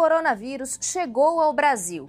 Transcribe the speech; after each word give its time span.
coronavírus 0.00 0.78
chegou 0.80 1.42
ao 1.42 1.52
Brasil. 1.52 2.08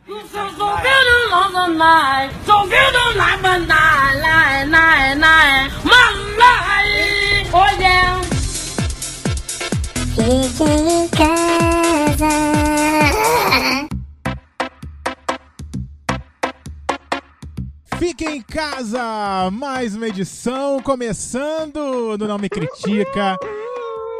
Fique 10.15 10.63
em 10.63 11.09
casa. 11.09 11.51
Em 18.23 18.41
casa, 18.41 19.49
mais 19.51 19.95
uma 19.95 20.07
edição 20.07 20.79
começando 20.81 22.15
no 22.17 22.27
Não 22.27 22.37
Me 22.37 22.47
Critica. 22.47 23.35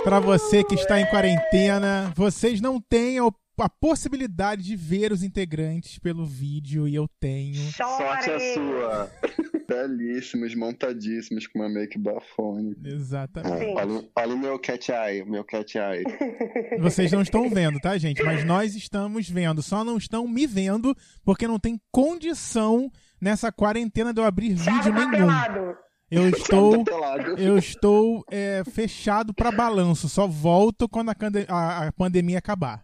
Para 0.04 0.20
você 0.20 0.64
que 0.64 0.74
está 0.74 1.00
em 1.00 1.06
quarentena, 1.06 2.12
vocês 2.16 2.60
não 2.60 2.82
têm 2.82 3.20
a, 3.20 3.30
a 3.62 3.70
possibilidade 3.70 4.64
de 4.64 4.76
ver 4.76 5.12
os 5.12 5.24
integrantes 5.24 5.98
pelo 6.00 6.26
vídeo 6.26 6.88
e 6.88 6.96
eu 6.96 7.08
tenho. 7.20 7.56
Sorte 7.72 8.30
a 8.30 8.40
sua. 8.54 9.12
Belíssimos, 9.68 10.54
montadíssimos, 10.54 11.48
com 11.48 11.60
uma 11.60 11.70
make 11.70 11.98
bafone. 11.98 12.76
Exatamente. 12.84 13.74
Olha, 13.78 14.06
olha 14.18 14.36
o 14.36 14.38
meu 14.38 14.60
cat 14.60 14.92
eye, 14.92 15.22
o 15.22 15.26
meu 15.30 15.46
cat 15.46 15.78
eye. 15.78 16.04
Vocês 16.82 17.10
não 17.12 17.22
estão 17.22 17.50
vendo, 17.50 17.80
tá, 17.80 17.98
gente? 17.98 18.22
Mas 18.22 18.44
nós 18.44 18.76
estamos 18.76 19.30
vendo. 19.30 19.62
Só 19.62 19.84
não 19.86 19.98
estão 19.98 20.28
me 20.28 20.46
vendo 20.46 20.94
porque 21.24 21.48
não 21.48 21.58
tem 21.58 21.80
condição 21.90 22.92
nessa 23.22 23.50
quarentena 23.52 24.14
de 24.14 24.20
eu 24.20 24.26
abrir 24.26 24.54
vídeo 24.56 24.84
tá 24.84 24.92
nenhum. 24.92 25.12
pelado. 25.12 25.78
Eu 26.10 26.28
estou, 26.28 26.84
Tá 26.84 26.92
pelado. 26.92 27.38
eu 27.38 27.58
estou 27.58 28.26
é, 28.30 28.64
fechado 28.70 29.34
para 29.34 29.50
balanço. 29.54 30.10
Só 30.10 30.28
volto 30.28 30.90
quando 30.90 31.12
a, 31.12 31.16
a- 31.48 31.88
a 31.88 31.92
pandemia 31.94 32.40
acabar. 32.40 32.84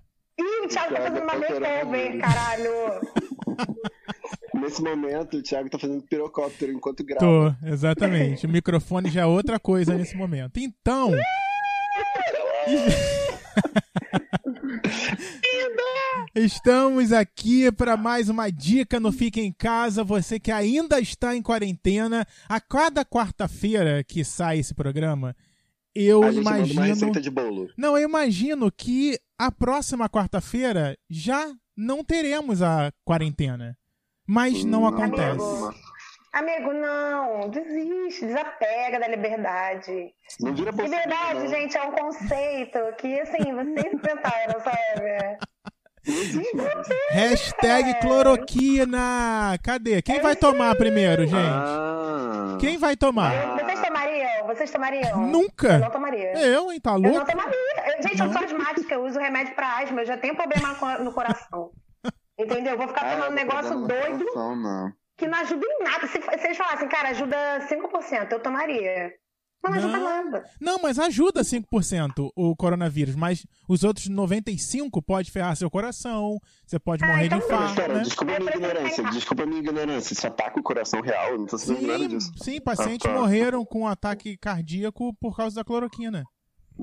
O 0.67 0.69
Thiago 0.69 0.95
tá 0.95 1.01
fazendo 1.01 1.23
uma 1.23 1.35
makeover, 1.35 2.19
caralho. 2.19 2.71
Nesse 4.53 4.81
momento, 4.83 5.37
o 5.37 5.41
Thiago 5.41 5.69
tá 5.69 5.79
fazendo 5.79 6.01
pirocóptero 6.01 6.73
enquanto 6.73 7.05
grava. 7.05 7.55
Tô, 7.61 7.67
exatamente. 7.67 8.45
O 8.45 8.49
microfone 8.49 9.09
já 9.09 9.21
é 9.21 9.25
outra 9.25 9.57
coisa 9.61 9.95
nesse 9.95 10.17
momento. 10.17 10.57
Então. 10.57 11.13
Estamos 16.35 17.13
aqui 17.13 17.71
para 17.71 17.95
mais 17.95 18.27
uma 18.27 18.49
dica 18.49 18.99
no 18.99 19.13
Fique 19.13 19.39
em 19.39 19.53
Casa. 19.53 20.03
Você 20.03 20.37
que 20.37 20.51
ainda 20.51 20.99
está 20.99 21.33
em 21.33 21.41
quarentena, 21.41 22.27
a 22.49 22.59
cada 22.59 23.05
quarta-feira 23.05 24.03
que 24.03 24.25
sai 24.25 24.59
esse 24.59 24.73
programa, 24.73 25.33
eu 25.95 26.23
a 26.23 26.31
gente 26.31 26.43
manda 26.43 26.57
uma 26.57 26.67
imagino. 26.67 26.81
receita 26.81 27.21
de 27.21 27.29
bolo. 27.29 27.69
Não, 27.77 27.97
eu 27.97 28.07
imagino 28.07 28.69
que 28.69 29.17
a 29.37 29.51
próxima 29.51 30.09
quarta-feira 30.09 30.97
já 31.09 31.51
não 31.75 32.03
teremos 32.03 32.61
a 32.61 32.91
quarentena. 33.05 33.77
Mas 34.27 34.63
não 34.65 34.85
acontece. 34.87 35.39
amigo. 35.41 35.73
Amigo, 36.33 36.73
não. 36.73 37.49
Desiste, 37.49 38.25
desapega 38.25 38.99
da 38.99 39.07
liberdade. 39.07 40.11
Não 40.39 40.53
vira. 40.53 40.71
Liberdade, 40.71 41.39
não. 41.39 41.47
gente, 41.47 41.77
é 41.77 41.83
um 41.83 41.91
conceito 41.91 42.79
que, 42.99 43.19
assim, 43.21 43.53
vocês 43.55 43.93
inventaram, 43.93 44.59
sabe? 44.63 45.37
Hashtag 47.11 47.99
cloroquina. 48.01 49.57
Cadê? 49.63 50.01
Quem 50.01 50.21
vai 50.21 50.35
tomar 50.35 50.75
primeiro, 50.75 51.25
gente? 51.25 51.35
Ah. 51.35 52.57
Quem 52.59 52.77
vai 52.77 52.95
tomar? 52.95 53.57
Vocês 53.57 53.81
tomariam? 53.81 54.47
Vocês 54.47 54.71
tomariam? 54.71 55.09
Eu 55.09 55.17
não 55.17 55.27
Nunca. 55.27 55.89
tomaria. 55.89 56.33
Eu, 56.39 56.71
hein? 56.71 56.79
Tá 56.79 56.91
Eu 56.93 56.99
não 56.99 57.09
louco? 57.11 57.25
tomaria. 57.31 57.76
Gente, 58.01 58.21
eu 58.21 58.31
sou 58.31 58.43
asmática, 58.43 58.93
eu 58.95 59.05
uso 59.05 59.19
remédio 59.19 59.55
pra 59.55 59.77
asma, 59.79 60.01
eu 60.01 60.05
já 60.05 60.17
tenho 60.17 60.35
problema 60.35 60.73
no 60.99 61.11
coração. 61.13 61.71
Entendeu? 62.39 62.73
Eu 62.73 62.77
vou 62.77 62.87
ficar 62.87 63.01
Ah, 63.01 63.15
tomando 63.15 63.31
um 63.31 63.35
negócio 63.35 63.87
doido 63.87 64.17
situação, 64.19 64.55
não. 64.55 64.93
que 65.17 65.27
não 65.27 65.37
ajuda 65.39 65.65
em 65.65 65.83
nada. 65.83 66.05
Se, 66.07 66.21
se 66.21 66.45
eles 66.45 66.57
falassem, 66.57 66.87
cara, 66.87 67.09
ajuda 67.09 67.35
5%, 67.67 68.31
eu 68.31 68.39
tomaria. 68.39 69.11
Mas 69.63 69.71
não 69.71 69.79
ajuda 69.79 69.97
Não. 69.97 70.23
nada. 70.23 70.49
Não, 70.61 70.79
mas 70.79 70.99
ajuda 70.99 71.41
5% 71.43 72.29
o 72.35 72.55
coronavírus, 72.55 73.15
mas 73.15 73.43
os 73.67 73.83
outros 73.83 74.07
95% 74.07 75.01
pode 75.03 75.31
ferrar 75.31 75.55
seu 75.55 75.69
coração, 75.69 76.37
você 76.65 76.77
pode 76.77 77.03
Ah, 77.03 77.07
morrer 77.07 77.27
de 77.27 77.35
então 77.35 77.39
Mas, 77.39 77.47
infarto, 77.47 77.75
pera, 77.75 77.93
né? 77.95 78.01
desculpa 78.01 78.31
a 78.31 78.35
É, 78.35 78.39
minha 78.39 78.51
que 78.51 78.57
ignorância. 78.59 79.03
Desculpa 79.05 79.43
a 79.43 79.45
minha 79.47 79.59
ignorância. 79.59 80.13
Isso 80.13 80.27
ataca 80.27 80.59
o 80.59 80.63
coração 80.63 81.01
real. 81.01 81.29
Eu 81.31 81.37
não 81.39 81.45
tô 81.47 81.57
sabendo 81.57 81.87
nada 81.87 81.99
Sim, 82.03 82.07
disso. 82.07 82.31
sim, 82.37 82.61
pacientes 82.61 83.05
Ah, 83.09 83.13
tá. 83.15 83.19
morreram 83.19 83.65
com 83.65 83.87
ataque 83.87 84.37
cardíaco 84.37 85.11
por 85.19 85.35
causa 85.35 85.55
da 85.55 85.65
cloroquina. 85.65 86.23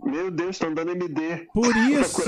Meu 0.03 0.31
Deus, 0.31 0.51
estão 0.57 0.73
dando 0.73 0.93
MD. 0.93 1.47
Por 1.53 1.75
isso, 1.89 2.23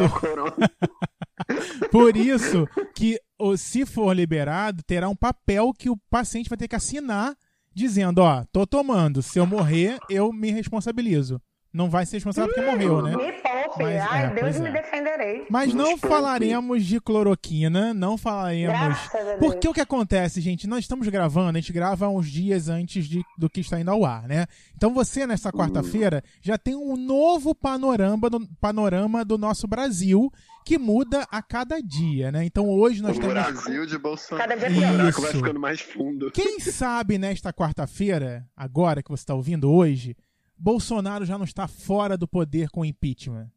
por 1.90 2.16
isso 2.16 2.66
que 2.94 3.20
se 3.56 3.84
for 3.84 4.14
liberado, 4.14 4.82
terá 4.82 5.08
um 5.08 5.16
papel 5.16 5.72
que 5.72 5.90
o 5.90 5.96
paciente 6.10 6.48
vai 6.48 6.56
ter 6.56 6.68
que 6.68 6.76
assinar 6.76 7.36
dizendo, 7.74 8.20
ó, 8.22 8.44
tô 8.50 8.66
tomando, 8.66 9.22
se 9.22 9.38
eu 9.38 9.46
morrer, 9.46 9.98
eu 10.08 10.32
me 10.32 10.50
responsabilizo. 10.50 11.40
Não 11.76 11.90
vai 11.90 12.06
ser 12.06 12.16
responsável 12.16 12.52
porque 12.54 12.66
morreu, 12.70 13.02
né? 13.02 13.10
Me 13.14 13.32
poupe. 13.32 13.82
Mas, 13.82 14.02
Ai, 14.10 14.24
é, 14.24 14.30
Deus 14.34 14.58
me 14.60 14.68
é. 14.68 14.72
defenderei. 14.72 15.46
Mas 15.50 15.74
não 15.74 15.84
Desculpe. 15.92 16.08
falaremos 16.08 16.84
de 16.86 16.98
cloroquina, 17.00 17.92
não 17.92 18.16
falaremos. 18.16 18.74
Graças 18.78 19.14
a 19.14 19.22
Deus. 19.24 19.38
Porque 19.40 19.68
o 19.68 19.74
que 19.74 19.80
acontece, 19.82 20.40
gente? 20.40 20.66
Nós 20.66 20.80
estamos 20.80 21.06
gravando, 21.08 21.58
a 21.58 21.60
gente 21.60 21.74
grava 21.74 22.08
uns 22.08 22.28
dias 22.30 22.70
antes 22.70 23.06
de- 23.06 23.22
do 23.36 23.50
que 23.50 23.60
está 23.60 23.78
indo 23.78 23.90
ao 23.90 24.06
ar, 24.06 24.26
né? 24.26 24.46
Então 24.74 24.94
você, 24.94 25.26
nessa 25.26 25.52
quarta-feira, 25.52 26.22
já 26.40 26.56
tem 26.56 26.74
um 26.74 26.96
novo 26.96 27.54
panorama 27.54 28.30
do, 28.30 28.40
panorama 28.58 29.22
do 29.24 29.36
nosso 29.36 29.66
Brasil 29.66 30.30
que 30.64 30.78
muda 30.78 31.26
a 31.30 31.42
cada 31.42 31.80
dia, 31.82 32.32
né? 32.32 32.44
Então 32.44 32.68
hoje 32.68 33.02
nós 33.02 33.16
O 33.18 33.20
temos. 33.20 33.34
Brasil 33.34 33.84
de 33.86 33.98
Bolsonaro. 33.98 34.48
Cada 34.48 34.68
dia 34.68 34.78
Isso. 35.08 35.20
pior. 35.20 35.22
Vai 35.22 35.32
ficando 35.32 35.60
mais 35.60 35.80
fundo. 35.80 36.30
Quem 36.30 36.58
sabe 36.58 37.18
nesta 37.18 37.52
quarta-feira, 37.52 38.46
agora 38.56 39.02
que 39.02 39.10
você 39.10 39.22
está 39.22 39.34
ouvindo 39.34 39.70
hoje, 39.70 40.16
Bolsonaro 40.56 41.24
já 41.24 41.36
não 41.36 41.44
está 41.44 41.66
fora 41.68 42.16
do 42.16 42.26
poder 42.26 42.68
com 42.70 42.84
impeachment. 42.84 43.48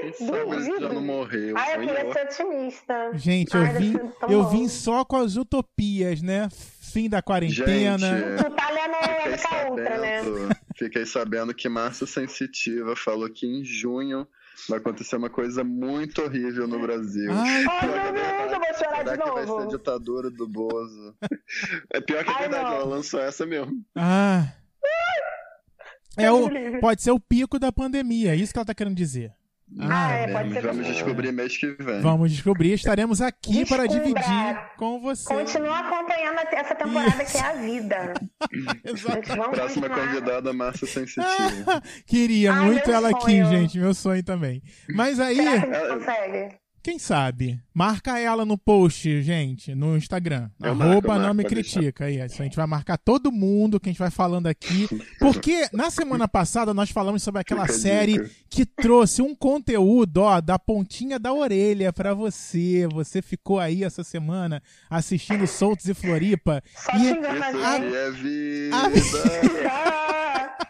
Quem 0.00 0.12
sabe 0.12 0.54
ele 0.56 0.80
já 0.80 0.88
não 0.92 1.04
morreu. 1.04 1.56
Ai, 1.58 1.74
eu 1.76 1.80
queria 1.80 2.12
ser 2.12 2.24
otimista. 2.44 3.10
Gente, 3.14 3.54
eu 3.54 3.60
Ai, 3.62 3.74
vim, 3.78 3.94
eu 4.28 4.42
bom. 4.44 4.48
vim 4.50 4.68
só 4.68 5.04
com 5.04 5.16
as 5.16 5.34
utopias, 5.36 6.22
né? 6.22 6.48
Fim 6.52 7.08
da 7.08 7.20
quarentena. 7.20 7.98
Gente, 7.98 8.44
Tu 8.44 8.50
tá 8.54 8.70
lendo 8.70 8.94
Fiquei 8.98 9.32
MK 9.64 9.70
Ultra, 9.70 9.98
né? 9.98 10.22
sabendo, 10.22 10.48
fiquei 10.76 11.06
sabendo 11.06 11.54
que 11.54 11.68
Massa 11.68 12.06
Sensitiva 12.06 12.94
falou 12.96 13.28
que 13.28 13.44
em 13.46 13.64
junho 13.64 14.26
vai 14.68 14.78
acontecer 14.78 15.16
uma 15.16 15.28
coisa 15.28 15.62
muito 15.64 16.22
horrível 16.22 16.66
no 16.68 16.80
Brasil. 16.80 17.30
Ai, 17.32 17.64
Ai, 17.68 17.88
meu 17.88 18.12
Deus, 18.12 18.52
eu 18.52 18.58
vou 18.60 18.74
chorar 18.78 18.96
Será 19.04 19.16
de 19.16 19.22
que 19.22 19.30
vai 19.30 19.44
ser 19.46 19.52
a 19.52 19.54
novo. 19.56 19.68
ditadura 19.76 20.30
do 20.30 20.46
Bozo? 20.48 21.14
É 21.92 22.00
pior 22.00 22.22
que 22.24 22.30
a 22.30 22.34
Ai, 22.34 22.40
verdade, 22.42 22.64
não. 22.64 22.72
ela 22.74 22.84
lançou 22.84 23.20
essa 23.20 23.44
mesmo. 23.44 23.72
Ah. 23.96 24.52
É 26.18 26.30
o, 26.32 26.80
pode 26.80 27.02
ser 27.02 27.10
o 27.12 27.20
pico 27.20 27.58
da 27.58 27.70
pandemia, 27.72 28.32
é 28.32 28.36
isso 28.36 28.52
que 28.52 28.58
ela 28.58 28.66
tá 28.66 28.74
querendo 28.74 28.94
dizer. 28.96 29.32
Ah, 29.80 30.12
é, 30.14 30.24
É, 30.24 30.32
pode 30.32 30.52
ser 30.54 30.62
vamos 30.62 30.86
descobrir 30.86 31.30
mês 31.30 31.54
que 31.58 31.66
vem. 31.72 32.00
Vamos 32.00 32.32
descobrir, 32.32 32.72
estaremos 32.72 33.20
aqui 33.20 33.66
para 33.66 33.86
Descubra. 33.86 34.14
dividir 34.22 34.60
com 34.78 34.98
você. 34.98 35.24
Continua 35.28 35.80
acompanhando 35.80 36.38
essa 36.52 36.74
temporada 36.74 37.22
que 37.24 37.36
é 37.36 37.40
a 37.42 37.52
vida. 37.52 38.14
Vamos 38.84 39.02
Próxima 39.04 39.44
continuar. 39.88 39.90
convidada, 40.08 40.52
Massa 40.54 40.86
Sensitiva. 40.86 41.82
Queria 42.06 42.52
Ai, 42.54 42.64
muito 42.64 42.90
ela 42.90 43.10
aqui, 43.10 43.20
sonho. 43.42 43.46
gente, 43.50 43.78
meu 43.78 43.92
sonho 43.92 44.22
também. 44.24 44.62
Mas 44.94 45.20
aí, 45.20 45.36
Será 45.36 45.60
que 45.60 45.66
a 45.66 45.80
gente 45.80 45.98
consegue? 45.98 46.56
Quem 46.88 46.98
sabe? 46.98 47.60
Marca 47.74 48.18
ela 48.18 48.44
no 48.46 48.56
post, 48.56 49.22
gente, 49.22 49.74
no 49.74 49.96
Instagram. 49.96 50.48
Eu 50.60 50.70
arroba 50.72 50.84
marco, 50.84 51.08
não 51.08 51.18
marco, 51.20 51.34
me 51.36 51.44
critica. 51.44 52.06
Aí, 52.06 52.20
a 52.20 52.26
gente 52.26 52.56
vai 52.56 52.66
marcar 52.66 52.96
todo 52.96 53.30
mundo 53.30 53.78
que 53.78 53.88
a 53.88 53.92
gente 53.92 53.98
vai 53.98 54.10
falando 54.10 54.46
aqui. 54.46 54.88
Porque 55.18 55.68
na 55.72 55.90
semana 55.90 56.26
passada 56.26 56.72
nós 56.72 56.90
falamos 56.90 57.22
sobre 57.22 57.40
aquela 57.42 57.62
Fica 57.66 57.74
a 57.74 57.78
série 57.78 58.12
dica. 58.14 58.30
que 58.48 58.64
trouxe 58.66 59.20
um 59.22 59.34
conteúdo, 59.34 60.22
ó, 60.22 60.40
da 60.40 60.58
pontinha 60.58 61.18
da 61.18 61.32
orelha 61.32 61.92
pra 61.92 62.14
você. 62.14 62.88
Você 62.92 63.20
ficou 63.22 63.60
aí 63.60 63.84
essa 63.84 64.02
semana 64.02 64.62
assistindo 64.88 65.46
Soltos 65.46 65.86
e 65.86 65.94
Floripa. 65.94 66.62
Só 66.74 66.92
E- 66.96 67.10
a 67.10 67.68
a- 67.68 67.84
é 67.84 68.10
vida. 68.10 68.76
Ah, 69.70 70.07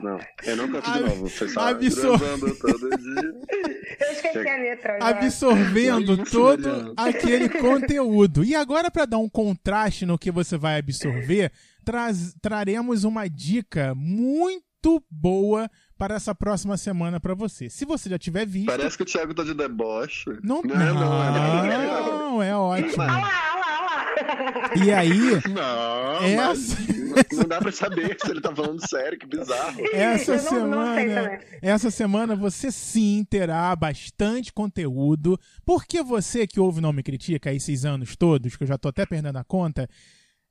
Não, 0.00 0.18
eu 0.44 0.56
não 0.56 0.68
canto 0.70 0.92
de 0.92 1.00
novo. 1.00 1.28
Foi 1.28 1.48
só 1.48 1.68
absor- 1.68 2.18
todo 2.60 2.88
dia. 2.98 3.34
Eu 4.00 4.12
esqueci 4.12 4.38
a 4.48 4.56
letra. 4.56 4.94
agora. 4.94 5.10
absorvendo 5.18 6.24
todo 6.24 6.94
aquele 6.96 7.48
conteúdo. 7.58 8.44
E 8.44 8.54
agora, 8.54 8.90
para 8.90 9.06
dar 9.06 9.18
um 9.18 9.28
contraste 9.28 10.06
no 10.06 10.16
que 10.18 10.30
você 10.30 10.56
vai 10.56 10.78
absorver, 10.78 11.50
traz- 11.84 12.34
traremos 12.40 13.02
uma 13.04 13.28
dica 13.28 13.92
muito 13.96 15.02
boa 15.10 15.68
para 15.98 16.14
essa 16.14 16.32
próxima 16.34 16.76
semana 16.76 17.18
para 17.18 17.34
você. 17.34 17.68
Se 17.68 17.84
você 17.84 18.08
já 18.08 18.18
tiver 18.18 18.46
visto. 18.46 18.66
Parece 18.66 18.96
que 18.96 19.02
o 19.02 19.06
Thiago 19.06 19.34
tá 19.34 19.42
de 19.42 19.52
deboche. 19.54 20.26
Não, 20.44 20.62
não, 20.62 20.74
é 20.80 20.92
não, 20.92 22.18
não, 22.34 22.42
é 22.42 22.54
ótimo. 22.54 23.02
Olha 23.02 23.12
lá, 23.12 23.18
olha 23.18 23.60
lá, 23.60 24.14
olha 24.22 24.44
lá. 24.44 24.84
E 24.84 24.92
aí, 24.92 25.18
Não, 25.48 26.22
Essa- 26.24 26.36
mas- 26.46 26.97
Não 27.32 27.44
dá 27.44 27.58
pra 27.58 27.72
saber 27.72 28.16
se 28.20 28.30
ele 28.30 28.40
tá 28.40 28.54
falando 28.54 28.86
sério, 28.88 29.18
que 29.18 29.26
bizarro. 29.26 29.80
Essa 29.92 30.32
Eu 30.34 30.36
não- 30.66 30.68
não 30.68 30.94
sei 30.94 31.04
semana, 31.08 31.22
também. 31.30 31.40
essa 31.62 31.90
semana 31.90 32.36
você 32.36 32.70
sim 32.72 33.24
terá 33.28 33.74
bastante 33.76 34.52
conteúdo, 34.52 35.38
porque 35.64 36.02
você 36.02 36.46
que 36.46 36.60
ouve 36.60 36.80
Não 36.80 36.92
Me 36.92 37.02
Critica 37.02 37.52
esses 37.52 37.84
anos 37.84 38.16
todos, 38.16 38.56
que 38.56 38.64
eu 38.64 38.68
já 38.68 38.78
tô 38.78 38.88
até 38.88 39.04
perdendo 39.06 39.36
a 39.38 39.44
conta, 39.44 39.88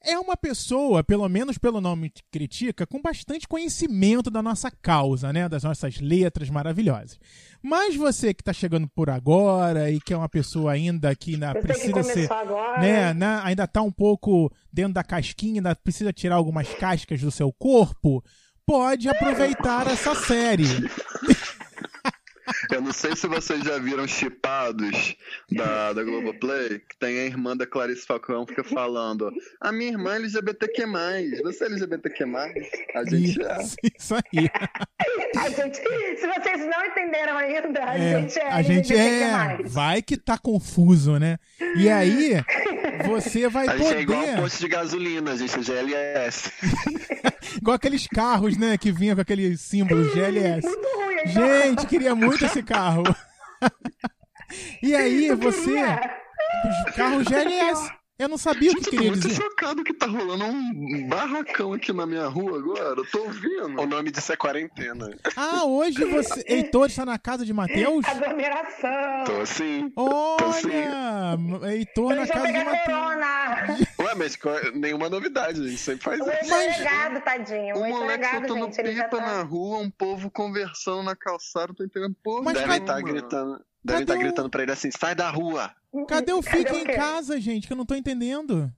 é 0.03 0.17
uma 0.17 0.37
pessoa, 0.37 1.03
pelo 1.03 1.27
menos 1.27 1.57
pelo 1.57 1.81
Nome 1.81 2.11
Critica, 2.31 2.85
com 2.85 3.01
bastante 3.01 3.47
conhecimento 3.47 4.29
da 4.29 4.41
nossa 4.41 4.71
causa, 4.71 5.33
né, 5.33 5.49
das 5.49 5.63
nossas 5.63 5.99
letras 5.99 6.49
maravilhosas. 6.49 7.19
Mas 7.61 7.95
você 7.95 8.33
que 8.33 8.43
tá 8.43 8.53
chegando 8.53 8.87
por 8.87 9.09
agora 9.09 9.91
e 9.91 9.99
que 9.99 10.13
é 10.13 10.17
uma 10.17 10.29
pessoa 10.29 10.71
ainda 10.71 11.13
que 11.15 11.33
ainda 11.33 11.51
Eu 11.51 11.55
que 11.55 11.61
precisa 11.61 11.91
começou 11.91 12.13
ser 12.13 12.31
agora. 12.31 12.81
né, 12.81 13.13
né, 13.13 13.41
ainda 13.43 13.67
tá 13.67 13.81
um 13.81 13.91
pouco 13.91 14.51
dentro 14.71 14.93
da 14.93 15.03
casquinha, 15.03 15.59
ainda 15.59 15.75
precisa 15.75 16.13
tirar 16.13 16.35
algumas 16.35 16.67
cascas 16.75 17.19
do 17.19 17.31
seu 17.31 17.51
corpo, 17.51 18.23
pode 18.65 19.09
aproveitar 19.09 19.87
essa 19.87 20.13
série. 20.15 20.65
Eu 22.71 22.81
não 22.81 22.91
sei 22.93 23.15
se 23.15 23.27
vocês 23.27 23.63
já 23.63 23.77
viram 23.77 24.07
Chipados 24.07 25.15
da, 25.51 25.93
da 25.93 26.03
Globoplay, 26.03 26.79
que 26.79 26.97
tem 26.99 27.19
a 27.19 27.25
irmã 27.25 27.55
da 27.55 27.65
Clarice 27.65 28.05
Falcão 28.05 28.45
que 28.45 28.55
fica 28.55 28.63
falando: 28.63 29.31
A 29.61 29.71
minha 29.71 29.91
irmã 29.91 30.13
é 30.13 30.15
LGBTQ. 30.17 30.85
Você 31.43 31.63
é 31.63 31.67
LGBTQ? 31.67 32.23
A 32.95 33.03
gente 33.09 33.41
é. 33.41 33.61
Isso, 33.61 33.75
isso 33.97 34.15
aí. 34.15 34.49
A 35.37 35.49
gente, 35.49 35.77
se 35.77 36.27
vocês 36.27 36.59
não 36.67 36.85
entenderam 36.85 37.37
ainda, 37.37 37.83
a 37.83 37.97
É, 37.97 38.21
gente 38.21 38.39
é. 38.39 38.47
a 38.51 38.61
gente 38.61 38.93
é. 38.93 38.97
LGBTQ+. 38.97 39.69
Vai 39.69 40.01
que 40.01 40.17
tá 40.17 40.37
confuso, 40.37 41.17
né? 41.19 41.37
E 41.75 41.89
aí, 41.89 42.41
você 43.05 43.47
vai 43.47 43.67
A 43.67 43.77
gente 43.77 43.93
é 43.93 44.01
igual 44.01 44.19
um 44.19 44.25
poder. 44.25 44.41
posto 44.41 44.59
de 44.59 44.67
gasolina, 44.67 45.31
a 45.31 45.35
gente 45.35 45.55
é 45.57 45.61
GLS. 45.61 46.51
Igual 47.57 47.75
aqueles 47.75 48.07
carros, 48.07 48.57
né? 48.57 48.77
Que 48.77 48.91
vinha 48.91 49.15
com 49.15 49.21
aquele 49.21 49.57
símbolo 49.57 50.09
GLS. 50.13 50.67
Muito 50.67 50.87
ruim. 50.87 51.17
Gente, 51.27 51.87
queria 51.87 52.13
muito 52.13 52.36
esse 52.45 52.63
carro. 52.63 53.03
E 54.81 54.95
aí, 54.95 55.35
você. 55.35 55.75
Carro 56.95 57.21
GLS. 57.21 57.91
Eu 58.19 58.27
não 58.27 58.37
sabia 58.37 58.71
o 58.71 58.75
que 58.75 58.79
Gente, 58.79 58.85
eu 58.87 58.91
tô 58.91 58.97
queria 58.97 59.11
muito 59.11 59.27
dizer. 59.27 59.41
chocado 59.43 59.83
que 59.83 59.93
tá 59.93 60.07
rolando 60.07 60.43
um 60.45 61.07
barracão 61.07 61.73
aqui 61.73 61.93
na 61.93 62.03
minha 62.07 62.25
rua 62.27 62.57
agora. 62.57 62.99
Eu 62.99 63.11
tô 63.11 63.19
ouvindo. 63.23 63.79
O 63.79 63.85
nome 63.85 64.09
disso 64.09 64.33
é 64.33 64.35
quarentena. 64.35 65.15
Ah, 65.35 65.65
hoje 65.65 66.03
você. 66.03 66.43
Heitor 66.47 66.87
está 66.87 67.05
na 67.05 67.19
casa 67.19 67.45
de 67.45 67.53
Matheus? 67.53 68.03
Aglomeração. 68.07 69.23
Tô 69.23 69.41
assim. 69.41 69.91
Olha! 69.95 71.37
Heitor 71.71 72.09
na 72.15 72.15
Eles 72.23 72.29
vão 72.29 72.37
casa 72.43 72.53
de 72.53 72.65
Matheus. 72.65 73.87
Ué, 73.99 74.15
mas 74.15 74.35
co- 74.35 74.71
nenhuma 74.73 75.09
novidade, 75.09 75.61
a 75.61 75.63
gente 75.67 75.77
sempre 75.77 76.03
faz 76.03 76.19
O 76.19 76.23
isso. 76.31 76.53
empregado, 76.55 77.21
tadinho. 77.21 77.75
O 77.75 77.79
Um 77.83 77.89
moleque 77.89 78.13
empregado, 78.25 78.47
soltando 78.47 78.65
gente, 78.65 78.79
ele 78.79 78.95
já 78.95 79.03
pipa 79.03 79.17
tá... 79.17 79.25
na 79.27 79.43
rua, 79.43 79.77
um 79.79 79.91
povo 79.91 80.31
conversando 80.31 81.03
na 81.03 81.15
calçada, 81.15 81.71
tô 81.73 81.83
entendendo 81.83 82.15
porra. 82.23 82.41
Mas 82.43 82.57
cadê- 82.59 82.77
estar 82.77 83.01
gritando. 83.01 83.61
Devem 83.83 84.01
estar 84.03 84.15
o- 84.15 84.19
gritando 84.19 84.49
pra 84.49 84.63
ele 84.63 84.71
assim, 84.71 84.89
sai 84.91 85.15
da 85.15 85.29
rua. 85.29 85.71
Cadê 86.07 86.33
o 86.33 86.41
Cadê 86.43 86.57
Fica 86.57 86.73
o 86.73 86.77
em 86.77 86.83
casa, 86.85 87.39
gente? 87.39 87.67
Que 87.67 87.73
eu 87.73 87.77
não 87.77 87.85
tô 87.85 87.95
entendendo. 87.95 88.71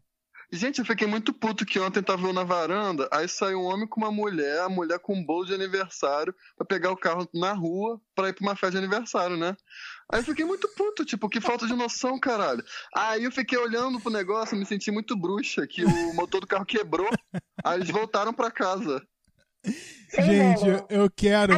Gente, 0.51 0.79
eu 0.79 0.85
fiquei 0.85 1.05
muito 1.05 1.31
puto 1.31 1.63
que 1.63 1.79
ontem 1.79 2.01
tava 2.01 2.25
eu 2.27 2.33
na 2.33 2.43
varanda, 2.43 3.07
aí 3.11 3.27
saiu 3.27 3.59
um 3.61 3.65
homem 3.65 3.85
com 3.87 3.99
uma 4.01 4.11
mulher, 4.11 4.61
a 4.61 4.69
mulher 4.69 4.97
com 4.97 5.13
um 5.13 5.23
bolo 5.23 5.45
de 5.45 5.53
aniversário, 5.53 6.33
pra 6.57 6.65
pegar 6.65 6.91
o 6.91 6.97
carro 6.97 7.29
na 7.31 7.53
rua 7.53 8.01
pra 8.15 8.29
ir 8.29 8.33
pra 8.33 8.47
uma 8.47 8.55
festa 8.55 8.71
de 8.71 8.77
aniversário, 8.79 9.37
né? 9.37 9.55
Aí 10.11 10.21
eu 10.21 10.23
fiquei 10.23 10.43
muito 10.43 10.67
puto, 10.69 11.05
tipo, 11.05 11.29
que 11.29 11.39
falta 11.39 11.67
de 11.67 11.73
noção, 11.75 12.19
caralho. 12.19 12.63
Aí 12.95 13.25
eu 13.25 13.31
fiquei 13.31 13.59
olhando 13.59 13.99
pro 13.99 14.11
negócio, 14.11 14.57
me 14.57 14.65
senti 14.65 14.89
muito 14.89 15.15
bruxa, 15.15 15.67
que 15.67 15.85
o 15.85 16.13
motor 16.15 16.41
do 16.41 16.47
carro 16.47 16.65
quebrou, 16.65 17.09
aí 17.63 17.77
eles 17.77 17.91
voltaram 17.91 18.33
pra 18.33 18.49
casa. 18.49 19.03
Gente, 20.17 20.67
eu, 20.67 20.87
eu 20.89 21.11
quero. 21.15 21.53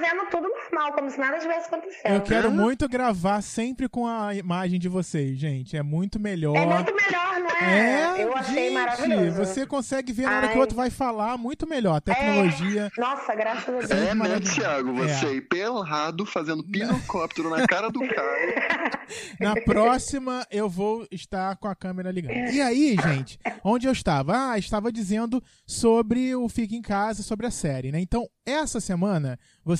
Fazendo 0.00 0.30
tudo 0.30 0.48
normal, 0.48 0.92
como 0.92 1.10
se 1.10 1.18
nada 1.18 1.38
tivesse 1.38 1.66
acontecendo. 1.66 2.14
Eu 2.14 2.20
quero 2.22 2.48
Hã? 2.48 2.52
muito 2.52 2.88
gravar 2.88 3.42
sempre 3.42 3.88
com 3.88 4.06
a 4.06 4.32
imagem 4.34 4.78
de 4.78 4.88
vocês, 4.88 5.36
gente. 5.36 5.76
É 5.76 5.82
muito 5.82 6.20
melhor. 6.20 6.56
É 6.56 6.64
muito 6.66 6.94
melhor, 6.94 7.40
não 7.40 7.50
é? 7.50 8.18
É, 8.20 8.24
Eu 8.24 8.36
achei 8.36 8.54
gente, 8.54 8.74
maravilhoso. 8.74 9.36
Você 9.38 9.66
consegue 9.66 10.12
ver 10.12 10.22
na 10.26 10.36
hora 10.36 10.48
que 10.48 10.54
o 10.54 10.56
Ai. 10.56 10.60
outro 10.60 10.76
vai 10.76 10.88
falar 10.90 11.36
muito 11.36 11.68
melhor. 11.68 11.96
A 11.96 12.00
tecnologia. 12.00 12.92
Nossa, 12.96 13.34
graças 13.34 13.68
a 13.68 13.72
Deus. 13.72 13.90
É, 13.90 14.14
né. 14.14 14.40
Thiago? 14.40 14.92
Você 14.94 15.26
É. 15.26 15.28
aí 15.30 15.40
pelado, 15.40 16.24
fazendo 16.24 16.62
pirocóptero 16.62 17.50
na 17.50 17.66
cara 17.66 17.90
do 17.90 18.00
cara. 18.00 18.98
Na 19.40 19.54
próxima 19.62 20.46
eu 20.50 20.68
vou 20.68 21.06
estar 21.10 21.56
com 21.56 21.66
a 21.66 21.74
câmera 21.74 22.10
ligada. 22.10 22.50
E 22.52 22.60
aí, 22.60 22.94
gente, 23.02 23.38
onde 23.64 23.86
eu 23.86 23.92
estava? 23.92 24.50
Ah, 24.50 24.58
estava 24.58 24.92
dizendo 24.92 25.42
sobre 25.66 26.34
o 26.36 26.46
Fica 26.48 26.74
em 26.74 26.82
Casa, 26.82 27.22
sobre 27.22 27.46
a 27.46 27.50
série, 27.50 27.90
né? 27.90 28.00
Então, 28.00 28.28
essa 28.44 28.80
semana 28.80 29.38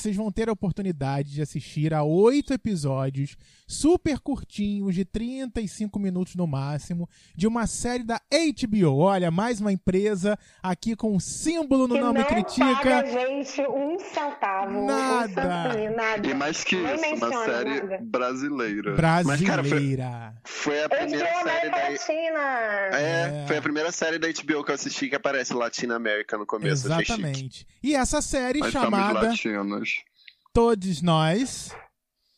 vocês 0.09 0.17
vão 0.17 0.33
ter 0.33 0.49
a 0.49 0.53
oportunidade 0.53 1.33
de 1.35 1.43
assistir 1.43 1.93
a 1.93 2.03
oito 2.03 2.53
episódios 2.55 3.37
super 3.67 4.19
curtinhos, 4.19 4.95
de 4.95 5.05
35 5.05 5.99
minutos 5.99 6.35
no 6.35 6.47
máximo, 6.47 7.07
de 7.37 7.47
uma 7.47 7.67
série 7.67 8.03
da 8.03 8.19
HBO. 8.31 8.97
Olha, 8.97 9.31
mais 9.31 9.61
uma 9.61 9.71
empresa 9.71 10.39
aqui 10.63 10.97
com 10.97 11.15
um 11.15 11.21
símbolo 11.21 11.87
no 11.87 11.95
que 11.97 12.01
nome 12.01 12.21
não 12.21 12.25
paga 12.27 12.43
Critica. 12.43 13.01
a 13.01 13.05
gente 13.05 13.61
um 13.69 13.99
centavo. 13.99 14.87
Nada. 14.87 15.77
Um 15.77 15.95
nada. 15.95 16.27
E 16.27 16.33
mais 16.33 16.65
que 16.65 16.77
Nem 16.77 17.15
isso, 17.15 17.27
uma 17.27 17.45
série 17.45 17.81
nada. 17.83 17.99
brasileira. 18.03 18.97
Mas, 19.27 19.43
cara, 19.43 19.63
foi- 19.63 19.71
Brasileira. 19.73 20.35
Foi 20.45 20.83
a 20.83 20.89
HBO 20.89 20.97
primeira 20.97 21.27
série 21.27 21.41
América 21.51 21.71
da. 21.77 21.89
Latina. 21.89 22.97
É, 22.97 23.43
É. 23.43 23.45
foi 23.47 23.57
a 23.59 23.63
primeira 23.63 23.93
série 23.93 24.19
da 24.19 24.29
HBO 24.29 24.65
que 24.65 24.71
eu 24.71 24.75
assisti 24.75 25.09
que 25.11 25.17
aparece 25.17 25.53
Latina 25.53 25.97
América 25.97 26.39
no 26.39 26.47
começo. 26.47 26.87
Exatamente. 26.87 27.67
E 27.83 27.95
essa 27.95 28.23
série 28.23 28.61
somos 28.61 28.73
chamada 28.73 29.21
latinos. 29.21 29.98
Todos 30.59 31.03
Nós, 31.03 31.71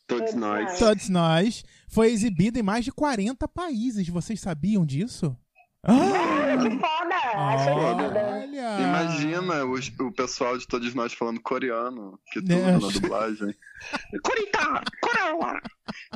Todos 0.07 0.35
nós. 0.35 0.79
Todos 0.79 1.09
Nós, 1.09 1.65
foi 1.89 2.13
exibida 2.13 2.59
em 2.59 2.63
mais 2.63 2.85
de 2.85 2.93
40 2.93 3.49
países. 3.49 4.07
Vocês 4.09 4.39
sabiam 4.39 4.85
disso? 4.85 5.35
Ah, 5.83 6.40
Que 6.59 6.71
foda! 6.79 7.17
Achei 7.37 7.73
foda. 7.73 8.05
olha! 8.33 8.81
Imagina 8.81 9.65
os- 9.65 9.93
o 10.01 10.13
pessoal 10.13 10.57
de 10.59 10.67
todos 10.67 10.95
nós 10.95 11.13
falando 11.13 11.41
coreano, 11.41 12.19
que 12.33 12.41
tudo 12.41 12.55
Né? 12.57 12.73
na 12.73 12.79
dublagem. 12.89 13.55
Corita! 14.23 14.83
Coroa! 15.01 15.61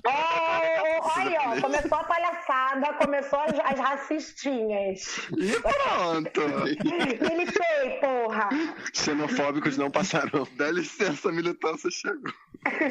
Oh, 0.06 1.08
aí, 1.18 1.34
ó, 1.38 1.60
começou 1.60 1.98
a 1.98 2.04
palhaçada, 2.04 2.92
começou 2.94 3.38
as, 3.40 3.58
as 3.72 3.78
racistinhas. 3.80 5.18
E 5.36 5.52
pronto! 5.60 6.40
Militei, 7.30 8.00
porra! 8.00 8.48
Xenofóbicos 8.92 9.76
não 9.76 9.90
passarão. 9.90 10.46
Dá 10.56 10.70
licença, 10.70 11.28
a 11.28 11.32
militância 11.32 11.90
chegou. 11.90 12.32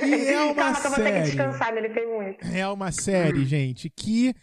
E 0.03 0.27
é 0.27 0.39
uma 0.41 0.55
Calma, 0.55 0.81
que 0.81 0.87
eu 0.87 0.91
vou 0.91 0.99
ter 0.99 1.03
que 1.03 1.11
série. 1.11 1.23
descansar, 1.25 1.73
militei 1.73 2.05
muito. 2.05 2.45
É 2.45 2.67
uma 2.67 2.91
série, 2.91 3.45
gente, 3.45 3.89
que 3.89 4.33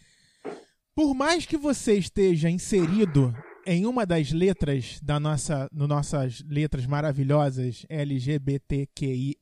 por 1.00 1.14
mais 1.14 1.46
que 1.46 1.56
você 1.56 1.94
esteja 1.94 2.50
inserido 2.50 3.34
em 3.64 3.86
uma 3.86 4.04
das 4.04 4.32
letras 4.32 5.00
da 5.02 5.18
nossa, 5.18 5.66
no 5.72 5.86
nossas 5.86 6.44
letras 6.46 6.84
maravilhosas 6.84 7.86
LGBTQIA+, 7.88 9.34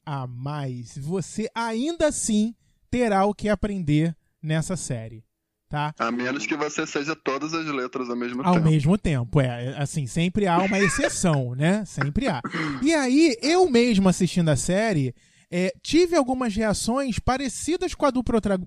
você 1.00 1.48
ainda 1.52 2.06
assim 2.06 2.54
terá 2.88 3.24
o 3.24 3.34
que 3.34 3.48
aprender 3.48 4.16
nessa 4.40 4.76
série, 4.76 5.24
tá? 5.68 5.92
A 5.98 6.12
menos 6.12 6.46
que 6.46 6.56
você 6.56 6.86
seja 6.86 7.16
todas 7.16 7.52
as 7.52 7.66
letras 7.66 8.08
ao 8.08 8.14
mesmo 8.14 8.40
Ao 8.44 8.54
tempo. 8.54 8.70
mesmo 8.70 8.96
tempo, 8.96 9.40
é. 9.40 9.76
Assim, 9.78 10.06
sempre 10.06 10.46
há 10.46 10.58
uma 10.58 10.78
exceção, 10.78 11.56
né? 11.56 11.84
Sempre 11.84 12.28
há. 12.28 12.40
E 12.80 12.94
aí, 12.94 13.36
eu 13.42 13.68
mesmo 13.68 14.08
assistindo 14.08 14.48
a 14.48 14.54
série, 14.54 15.12
é, 15.50 15.72
tive 15.82 16.16
algumas 16.16 16.54
reações 16.54 17.18
parecidas 17.18 17.94
com 17.94 18.06
a 18.06 18.10
do 18.10 18.22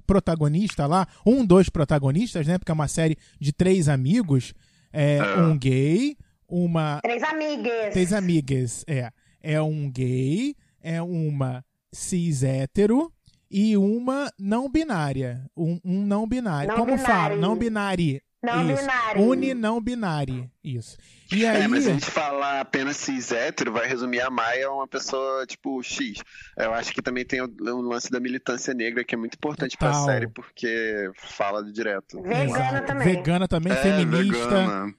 protagonista 0.05 0.87
lá, 0.87 1.07
um 1.25 1.45
dos 1.45 1.69
protagonistas, 1.69 2.47
né? 2.47 2.57
Porque 2.57 2.71
é 2.71 2.73
uma 2.73 2.87
série 2.87 3.17
de 3.39 3.51
três 3.51 3.87
amigos, 3.87 4.53
é, 4.91 5.21
um 5.39 5.57
gay, 5.57 6.17
uma 6.47 6.99
Três 7.01 7.23
amigas. 7.23 7.93
Três 7.93 8.13
amigas, 8.13 8.83
é. 8.87 9.09
É 9.41 9.61
um 9.61 9.89
gay, 9.91 10.55
é 10.81 11.01
uma 11.01 11.63
cis 11.91 12.43
hétero 12.43 13.11
e 13.49 13.75
uma 13.77 14.31
não 14.39 14.69
binária. 14.69 15.45
Um, 15.55 15.79
um 15.83 16.05
não 16.05 16.27
binário. 16.27 16.69
Não 16.69 16.77
Como 16.77 16.95
binário. 16.95 17.05
fala? 17.05 17.35
Não 17.35 17.55
binário. 17.55 18.21
Não 18.43 18.71
Isso. 18.71 18.81
binário. 18.81 19.21
Uni 19.21 19.53
não 19.53 19.79
binário. 19.79 20.49
Isso. 20.63 20.97
E 21.31 21.45
aí. 21.45 21.61
É, 21.61 21.67
mas 21.67 21.83
se 21.83 21.89
a 21.89 21.93
gente 21.93 22.05
falar 22.09 22.59
apenas 22.59 22.97
cis 22.97 23.31
hétero, 23.31 23.71
vai 23.71 23.87
resumir 23.87 24.19
a 24.21 24.29
Maia 24.31 24.67
a 24.67 24.73
uma 24.73 24.87
pessoa, 24.87 25.45
tipo, 25.45 25.81
X. 25.83 26.23
Eu 26.57 26.73
acho 26.73 26.91
que 26.91 27.01
também 27.01 27.23
tem 27.23 27.39
o, 27.41 27.45
o 27.45 27.81
lance 27.81 28.09
da 28.09 28.19
militância 28.19 28.73
negra, 28.73 29.03
que 29.03 29.13
é 29.13 29.17
muito 29.17 29.35
importante 29.35 29.77
pra 29.77 29.89
Total. 29.91 30.05
série, 30.05 30.27
porque 30.27 31.11
fala 31.17 31.63
direto. 31.71 32.21
Vegana 32.21 32.43
Exato. 32.43 32.87
também. 32.87 33.15
Vegana 33.15 33.47
também, 33.47 33.73
É, 33.73 33.75
feminista. 33.75 34.47
vegana. 34.49 34.93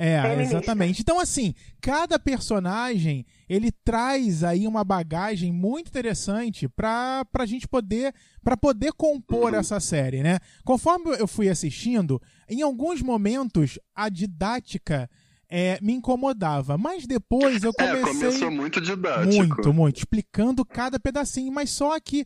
É, 0.00 0.22
Feminista. 0.22 0.56
exatamente. 0.58 1.00
Então, 1.02 1.18
assim, 1.18 1.52
cada 1.80 2.18
personagem 2.20 3.26
ele 3.48 3.72
traz 3.72 4.44
aí 4.44 4.64
uma 4.66 4.84
bagagem 4.84 5.50
muito 5.52 5.88
interessante 5.88 6.68
pra, 6.68 7.24
pra 7.32 7.44
gente 7.44 7.66
poder 7.66 8.14
para 8.44 8.56
poder 8.56 8.92
compor 8.92 9.54
essa 9.54 9.80
série, 9.80 10.22
né? 10.22 10.38
Conforme 10.64 11.16
eu 11.18 11.26
fui 11.26 11.48
assistindo, 11.48 12.22
em 12.48 12.62
alguns 12.62 13.02
momentos 13.02 13.78
a 13.94 14.08
didática 14.08 15.10
é, 15.50 15.78
me 15.82 15.94
incomodava. 15.94 16.78
Mas 16.78 17.06
depois 17.06 17.64
eu 17.64 17.72
É, 17.78 17.86
comecei. 17.96 18.02
começou 18.28 18.50
muito 18.50 18.80
didático. 18.80 19.34
Muito, 19.34 19.72
muito. 19.74 19.96
Explicando 19.98 20.64
cada 20.64 21.00
pedacinho. 21.00 21.50
Mas 21.52 21.70
só 21.70 21.98
que 21.98 22.24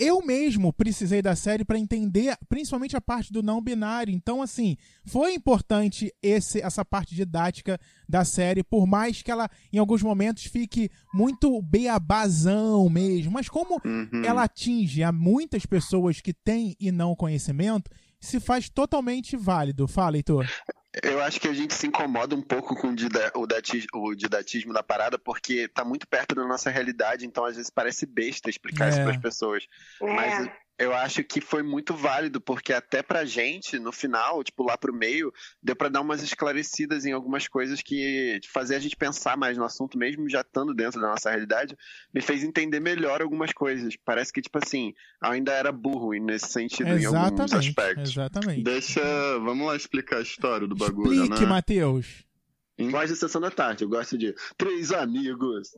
eu 0.00 0.24
mesmo 0.24 0.72
precisei 0.72 1.20
da 1.20 1.36
série 1.36 1.64
para 1.64 1.78
entender, 1.78 2.34
principalmente 2.48 2.96
a 2.96 3.00
parte 3.00 3.30
do 3.32 3.42
não 3.42 3.60
binário. 3.60 4.12
Então, 4.14 4.40
assim, 4.40 4.76
foi 5.04 5.34
importante 5.34 6.10
esse, 6.22 6.60
essa 6.62 6.82
parte 6.84 7.14
didática 7.14 7.78
da 8.08 8.24
série, 8.24 8.64
por 8.64 8.86
mais 8.86 9.20
que 9.20 9.30
ela, 9.30 9.48
em 9.72 9.76
alguns 9.78 10.02
momentos, 10.02 10.44
fique 10.44 10.90
muito 11.12 11.60
beabazão 11.62 12.88
mesmo. 12.88 13.30
Mas 13.30 13.48
como 13.48 13.80
Uhum. 13.84 14.22
ela 14.24 14.44
atinge 14.44 15.02
a 15.02 15.12
muitas 15.12 15.66
pessoas 15.66 16.20
que 16.20 16.32
têm 16.32 16.74
e 16.80 16.90
não 16.90 17.14
conhecimento, 17.14 17.90
se 18.18 18.40
faz 18.40 18.68
totalmente 18.68 19.36
válido. 19.36 19.86
Fala, 19.86 20.16
Heitor. 20.16 20.46
Eu 21.02 21.20
acho 21.22 21.38
que 21.40 21.46
a 21.46 21.52
gente 21.52 21.72
se 21.72 21.86
incomoda 21.86 22.34
um 22.34 22.42
pouco 22.42 22.74
com 22.74 22.88
o 22.88 22.94
dida- 22.96 23.30
o 23.36 23.46
dati- 23.46 23.86
o 23.94 24.14
didatismo 24.14 24.72
da 24.72 24.82
parada, 24.82 25.18
porque 25.18 25.68
tá 25.68 25.84
muito 25.84 26.06
perto 26.08 26.34
da 26.34 26.44
nossa 26.44 26.68
realidade, 26.68 27.24
então 27.24 27.44
às 27.44 27.54
vezes 27.56 27.70
parece 27.70 28.04
besta 28.06 28.50
explicar 28.50 28.88
isso 28.88 28.98
É. 28.98 29.02
para 29.04 29.12
as 29.12 29.20
pessoas. 29.20 29.66
Mas 30.00 30.46
É. 30.46 30.52
eu 30.80 30.94
acho 30.94 31.22
que 31.22 31.42
foi 31.42 31.62
muito 31.62 31.94
válido, 31.94 32.40
porque 32.40 32.72
até 32.72 33.02
pra 33.02 33.26
gente, 33.26 33.78
no 33.78 33.92
final, 33.92 34.42
tipo, 34.42 34.62
lá 34.64 34.78
pro 34.78 34.94
meio, 34.94 35.30
deu 35.62 35.76
pra 35.76 35.90
dar 35.90 36.00
umas 36.00 36.22
esclarecidas 36.22 37.04
em 37.04 37.12
algumas 37.12 37.46
coisas 37.46 37.82
que 37.82 38.40
fazer 38.50 38.76
a 38.76 38.78
gente 38.78 38.96
pensar 38.96 39.36
mais 39.36 39.58
no 39.58 39.64
assunto, 39.64 39.98
mesmo 39.98 40.26
já 40.26 40.40
estando 40.40 40.72
dentro 40.72 40.98
da 40.98 41.08
nossa 41.08 41.28
realidade, 41.28 41.76
me 42.14 42.22
fez 42.22 42.42
entender 42.42 42.80
melhor 42.80 43.20
algumas 43.20 43.52
coisas. 43.52 43.94
Parece 43.94 44.32
que, 44.32 44.40
tipo 44.40 44.58
assim, 44.58 44.94
eu 45.22 45.30
ainda 45.30 45.52
era 45.52 45.70
burro 45.70 46.14
nesse 46.14 46.50
sentido, 46.50 46.88
em 46.88 47.04
alguns 47.04 47.26
Exatamente. 47.26 47.68
aspectos. 47.68 48.10
Exatamente. 48.12 48.62
Deixa. 48.62 49.38
Vamos 49.40 49.66
lá 49.66 49.76
explicar 49.76 50.16
a 50.16 50.22
história 50.22 50.66
do 50.66 50.74
bagulho, 50.74 51.24
Explique, 51.24 51.42
né? 51.42 51.46
Matheus. 51.46 52.24
Gosto 52.80 53.08
de 53.08 53.16
Sessão 53.16 53.42
da 53.42 53.50
Tarde, 53.50 53.84
eu 53.84 53.88
gosto 53.90 54.16
de 54.16 54.34
Três 54.56 54.90
Amigos. 54.92 55.68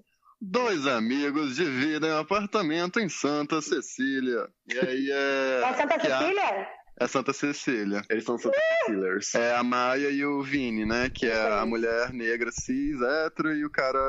Dois 0.45 0.89
amigos 0.89 1.55
dividem 1.55 2.11
um 2.11 2.19
apartamento 2.19 2.99
em 2.99 3.09
Santa 3.09 3.63
Cecília. 3.63 4.49
E 4.67 4.77
aí 4.77 5.09
é. 5.09 5.63
É 5.63 5.73
Santa 5.73 6.01
Cecília? 6.01 6.69
É 6.99 7.07
Santa 7.07 7.33
Cecília. 7.33 8.03
Eles 8.11 8.25
são 8.25 8.37
Santa 8.37 8.59
Killers. 8.85 9.37
É 9.37 9.55
a 9.55 9.63
Maia 9.63 10.11
e 10.11 10.25
o 10.25 10.43
Vini, 10.43 10.85
né? 10.85 11.09
Que 11.09 11.27
é 11.27 11.61
a 11.61 11.65
mulher 11.65 12.13
negra 12.13 12.51
cis, 12.51 13.01
hétero, 13.01 13.55
e 13.55 13.65
o 13.65 13.71
cara 13.71 14.01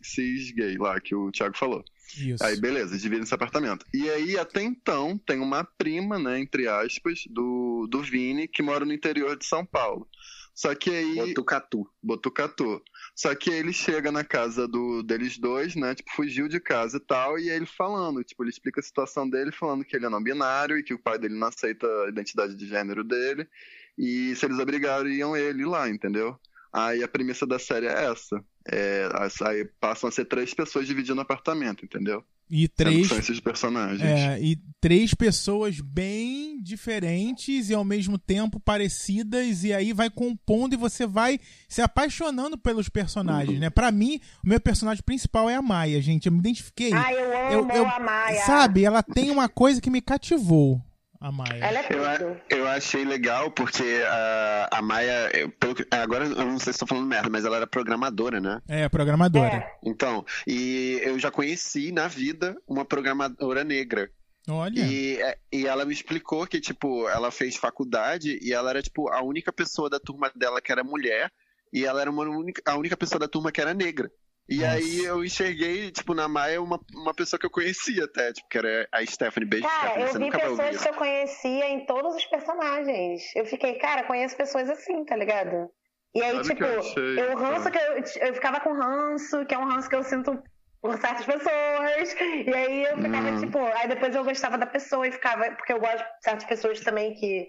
cis 0.00 0.52
gay 0.52 0.78
lá, 0.78 1.00
que 1.00 1.12
o 1.12 1.32
Thiago 1.32 1.58
falou. 1.58 1.84
Isso. 2.16 2.44
Aí, 2.44 2.56
beleza, 2.60 2.96
dividem 2.96 3.24
esse 3.24 3.34
apartamento. 3.34 3.84
E 3.92 4.08
aí, 4.08 4.38
até 4.38 4.62
então, 4.62 5.18
tem 5.18 5.40
uma 5.40 5.64
prima, 5.64 6.20
né, 6.20 6.38
entre 6.38 6.68
aspas, 6.68 7.24
do, 7.28 7.88
do 7.90 8.00
Vini, 8.00 8.46
que 8.46 8.62
mora 8.62 8.84
no 8.84 8.92
interior 8.92 9.36
de 9.36 9.44
São 9.44 9.66
Paulo. 9.66 10.08
Só 10.54 10.72
que 10.74 10.90
aí. 10.90 11.16
Botucatu. 11.16 11.90
Botucatu. 12.00 12.80
Só 13.14 13.34
que 13.34 13.48
ele 13.50 13.72
chega 13.72 14.10
na 14.10 14.24
casa 14.24 14.66
do, 14.66 15.02
deles 15.02 15.38
dois, 15.38 15.76
né? 15.76 15.94
Tipo, 15.94 16.10
fugiu 16.10 16.48
de 16.48 16.58
casa 16.58 16.96
e 16.96 17.00
tal, 17.00 17.38
e 17.38 17.48
ele 17.48 17.64
falando, 17.66 18.24
tipo, 18.24 18.42
ele 18.42 18.50
explica 18.50 18.80
a 18.80 18.82
situação 18.82 19.28
dele, 19.28 19.52
falando 19.52 19.84
que 19.84 19.94
ele 19.94 20.06
é 20.06 20.08
não 20.08 20.22
binário 20.22 20.76
e 20.76 20.82
que 20.82 20.92
o 20.92 20.98
pai 20.98 21.18
dele 21.18 21.38
não 21.38 21.46
aceita 21.46 21.86
a 21.86 22.08
identidade 22.08 22.56
de 22.56 22.66
gênero 22.66 23.04
dele. 23.04 23.48
E 23.96 24.34
se 24.34 24.44
eles 24.44 24.58
obrigariam 24.58 25.36
ele 25.36 25.64
lá, 25.64 25.88
entendeu? 25.88 26.38
Aí 26.72 27.04
a 27.04 27.08
premissa 27.08 27.46
da 27.46 27.58
série 27.58 27.86
é 27.86 28.04
essa. 28.10 28.44
É, 28.66 29.08
aí 29.46 29.64
passam 29.78 30.08
a 30.08 30.12
ser 30.12 30.24
três 30.24 30.52
pessoas 30.52 30.86
dividindo 30.86 31.20
apartamento, 31.20 31.84
entendeu? 31.84 32.24
E 32.50 32.68
três 32.68 33.08
São 33.08 33.18
esses 33.18 33.40
personagens. 33.40 34.02
É, 34.02 34.40
e 34.40 34.56
três 34.80 35.14
pessoas 35.14 35.80
bem 35.80 36.62
diferentes 36.62 37.70
e 37.70 37.74
ao 37.74 37.84
mesmo 37.84 38.18
tempo 38.18 38.60
parecidas, 38.60 39.64
e 39.64 39.72
aí 39.72 39.92
vai 39.92 40.10
compondo 40.10 40.74
e 40.74 40.76
você 40.76 41.06
vai 41.06 41.40
se 41.68 41.80
apaixonando 41.80 42.56
pelos 42.58 42.88
personagens, 42.88 43.58
né? 43.58 43.70
Pra 43.70 43.90
mim, 43.90 44.20
o 44.44 44.48
meu 44.48 44.60
personagem 44.60 45.02
principal 45.02 45.48
é 45.48 45.56
a 45.56 45.62
Maia, 45.62 46.00
gente. 46.02 46.26
Eu 46.26 46.32
me 46.32 46.38
identifiquei. 46.38 46.92
Ai, 46.92 47.14
eu 47.14 47.60
amo 47.60 47.70
Eu- 47.72 47.76
eu- 47.78 47.86
a 47.88 47.98
Maia. 47.98 48.44
Sabe, 48.44 48.84
ela 48.84 49.02
tem 49.02 49.30
uma 49.30 49.48
coisa 49.48 49.80
que 49.80 49.90
me 49.90 50.00
cativou, 50.02 50.80
a 51.26 51.32
Maia. 51.32 51.58
Ela 51.64 51.78
é 51.80 51.86
Eu, 51.90 52.18
tudo. 52.18 52.40
eu 52.50 52.68
achei 52.68 53.04
legal 53.04 53.50
porque 53.50 53.82
a, 54.06 54.68
a 54.72 54.82
Maia, 54.82 55.30
eu- 55.34 55.50
pelo 55.50 55.74
agora 55.90 56.26
eu 56.26 56.34
não 56.44 56.58
sei 56.58 56.72
se 56.72 56.76
estou 56.76 56.86
falando 56.88 57.06
merda, 57.06 57.30
mas 57.30 57.44
ela 57.44 57.56
era 57.56 57.66
programadora, 57.66 58.40
né? 58.40 58.60
É, 58.68 58.88
programadora. 58.88 59.46
É. 59.56 59.70
Então, 59.82 60.24
e 60.46 61.00
eu 61.02 61.18
já 61.18 61.30
conheci 61.30 61.90
na 61.92 62.08
vida 62.08 62.54
uma 62.68 62.84
programadora 62.84 63.64
negra. 63.64 64.10
Olha. 64.46 64.78
E, 64.80 65.16
é, 65.22 65.38
e 65.50 65.66
ela 65.66 65.86
me 65.86 65.94
explicou 65.94 66.46
que, 66.46 66.60
tipo, 66.60 67.08
ela 67.08 67.30
fez 67.30 67.56
faculdade 67.56 68.38
e 68.42 68.52
ela 68.52 68.68
era, 68.68 68.82
tipo, 68.82 69.08
a 69.10 69.22
única 69.22 69.50
pessoa 69.50 69.88
da 69.88 69.98
turma 69.98 70.30
dela 70.36 70.60
que 70.60 70.70
era 70.70 70.84
mulher 70.84 71.30
e 71.72 71.86
ela 71.86 72.02
era 72.02 72.10
uma 72.10 72.24
única, 72.24 72.60
a 72.66 72.76
única 72.76 72.96
pessoa 72.96 73.18
da 73.18 73.26
turma 73.26 73.50
que 73.50 73.60
era 73.62 73.72
negra. 73.72 74.10
E 74.48 74.58
Nossa. 74.58 74.74
aí 74.74 75.04
eu 75.04 75.24
enxerguei, 75.24 75.90
tipo, 75.90 76.12
na 76.14 76.28
Maia 76.28 76.60
uma, 76.60 76.78
uma 76.94 77.14
pessoa 77.14 77.40
que 77.40 77.46
eu 77.46 77.50
conhecia 77.50 78.04
até, 78.04 78.32
tipo, 78.32 78.48
que 78.48 78.58
era 78.58 78.86
a 78.92 79.04
Stephanie. 79.06 79.48
Beijo, 79.48 79.66
Cara, 79.66 79.90
Stephanie, 79.90 80.28
eu 80.28 80.32
vi 80.32 80.38
pessoas 80.38 80.82
que 80.82 80.88
eu 80.88 80.94
conhecia 80.94 81.68
em 81.70 81.86
todos 81.86 82.14
os 82.14 82.26
personagens. 82.26 83.22
Eu 83.34 83.46
fiquei, 83.46 83.74
cara, 83.78 84.04
conheço 84.04 84.36
pessoas 84.36 84.68
assim, 84.68 85.04
tá 85.04 85.16
ligado? 85.16 85.70
E 86.14 86.22
aí, 86.22 86.36
Sabe 86.44 86.48
tipo, 86.48 86.64
eu 86.64 86.78
achei- 86.80 87.20
eu 87.20 87.36
ranço 87.36 87.70
que 87.70 87.78
eu, 87.78 88.26
eu 88.28 88.34
ficava 88.34 88.60
com 88.60 88.72
ranço, 88.72 89.44
que 89.46 89.54
é 89.54 89.58
um 89.58 89.64
ranço 89.64 89.88
que 89.88 89.96
eu 89.96 90.02
sinto 90.04 90.42
por 90.82 90.98
certas 91.00 91.24
pessoas. 91.24 92.14
E 92.46 92.54
aí 92.54 92.84
eu 92.84 92.98
ficava, 92.98 93.30
Hum. 93.30 93.36
tipo, 93.36 93.58
aí 93.58 93.88
depois 93.88 94.14
eu 94.14 94.24
gostava 94.24 94.58
da 94.58 94.66
pessoa 94.66 95.08
e 95.08 95.12
ficava, 95.12 95.50
porque 95.52 95.72
eu 95.72 95.80
gosto 95.80 95.96
de 96.04 96.22
certas 96.22 96.44
pessoas 96.44 96.80
também 96.80 97.14
que 97.14 97.48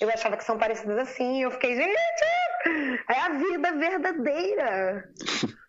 eu 0.00 0.08
achava 0.08 0.36
que 0.36 0.44
são 0.44 0.56
parecidas 0.56 0.96
assim, 0.98 1.40
e 1.40 1.42
eu 1.42 1.50
fiquei, 1.50 1.74
gente, 1.74 2.24
é 3.08 3.20
a 3.20 3.38
vida 3.38 3.72
verdadeira. 3.72 5.10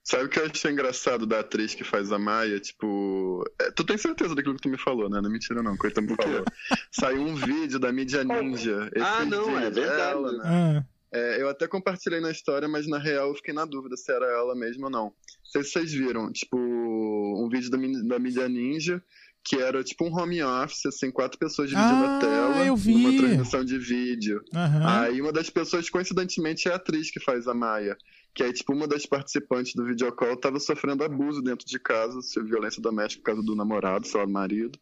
Sabe 0.04 0.24
o 0.24 0.30
que 0.30 0.40
eu 0.40 0.46
achei 0.46 0.72
engraçado 0.72 1.26
da 1.28 1.40
atriz 1.42 1.76
que 1.76 1.84
faz 1.84 2.12
a 2.12 2.18
Maia? 2.18 2.60
Tipo. 2.60 3.44
é, 3.62 3.72
tu 3.72 3.84
tem 3.84 3.98
certeza 3.98 4.34
daquilo 4.34 4.56
que 4.56 4.62
tu 4.62 4.70
me 4.70 4.78
falou, 4.78 5.10
né? 5.10 5.22
Não 5.22 5.30
é 5.30 5.32
mentira, 5.32 5.62
não. 5.62 5.78
Coisa 5.78 6.02
me 6.02 6.16
falou. 6.16 6.44
Saiu 6.92 7.22
um 7.22 7.36
vídeo 7.36 7.78
da 7.78 7.92
mídia 7.92 8.24
ninja. 8.24 8.90
Ah, 8.96 9.22
esses 9.22 9.30
não, 9.30 9.60
é 9.60 9.70
verdade. 9.70 10.12
ela, 10.12 10.32
né? 10.32 10.44
Ah, 10.44 10.84
É, 11.12 11.42
eu 11.42 11.50
até 11.50 11.68
compartilhei 11.68 12.20
na 12.20 12.32
história, 12.32 12.68
mas 12.68 12.88
na 12.88 12.98
real 12.98 13.30
eu 13.30 13.36
fiquei 13.36 13.54
na 13.54 13.66
dúvida 13.66 13.96
se 13.98 14.12
era 14.12 14.26
ela 14.26 14.56
mesmo 14.56 14.86
ou 14.86 14.90
não. 14.92 15.06
Não 15.06 15.14
sei 15.52 15.64
se 15.64 15.72
vocês 15.72 15.92
viram, 15.94 16.32
tipo, 16.32 16.58
um 16.58 17.48
vídeo 17.50 17.70
da, 17.70 17.78
da 18.08 18.20
mídia 18.20 18.48
ninja. 18.50 19.04
Que 19.44 19.56
era 19.58 19.84
tipo 19.84 20.06
um 20.06 20.14
home 20.16 20.44
office, 20.44 20.86
assim, 20.86 21.10
quatro 21.10 21.40
pessoas 21.40 21.70
dividindo 21.70 21.94
Ah, 22.06 22.18
a 22.18 22.20
tela 22.20 22.66
eu 22.66 22.76
vi. 22.76 22.94
numa 22.94 23.18
transmissão 23.18 23.64
de 23.66 23.80
vídeo. 23.80 24.44
aham. 24.54 25.02
Aí 25.02 25.22
uma 25.22 25.32
das 25.32 25.50
pessoas, 25.50 25.90
coincidentemente, 25.90 26.68
é 26.68 26.72
a 26.74 26.76
atriz 26.76 27.10
que 27.10 27.20
faz 27.20 27.48
a 27.48 27.54
Maia. 27.54 27.98
Que 28.36 28.44
aí, 28.44 28.54
tipo, 28.54 28.74
uma 28.74 28.88
das 28.88 29.08
participantes 29.08 29.74
do 29.74 29.84
videocall 29.86 30.38
tava 30.38 30.60
sofrendo 30.60 31.04
abuso 31.04 31.42
dentro 31.42 31.66
de 31.66 31.80
casa, 31.80 32.22
se- 32.22 32.40
violência 32.44 32.80
doméstica 32.82 33.22
por 33.24 33.26
causa 33.32 33.42
do 33.44 33.56
namorado, 33.56 34.06
sei 34.06 34.20
lá, 34.20 34.26
do 34.26 34.32
marido. 34.32 34.78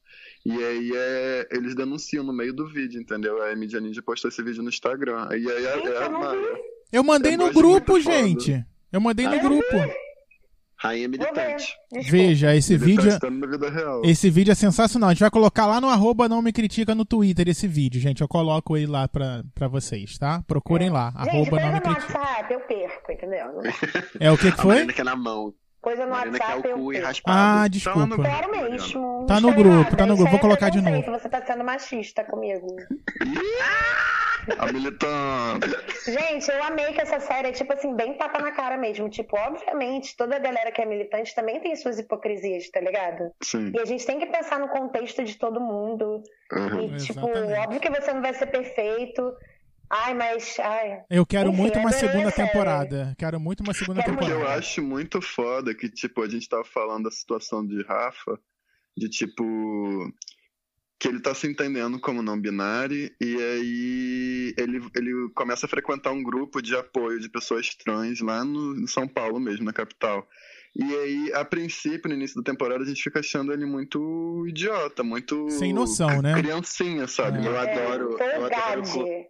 E 0.46 0.52
aí 0.52 0.92
é, 0.94 1.48
eles 1.52 1.74
denunciam 1.74 2.24
no 2.26 2.34
meio 2.34 2.54
do 2.54 2.68
vídeo, 2.68 3.00
entendeu? 3.00 3.42
Aí 3.42 3.54
a 3.54 3.56
Mídia 3.56 3.80
Ninja 3.80 4.02
postou 4.02 4.28
esse 4.30 4.44
vídeo 4.44 4.62
no 4.62 4.70
Instagram. 4.70 5.28
Aí 5.32 5.48
é, 5.48 5.62
é 5.64 6.04
a 6.04 6.10
Maia. 6.10 6.60
Eu 6.92 7.04
mandei 7.04 7.36
eu 7.36 7.38
no 7.38 7.54
grupo, 7.54 8.00
gente. 8.02 8.66
Eu 8.92 9.00
mandei 9.00 9.28
no 9.28 9.40
grupo. 9.40 9.66
Rainha 10.80 11.08
militante. 11.08 11.74
Veja, 12.10 12.56
esse 12.56 12.74
Ele 12.74 12.86
vídeo. 12.86 13.20
tá 13.20 13.30
real. 13.70 14.02
Esse 14.06 14.30
vídeo 14.30 14.52
é 14.52 14.56
sensacional. 14.56 15.10
A 15.10 15.14
gente 15.14 15.22
vai 15.22 15.32
colocar 15.32 15.66
lá 15.66 15.82
no 15.82 15.88
arroba 15.90 16.30
não 16.30 16.42
me 16.42 16.54
critica 16.54 16.94
no 16.94 17.04
Twitter 17.04 17.48
esse 17.50 17.68
vídeo, 17.68 18.00
gente. 18.00 18.22
Eu 18.22 18.28
coloco 18.28 18.78
ele 18.78 18.86
lá 18.88 19.08
pra, 19.08 19.44
pra 19.56 19.68
vocês, 19.68 20.18
tá? 20.20 20.44
Procurem 20.48 20.90
lá. 20.92 21.12
Gente, 21.24 21.30
arroba 21.30 21.60
não 21.60 21.74
me 21.74 21.82
critica. 21.82 22.20
WhatsApp 22.20 22.54
eu 22.54 22.60
perco, 22.62 23.12
entendeu? 23.12 23.48
É 24.20 24.32
o 24.32 24.38
que 24.38 24.52
que 24.52 24.60
A 24.60 24.62
foi? 24.62 24.76
Marina 24.76 24.94
que 24.94 25.02
é 25.02 25.04
na 25.04 25.16
mão. 25.16 25.54
Coisa 25.88 26.06
no 26.06 26.12
Marina 26.12 26.38
quer 26.38 26.44
WhatsApp 26.44 26.68
o 26.68 26.72
eu 26.72 26.78
cu 26.78 26.94
e. 26.94 27.02
Ah, 27.26 27.68
desculpa. 27.70 28.22
Sério 28.22 28.52
mesmo. 28.52 29.26
Tá 29.26 29.40
no 29.40 29.54
grupo, 29.54 29.96
tá 29.96 30.06
no 30.06 30.18
grupo. 30.18 30.32
Vou 30.32 30.40
é 30.40 30.42
colocar 30.42 30.70
de 30.70 30.82
novo. 30.82 31.12
Você 31.12 31.30
tá 31.30 31.42
sendo 31.46 31.64
machista 31.64 32.26
comigo. 32.26 32.68
A 34.60 34.72
militante. 34.72 35.70
Gente, 36.06 36.50
eu 36.50 36.64
amei 36.64 36.94
que 36.94 37.02
essa 37.02 37.20
série 37.20 37.50
é, 37.50 37.52
tipo 37.52 37.72
assim, 37.74 37.94
bem 37.96 38.14
tapa 38.14 38.40
na 38.40 38.52
cara 38.52 38.78
mesmo. 38.78 39.10
Tipo, 39.10 39.38
obviamente, 39.38 40.16
toda 40.16 40.38
a 40.38 40.40
galera 40.40 40.72
que 40.72 40.82
é 40.82 40.86
militante 40.86 41.36
também 41.36 41.60
tem 41.60 41.76
suas 41.76 42.00
hipocrisias, 42.00 42.70
tá 42.70 42.80
ligado? 42.80 43.32
Sim. 43.42 43.74
E 43.76 43.80
a 43.80 43.86
gente 43.86 44.06
tem 44.06 44.20
que 44.20 44.26
pensar 44.26 44.58
no 44.60 44.70
contexto 44.70 45.24
de 45.24 45.36
todo 45.36 45.60
mundo. 45.60 46.24
Uhum. 46.54 46.82
E, 46.82 46.98
tipo, 46.98 47.30
Exatamente. 47.30 47.60
óbvio 47.60 47.80
que 47.82 47.90
você 47.90 48.14
não 48.14 48.22
vai 48.22 48.34
ser 48.34 48.48
perfeito. 48.48 49.34
Ai, 49.90 50.14
mas. 50.14 50.60
Ai. 50.60 51.04
Eu 51.10 51.26
quero 51.26 51.50
Enfim, 51.50 51.58
muito 51.58 51.80
uma 51.80 51.92
segunda 51.92 52.32
temporada. 52.32 53.16
Quero 53.18 53.40
muito 53.40 53.62
uma 53.62 53.74
segunda 53.74 54.02
Quero 54.02 54.14
muito. 54.14 54.30
Eu 54.30 54.38
temporada. 54.38 54.60
acho 54.60 54.82
muito 54.82 55.22
foda 55.22 55.74
que, 55.74 55.90
tipo, 55.90 56.22
a 56.22 56.30
gente 56.30 56.48
tava 56.50 56.64
falando 56.64 57.06
da 57.06 57.12
situação 57.12 57.66
de 57.66 57.82
Rafa, 57.84 58.40
de 58.98 59.08
tipo. 59.10 59.44
que 61.00 61.08
ele 61.08 61.22
tá 61.22 61.34
se 61.34 61.48
entendendo 61.48 62.00
como 62.00 62.22
não 62.24 62.40
binário, 62.40 63.10
e 63.22 63.36
aí 63.36 64.54
ele, 64.58 64.82
ele 64.96 65.30
começa 65.36 65.66
a 65.66 65.70
frequentar 65.70 66.12
um 66.12 66.24
grupo 66.24 66.62
de 66.62 66.76
apoio 66.76 67.20
de 67.20 67.30
pessoas 67.30 67.74
trans 67.76 68.20
lá 68.20 68.44
no, 68.44 68.76
em 68.80 68.88
São 68.88 69.08
Paulo 69.08 69.40
mesmo, 69.40 69.64
na 69.64 69.74
capital. 69.74 70.28
E 70.80 70.84
aí, 70.84 71.34
a 71.34 71.44
princípio, 71.44 72.08
no 72.08 72.14
início 72.14 72.40
da 72.40 72.52
temporada, 72.52 72.84
a 72.84 72.86
gente 72.86 73.02
fica 73.02 73.20
achando 73.20 73.52
ele 73.52 73.66
muito 73.66 74.46
idiota, 74.48 75.02
muito. 75.02 75.50
Sem 75.50 75.74
noção, 75.74 76.22
né? 76.22 76.36
Criancinha, 76.36 77.08
sabe? 77.08 77.40
É. 77.40 77.48
Eu 77.48 77.58
adoro. 77.58 78.18
eu. 78.22 79.28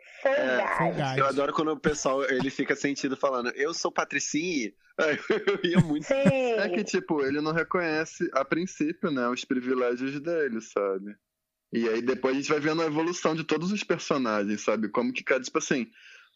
Folgade. 0.77 1.19
eu 1.21 1.25
adoro 1.25 1.53
quando 1.53 1.71
o 1.71 1.79
pessoal 1.79 2.21
ele 2.25 2.49
fica 2.49 2.75
sentido 2.75 3.15
falando, 3.15 3.49
eu 3.55 3.73
sou 3.73 3.89
patricinha. 3.89 4.73
Eu 4.97 5.59
ria 5.63 5.79
muito. 5.79 6.07
Sim. 6.07 6.15
É 6.57 6.67
que, 6.69 6.83
tipo, 6.83 7.23
ele 7.23 7.39
não 7.39 7.51
reconhece, 7.51 8.27
a 8.33 8.43
princípio, 8.43 9.11
né, 9.11 9.29
os 9.29 9.45
privilégios 9.45 10.19
dele, 10.19 10.59
sabe? 10.59 11.15
E 11.71 11.87
aí 11.87 12.01
depois 12.01 12.33
a 12.33 12.39
gente 12.39 12.49
vai 12.49 12.59
vendo 12.59 12.81
a 12.81 12.87
evolução 12.87 13.35
de 13.35 13.43
todos 13.43 13.71
os 13.71 13.83
personagens, 13.83 14.61
sabe? 14.61 14.89
Como 14.89 15.13
que, 15.13 15.23
cara, 15.23 15.43
tipo 15.43 15.59
assim, 15.59 15.87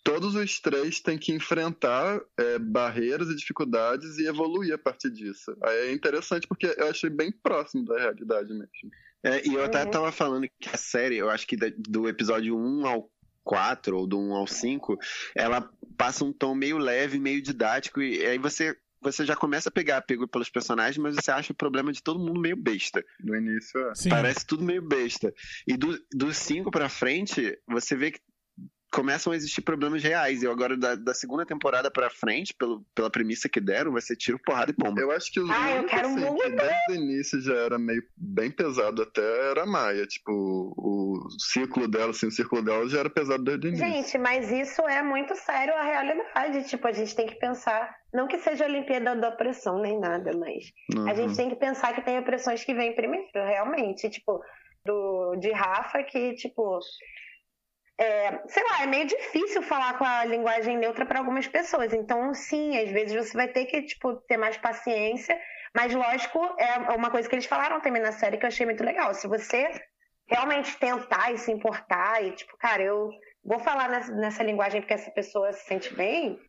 todos 0.04 0.36
os 0.36 0.60
três 0.60 1.00
têm 1.00 1.18
que 1.18 1.32
enfrentar 1.32 2.20
é, 2.38 2.58
barreiras 2.60 3.30
e 3.30 3.36
dificuldades 3.36 4.18
e 4.18 4.26
evoluir 4.28 4.74
a 4.74 4.78
partir 4.78 5.12
disso. 5.12 5.56
Aí 5.64 5.90
é 5.90 5.94
interessante 5.94 6.48
porque 6.48 6.66
eu 6.78 6.90
achei 6.90 7.10
bem 7.10 7.32
próximo 7.32 7.86
da 7.86 7.98
realidade 8.00 8.50
mesmo. 8.54 8.70
É, 9.24 9.48
e 9.48 9.54
eu 9.54 9.64
até 9.64 9.84
Uhum. 9.84 9.92
tava 9.92 10.12
falando 10.12 10.48
que 10.60 10.70
a 10.70 10.78
série, 10.78 11.18
eu 11.18 11.30
acho 11.30 11.46
que 11.46 11.56
do 11.56 12.08
episódio 12.10 12.58
1 12.58 12.86
ao 12.88 13.10
4, 13.44 13.98
ou 13.98 14.08
do 14.08 14.20
1 14.20 14.34
ao 14.34 14.48
5, 14.48 14.98
ela 15.36 15.70
passa 15.98 16.26
um 16.26 16.34
tom 16.34 16.56
meio 16.56 16.78
leve, 16.78 17.20
meio 17.20 17.42
didático, 17.42 18.02
e 18.02 18.26
aí 18.26 18.38
você, 18.40 18.76
você 19.02 19.26
já 19.26 19.36
começa 19.36 19.70
a 19.70 19.72
pegar 19.72 19.98
apego 19.98 20.28
pelos 20.28 20.50
personagens, 20.50 20.98
mas 20.98 21.16
você 21.16 21.30
acha 21.32 21.54
o 21.54 21.56
problema 21.56 21.92
de 21.92 22.02
todo 22.02 22.20
mundo 22.20 22.40
meio 22.40 22.56
besta. 22.56 23.04
No 23.20 23.36
início, 23.36 23.80
é. 23.90 23.96
Sim. 23.96 24.10
Parece 24.10 24.46
tudo 24.46 24.64
meio 24.64 24.82
besta. 24.82 25.32
E 25.68 25.78
do, 25.78 26.00
do 26.12 26.34
5 26.34 26.72
pra 26.72 26.90
frente, 26.90 27.58
você 27.68 27.96
vê 27.96 28.12
que 28.12 28.20
começam 28.92 29.32
a 29.32 29.36
existir 29.36 29.62
problemas 29.62 30.04
reais. 30.04 30.44
E 30.44 30.48
agora, 30.48 30.76
da, 30.76 30.96
da 30.96 31.14
segunda 31.14 31.46
temporada 31.46 31.90
pra 31.90 32.10
frente, 32.10 32.54
pelo, 32.54 32.84
pela 32.94 33.10
premissa 33.10 33.48
que 33.48 33.62
deram, 33.62 33.94
vai 33.94 34.02
ser 34.02 34.16
tiro, 34.18 34.38
porrada 34.46 34.72
e 34.72 34.76
bomba. 34.78 35.00
Eu 35.02 35.12
acho 35.12 35.32
que 35.32 35.40
os 35.40 35.50
Ah, 35.50 35.70
eu 35.72 35.76
únicos, 35.80 35.92
quero 35.92 36.08
assim, 36.08 36.20
muito. 36.20 36.42
que 36.44 36.50
desde 36.50 36.92
o 36.92 36.96
início 36.96 37.42
já 37.42 37.54
era 37.56 37.80
meio 37.80 38.04
bem 38.18 38.52
pesado 38.52 39.02
até 39.02 39.22
era 39.50 39.64
a 39.64 39.66
Maia. 39.66 40.06
Tipo, 40.06 40.32
o 40.78 41.30
ciclo 41.40 41.88
dela, 41.88 42.12
assim, 42.12 42.28
o 42.28 42.32
círculo 42.32 42.62
dela 42.62 42.88
já 42.90 43.00
era 43.00 43.10
pesado 43.10 43.44
desde 43.44 43.68
o 43.68 43.70
início. 43.70 43.86
Gente, 43.88 44.18
mas 44.18 44.52
isso 44.52 44.82
é 44.88 45.02
muito 45.02 45.36
sério 45.36 45.74
a 45.74 45.84
realidade. 45.84 46.68
Tipo, 46.70 46.88
a 46.88 46.92
gente 46.92 47.16
tem 47.16 47.26
que 47.28 47.36
pensar. 47.40 47.96
Não 48.14 48.28
que 48.28 48.40
seja 48.40 48.66
a 48.66 48.68
Olimpíada 48.68 49.16
da 49.16 49.30
opressão 49.30 49.80
nem 49.82 49.98
nada, 50.00 50.32
mas 50.38 50.66
a 50.96 51.00
Uhum. 51.00 51.16
gente 51.16 51.36
tem 51.38 51.50
que 51.50 51.56
pensar 51.56 51.94
que 51.96 52.02
tem 52.02 52.20
opressões 52.20 52.64
que 52.66 52.74
vêm 52.74 52.94
primeiro, 52.94 53.26
realmente. 53.34 54.10
Tipo, 54.10 54.42
do, 54.86 55.36
de 55.38 55.52
Rafa, 55.52 56.04
que, 56.04 56.34
tipo. 56.34 56.80
É, 58.02 58.42
sei 58.48 58.64
lá, 58.64 58.82
é 58.82 58.88
meio 58.88 59.06
difícil 59.06 59.62
falar 59.62 59.96
com 60.00 60.04
a 60.04 60.26
linguagem 60.26 60.76
neutra 60.76 61.06
para 61.06 61.20
algumas 61.20 61.48
pessoas. 61.48 61.94
Então, 61.94 62.34
sim, 62.34 62.76
às 62.76 62.90
vezes 62.90 63.14
você 63.14 63.38
vai 63.38 63.48
ter 63.48 63.66
que, 63.66 63.84
tipo, 63.84 64.16
ter 64.28 64.38
mais 64.38 64.58
paciência. 64.58 65.40
Mas, 65.76 65.94
lógico, 65.94 66.40
é 66.58 66.96
uma 66.96 67.12
coisa 67.12 67.30
que 67.30 67.36
eles 67.36 67.46
falaram 67.46 67.80
também 67.80 68.02
na 68.02 68.12
série 68.12 68.38
que 68.38 68.44
eu 68.44 68.48
achei 68.48 68.66
muito 68.66 68.84
legal. 68.84 69.14
Se 69.14 69.28
você 69.28 69.70
realmente 70.28 70.76
tentar 70.78 71.32
e 71.32 71.38
se 71.38 71.52
importar 71.52 72.24
e, 72.24 72.32
tipo, 72.32 72.58
cara, 72.58 72.82
eu 72.82 73.12
vou 73.46 73.60
falar 73.60 73.88
nessa, 73.88 74.12
nessa 74.14 74.44
linguagem 74.44 74.82
porque 74.82 74.96
essa 74.96 75.12
pessoa 75.12 75.54
se 75.54 75.66
sente 75.68 75.94
bem. 75.94 76.40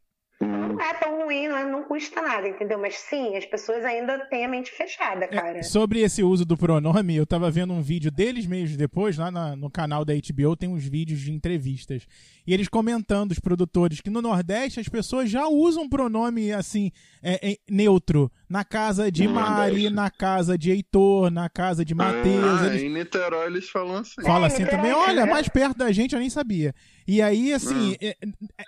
Não 0.68 0.80
é 0.80 0.94
tão 0.94 1.24
ruim, 1.24 1.48
não, 1.48 1.56
é- 1.56 1.64
não 1.70 1.82
custa 1.84 2.20
nada, 2.22 2.48
entendeu? 2.48 2.78
Mas 2.78 2.94
sim, 2.96 3.36
as 3.36 3.44
pessoas 3.44 3.84
ainda 3.84 4.18
têm 4.26 4.44
a 4.44 4.48
mente 4.48 4.70
fechada, 4.70 5.26
cara. 5.28 5.58
É, 5.58 5.62
sobre 5.62 6.00
esse 6.00 6.22
uso 6.22 6.44
do 6.44 6.56
pronome, 6.56 7.16
eu 7.16 7.26
tava 7.26 7.50
vendo 7.50 7.72
um 7.72 7.82
vídeo 7.82 8.10
deles 8.10 8.46
mesmos 8.46 8.76
depois, 8.76 9.16
lá 9.16 9.30
na- 9.30 9.56
no 9.56 9.70
canal 9.70 10.04
da 10.04 10.14
HBO, 10.14 10.56
tem 10.56 10.68
uns 10.68 10.84
vídeos 10.84 11.20
de 11.20 11.32
entrevistas. 11.32 12.06
E 12.46 12.52
eles 12.52 12.68
comentando, 12.68 13.30
os 13.32 13.38
produtores, 13.38 14.00
que 14.00 14.10
no 14.10 14.20
Nordeste 14.22 14.80
as 14.80 14.88
pessoas 14.88 15.30
já 15.30 15.46
usam 15.46 15.88
pronome 15.88 16.52
assim, 16.52 16.90
é, 17.22 17.52
é, 17.52 17.56
neutro. 17.70 18.30
Na 18.48 18.64
casa 18.64 19.10
de 19.10 19.26
No 19.26 19.34
Mari, 19.34 19.54
Nordeste. 19.72 19.90
na 19.94 20.10
casa 20.10 20.58
de 20.58 20.70
Heitor, 20.70 21.30
na 21.30 21.48
casa 21.48 21.84
de 21.84 21.94
Matheus. 21.94 22.60
Ah, 22.60 22.66
eles 22.66 22.82
em 22.82 22.92
Niterói 22.92 23.46
eles 23.46 23.68
falam 23.70 23.96
assim. 23.96 24.20
Fala 24.22 24.44
É, 24.44 24.48
assim 24.48 24.62
literalmente, 24.64 24.94
também, 24.94 25.08
olha, 25.10 25.24
mais 25.26 25.48
perto 25.48 25.78
da 25.78 25.90
gente 25.90 26.14
eu 26.14 26.20
nem 26.20 26.28
sabia. 26.28 26.74
E 27.08 27.20
aí, 27.22 27.52
assim, 27.52 27.96
é, 28.00 28.14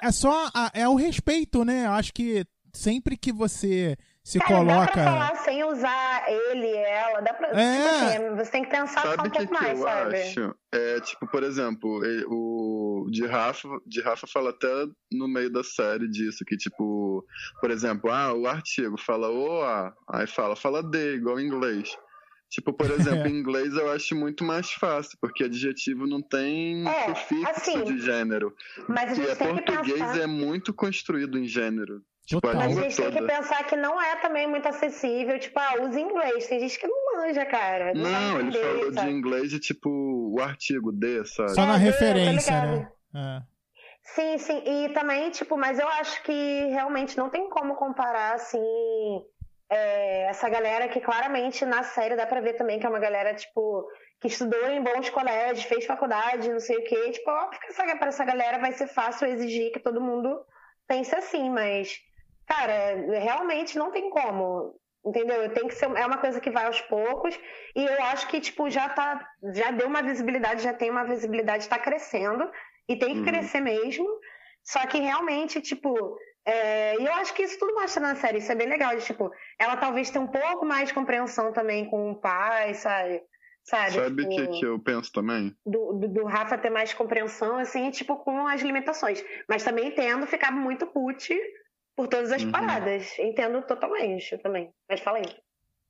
é 0.03 0.11
só 0.13 0.49
a- 0.55 0.71
é 0.75 0.89
o 0.89 0.95
respeito, 0.95 1.65
né? 1.65 1.84
Eu 1.85 1.93
acho 1.93 2.13
que 2.13 2.45
sempre 2.73 3.17
que 3.17 3.33
você 3.33 3.97
se 4.23 4.39
Cara, 4.39 4.51
dá 4.51 4.65
pra 4.65 4.75
coloca. 4.75 5.05
falar 5.05 5.37
sem 5.37 5.63
usar 5.65 6.25
ele, 6.29 6.67
ela, 6.77 7.21
dá 7.21 7.35
pra. 7.35 7.49
É. 7.49 7.77
tipo 7.77 7.89
assim, 8.05 8.37
você 8.37 8.51
tem 8.51 8.65
que 8.65 8.71
pensar 8.71 9.03
só 9.03 9.11
Sabe 9.15 9.23
um 9.23 9.27
o 9.27 9.31
que, 9.31 9.39
pouco 9.39 9.55
que 9.55 9.61
mais, 9.63 9.79
eu 9.79 9.85
sabe? 9.87 10.17
acho? 10.23 10.55
É, 10.73 11.01
tipo, 11.01 11.27
por 11.29 11.43
exemplo, 11.43 12.01
o 12.29 13.07
de 13.11 13.27
Rafa, 13.27 13.69
de 13.87 14.01
Rafa 14.01 14.27
fala 14.27 14.51
até 14.51 14.69
no 15.13 15.29
meio 15.29 15.51
da 15.51 15.63
série 15.63 16.09
disso, 16.09 16.43
que 16.47 16.57
tipo, 16.57 17.25
por 17.61 17.71
exemplo, 17.71 18.11
ah, 18.11 18.33
o 18.33 18.47
artigo 18.47 18.97
fala 18.99 19.31
o 19.31 19.63
a, 19.63 19.93
aí 20.11 20.27
fala, 20.27 20.57
fala 20.57 20.83
de, 20.83 21.17
igual 21.17 21.39
em 21.39 21.47
inglês. 21.47 21.95
Tipo, 22.55 22.73
por 22.73 22.91
exemplo, 22.91 23.27
É. 23.27 23.29
em 23.29 23.39
inglês 23.39 23.75
eu 23.75 23.91
acho 23.91 24.15
muito 24.15 24.45
mais 24.45 24.71
fácil, 24.73 25.19
porque 25.21 25.45
adjetivo 25.45 26.07
não 26.07 26.23
tem 26.23 26.87
É, 26.89 27.15
sufixo 27.15 27.49
assim, 27.51 27.85
de 27.85 27.99
gênero. 28.01 28.55
Mas 28.89 29.11
a 29.11 29.13
E 29.13 29.17
gente 29.17 29.31
é 29.31 29.35
tem 29.35 29.57
que 29.57 29.63
português 29.63 29.99
pensar. 30.01 30.21
é 30.21 30.27
muito 30.27 30.73
construído 30.73 31.39
em 31.39 31.47
gênero. 31.47 32.01
Tipo, 32.27 32.49
a 32.49 32.55
Mas 32.55 32.79
a 32.79 32.83
gente 32.83 32.97
tem 32.97 33.11
que 33.11 33.19
toda. 33.19 33.27
pensar 33.37 33.65
que 33.65 33.77
não 33.77 34.01
é 34.01 34.17
também 34.17 34.47
muito 34.47 34.67
acessível. 34.67 35.39
Tipo, 35.39 35.59
ah, 35.59 35.75
usa 35.87 36.01
inglês. 36.01 36.47
Tem 36.47 36.59
gente 36.61 36.79
que 36.79 36.87
não 36.87 37.17
manja, 37.19 37.45
cara. 37.45 37.93
Não, 37.93 38.03
Não, 38.11 38.39
ele 38.41 38.49
entender, 38.49 38.65
falou 38.65 38.89
de 38.91 38.95
sabe? 38.95 39.11
inglês 39.11 39.51
de 39.51 39.59
tipo 39.59 39.91
o 39.91 40.41
artigo 40.41 40.91
de, 40.93 41.23
sabe? 41.27 41.51
Só 41.55 41.67
na 41.67 41.75
É, 41.75 41.79
referência, 41.79 42.53
tá 42.53 42.67
né? 42.67 42.89
É. 43.15 43.55
Sim, 44.15 44.39
sim. 44.39 44.63
E 44.67 44.89
também, 44.95 45.31
tipo, 45.31 45.57
mas 45.59 45.79
eu 45.79 45.89
acho 45.89 46.23
que 46.23 46.33
realmente 46.71 47.17
não 47.17 47.29
tem 47.31 47.49
como 47.51 47.75
comparar, 47.75 48.35
assim, 48.35 48.61
é, 49.71 50.25
essa 50.27 50.49
galera 50.49 50.89
que 50.89 51.01
claramente 51.01 51.65
na 51.65 51.83
série 51.83 52.17
dá 52.17 52.27
pra 52.27 52.41
ver 52.41 52.55
também 52.55 52.79
que 52.79 52.87
é 52.87 52.89
uma 52.89 52.99
galera, 52.99 53.35
tipo, 53.35 53.89
que 54.21 54.29
estudou 54.29 54.69
em 54.71 54.83
bons 54.83 55.11
colégios, 55.11 55.65
fez 55.65 55.87
faculdade, 55.87 56.51
não 56.51 56.61
sei 56.61 56.77
o 56.79 56.85
quê. 56.85 57.11
Tipo, 57.13 57.31
óbvio 57.31 57.61
que 57.61 57.67
essa, 57.69 57.97
pra 57.97 58.09
essa 58.09 58.25
galera 58.25 58.59
vai 58.59 58.73
ser 58.73 58.87
fácil 58.87 59.29
exigir 59.29 59.73
que 59.73 59.81
todo 59.81 60.01
mundo 60.01 60.45
pense 60.87 61.15
assim, 61.15 61.51
mas, 61.51 61.97
cara, 62.47 62.95
realmente 63.21 63.79
não 63.79 63.91
tem 63.91 64.11
como. 64.11 64.79
Entendeu? 65.07 65.53
Tem 65.53 65.69
que 65.69 65.75
ser, 65.75 65.85
é 65.85 66.07
uma 66.07 66.17
coisa 66.17 66.41
que 66.41 66.51
vai 66.51 66.65
aos 66.65 66.81
poucos, 66.81 67.39
e 67.77 67.85
eu 67.85 68.03
acho 68.05 68.27
que, 68.29 68.41
tipo, 68.41 68.71
já 68.71 68.89
tá, 68.89 69.29
já 69.53 69.71
deu 69.71 69.87
uma 69.87 70.03
visibilidade, 70.03 70.63
já 70.63 70.73
tem 70.73 70.91
uma 70.91 71.05
visibilidade, 71.05 71.69
tá 71.69 71.79
crescendo, 71.79 72.51
e 72.89 72.97
tem 72.97 73.11
que 73.11 73.19
Uhum. 73.19 73.25
crescer 73.27 73.61
mesmo. 73.61 74.07
Só 74.63 74.87
que 74.87 74.99
realmente, 74.99 75.61
tipo, 75.61 76.17
é, 76.47 77.01
e 77.01 77.05
eu 77.05 77.13
acho 77.15 77.35
que 77.35 77.43
isso 77.43 77.59
tudo 77.59 77.75
mostra 77.75 78.03
na 78.03 78.15
série, 78.17 78.39
isso 78.39 78.53
é 78.53 78.55
bem 78.55 78.69
legal. 78.69 78.95
De, 78.97 79.05
tipo, 79.05 79.31
ela 79.59 79.77
talvez 79.77 80.11
tenha 80.11 80.25
um 80.25 80.29
pouco 80.29 80.65
mais 80.67 80.89
de 80.89 80.95
compreensão 80.95 81.53
também 81.53 81.89
com 81.89 82.11
o 82.13 82.17
pai, 82.21 82.75
sabe? 82.75 83.23
Sabe, 83.63 83.93
Sabe 83.93 84.23
o 84.25 84.29
tipo, 84.29 84.35
que, 84.53 84.59
que 84.59 84.67
eu 84.67 84.79
penso 84.79 85.11
também? 85.11 85.57
do, 85.65 85.95
do, 85.95 86.09
do 86.09 86.25
Rafa 86.27 86.59
ter 86.59 86.69
mais 86.69 86.93
compreensão, 86.93 87.57
assim, 87.57 87.91
tipo, 87.91 88.17
com 88.17 88.47
as 88.47 88.61
limitações. 88.61 89.25
Mas 89.49 89.65
também 89.65 89.89
entendo 89.89 90.27
ficar 90.27 90.53
muito 90.53 90.87
put 90.87 91.35
por 91.97 92.07
todas 92.07 92.31
as 92.31 92.45
Uhum. 92.45 92.51
paradas. 92.51 93.19
Entendo 93.19 93.63
totalmente 93.63 94.37
também. 94.39 94.71
Mas 94.87 95.01
fala 95.01 95.17
aí. 95.19 95.35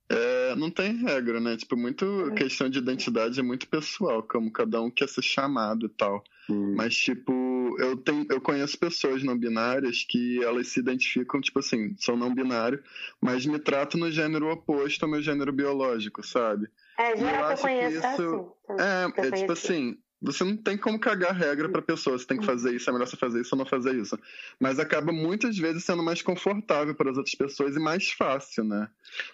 É, 0.08 0.54
não 0.54 0.70
tem 0.70 0.94
regra, 0.98 1.40
né? 1.40 1.56
Tipo, 1.56 1.76
muito 1.76 2.04
Uhum. 2.04 2.34
questão 2.36 2.68
de 2.68 2.78
identidade 2.78 3.40
é 3.40 3.42
muito 3.42 3.66
pessoal, 3.68 4.22
como 4.22 4.52
cada 4.52 4.80
um 4.80 4.90
quer 4.90 5.08
ser 5.08 5.22
chamado 5.22 5.86
e 5.86 5.88
tal. 5.88 6.22
Hum. 6.48 6.74
Mas, 6.76 6.94
tipo, 6.94 7.32
eu, 7.78 7.96
tenho, 7.96 8.26
eu 8.30 8.40
conheço 8.40 8.78
pessoas 8.78 9.22
não 9.22 9.36
binárias 9.38 10.04
que 10.08 10.42
elas 10.42 10.68
se 10.68 10.80
identificam, 10.80 11.40
tipo 11.40 11.58
assim, 11.58 11.94
são 11.98 12.16
não 12.16 12.34
binário, 12.34 12.82
mas 13.20 13.44
me 13.46 13.58
tratam 13.58 14.00
no 14.00 14.10
gênero 14.10 14.50
oposto 14.50 15.02
ao 15.04 15.10
meu 15.10 15.22
gênero 15.22 15.52
biológico, 15.52 16.24
sabe? 16.26 16.68
É, 16.98 17.12
que 17.12 17.22
eu 17.22 17.28
acho 17.44 17.56
que 17.62 17.68
conheço 17.68 18.06
é 18.06 18.12
isso- 18.14 18.54
assim. 18.70 19.20
É, 19.20 19.26
é 19.26 19.30
tipo 19.32 19.52
assim, 19.52 19.98
você 20.22 20.42
não 20.42 20.56
tem 20.56 20.78
como 20.78 20.98
cagar 20.98 21.34
regra 21.34 21.68
pra 21.68 21.82
pessoa, 21.82 22.18
você 22.18 22.26
tem 22.26 22.38
que 22.38 22.46
fazer 22.46 22.74
isso, 22.74 22.88
é 22.88 22.92
melhor 22.92 23.06
você 23.06 23.16
fazer 23.16 23.40
isso 23.42 23.54
ou 23.54 23.58
não 23.58 23.66
fazer 23.66 23.94
isso. 23.94 24.18
Mas 24.58 24.78
acaba 24.78 25.12
muitas 25.12 25.58
vezes 25.58 25.84
sendo 25.84 26.02
mais 26.02 26.22
confortável 26.22 26.94
para 26.94 27.10
as 27.10 27.16
outras 27.18 27.34
pessoas 27.34 27.76
e 27.76 27.78
mais 27.78 28.10
fácil, 28.10 28.64
né? 28.64 28.88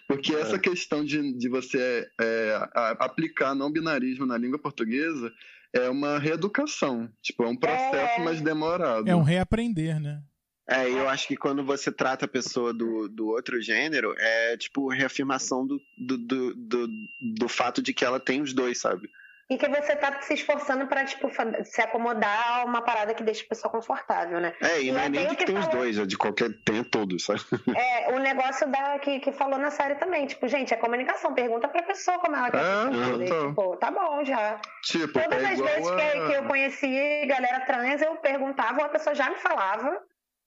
Porque 0.07 0.33
essa 0.35 0.59
questão 0.59 1.05
de, 1.05 1.31
de 1.37 1.47
você 1.47 2.09
é, 2.19 2.69
aplicar 2.99 3.55
não 3.55 3.71
binarismo 3.71 4.25
na 4.25 4.37
língua 4.37 4.59
portuguesa 4.59 5.31
é 5.73 5.89
uma 5.89 6.19
reeducação. 6.19 7.09
Tipo, 7.21 7.43
é 7.43 7.47
um 7.47 7.55
processo 7.55 8.21
É. 8.21 8.23
mais 8.23 8.41
demorado. 8.41 9.07
É 9.07 9.15
um 9.15 9.23
reaprender, 9.23 9.99
né? 9.99 10.21
É, 10.69 10.89
e 10.89 10.93
eu 10.95 11.09
acho 11.09 11.27
que 11.27 11.35
quando 11.35 11.65
você 11.65 11.91
trata 11.91 12.25
a 12.25 12.29
pessoa 12.29 12.73
do, 12.73 13.09
do 13.09 13.27
outro 13.27 13.61
gênero, 13.61 14.13
é 14.17 14.55
tipo 14.55 14.87
reafirmação 14.89 15.67
do, 15.67 15.81
do, 15.97 16.17
do, 16.17 16.55
do, 16.55 16.87
do 17.35 17.49
fato 17.49 17.81
de 17.81 17.93
que 17.93 18.05
ela 18.05 18.19
tem 18.19 18.41
os 18.41 18.53
dois, 18.53 18.79
sabe? 18.79 19.09
E 19.51 19.57
que 19.57 19.67
você 19.67 19.97
tá 19.97 20.21
se 20.21 20.33
esforçando 20.33 20.87
pra, 20.87 21.03
tipo, 21.03 21.29
se 21.65 21.81
acomodar 21.81 22.59
a 22.61 22.63
uma 22.63 22.81
parada 22.81 23.13
que 23.13 23.21
deixa 23.21 23.43
a 23.43 23.49
pessoa 23.49 23.69
confortável, 23.69 24.39
né? 24.39 24.53
É, 24.61 24.79
e 24.81 24.87
E 24.87 24.91
não 24.93 24.99
é 25.01 25.09
nem 25.09 25.27
que 25.27 25.35
que 25.35 25.45
tem 25.45 25.57
os 25.57 25.67
dois, 25.67 25.99
é 25.99 26.05
de 26.05 26.17
qualquer. 26.17 26.49
Tem 26.63 26.81
todos, 26.85 27.25
sabe? 27.25 27.41
É, 27.77 28.13
o 28.15 28.19
negócio 28.19 28.65
da, 28.71 28.97
que, 28.99 29.19
que 29.19 29.33
falou 29.33 29.59
na 29.59 29.69
série 29.69 29.95
também, 29.95 30.25
tipo, 30.25 30.47
gente, 30.47 30.73
é 30.73 30.77
comunicação, 30.77 31.33
pergunta 31.33 31.67
pra 31.67 31.83
pessoa 31.83 32.17
como 32.19 32.33
ela 32.33 32.49
quer 32.49 32.59
É, 32.59 33.25
total. 33.27 33.49
Tipo, 33.49 33.75
tá 33.77 33.91
bom 33.91 34.23
já. 34.23 34.57
Tipo, 34.83 35.19
Todas 35.19 35.43
é 35.43 35.47
as 35.47 35.59
vezes 35.59 35.91
que, 35.91 36.01
a- 36.01 36.25
que 36.27 36.33
eu 36.33 36.43
conheci 36.45 37.25
galera 37.27 37.59
trans, 37.65 38.01
eu 38.01 38.15
perguntava, 38.17 38.85
a 38.85 38.89
pessoa 38.89 39.13
já 39.13 39.29
me 39.29 39.35
falava. 39.35 40.01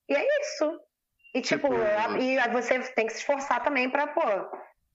E 0.08 0.14
é 0.14 0.26
isso. 0.40 0.80
E, 1.34 1.42
tipo, 1.42 1.68
Tipo, 1.68 1.76
a- 1.76 2.18
e 2.18 2.38
você 2.52 2.78
tem 2.94 3.06
que 3.06 3.12
se 3.12 3.18
esforçar 3.18 3.62
também 3.62 3.90
pra, 3.90 4.06
pô, 4.06 4.22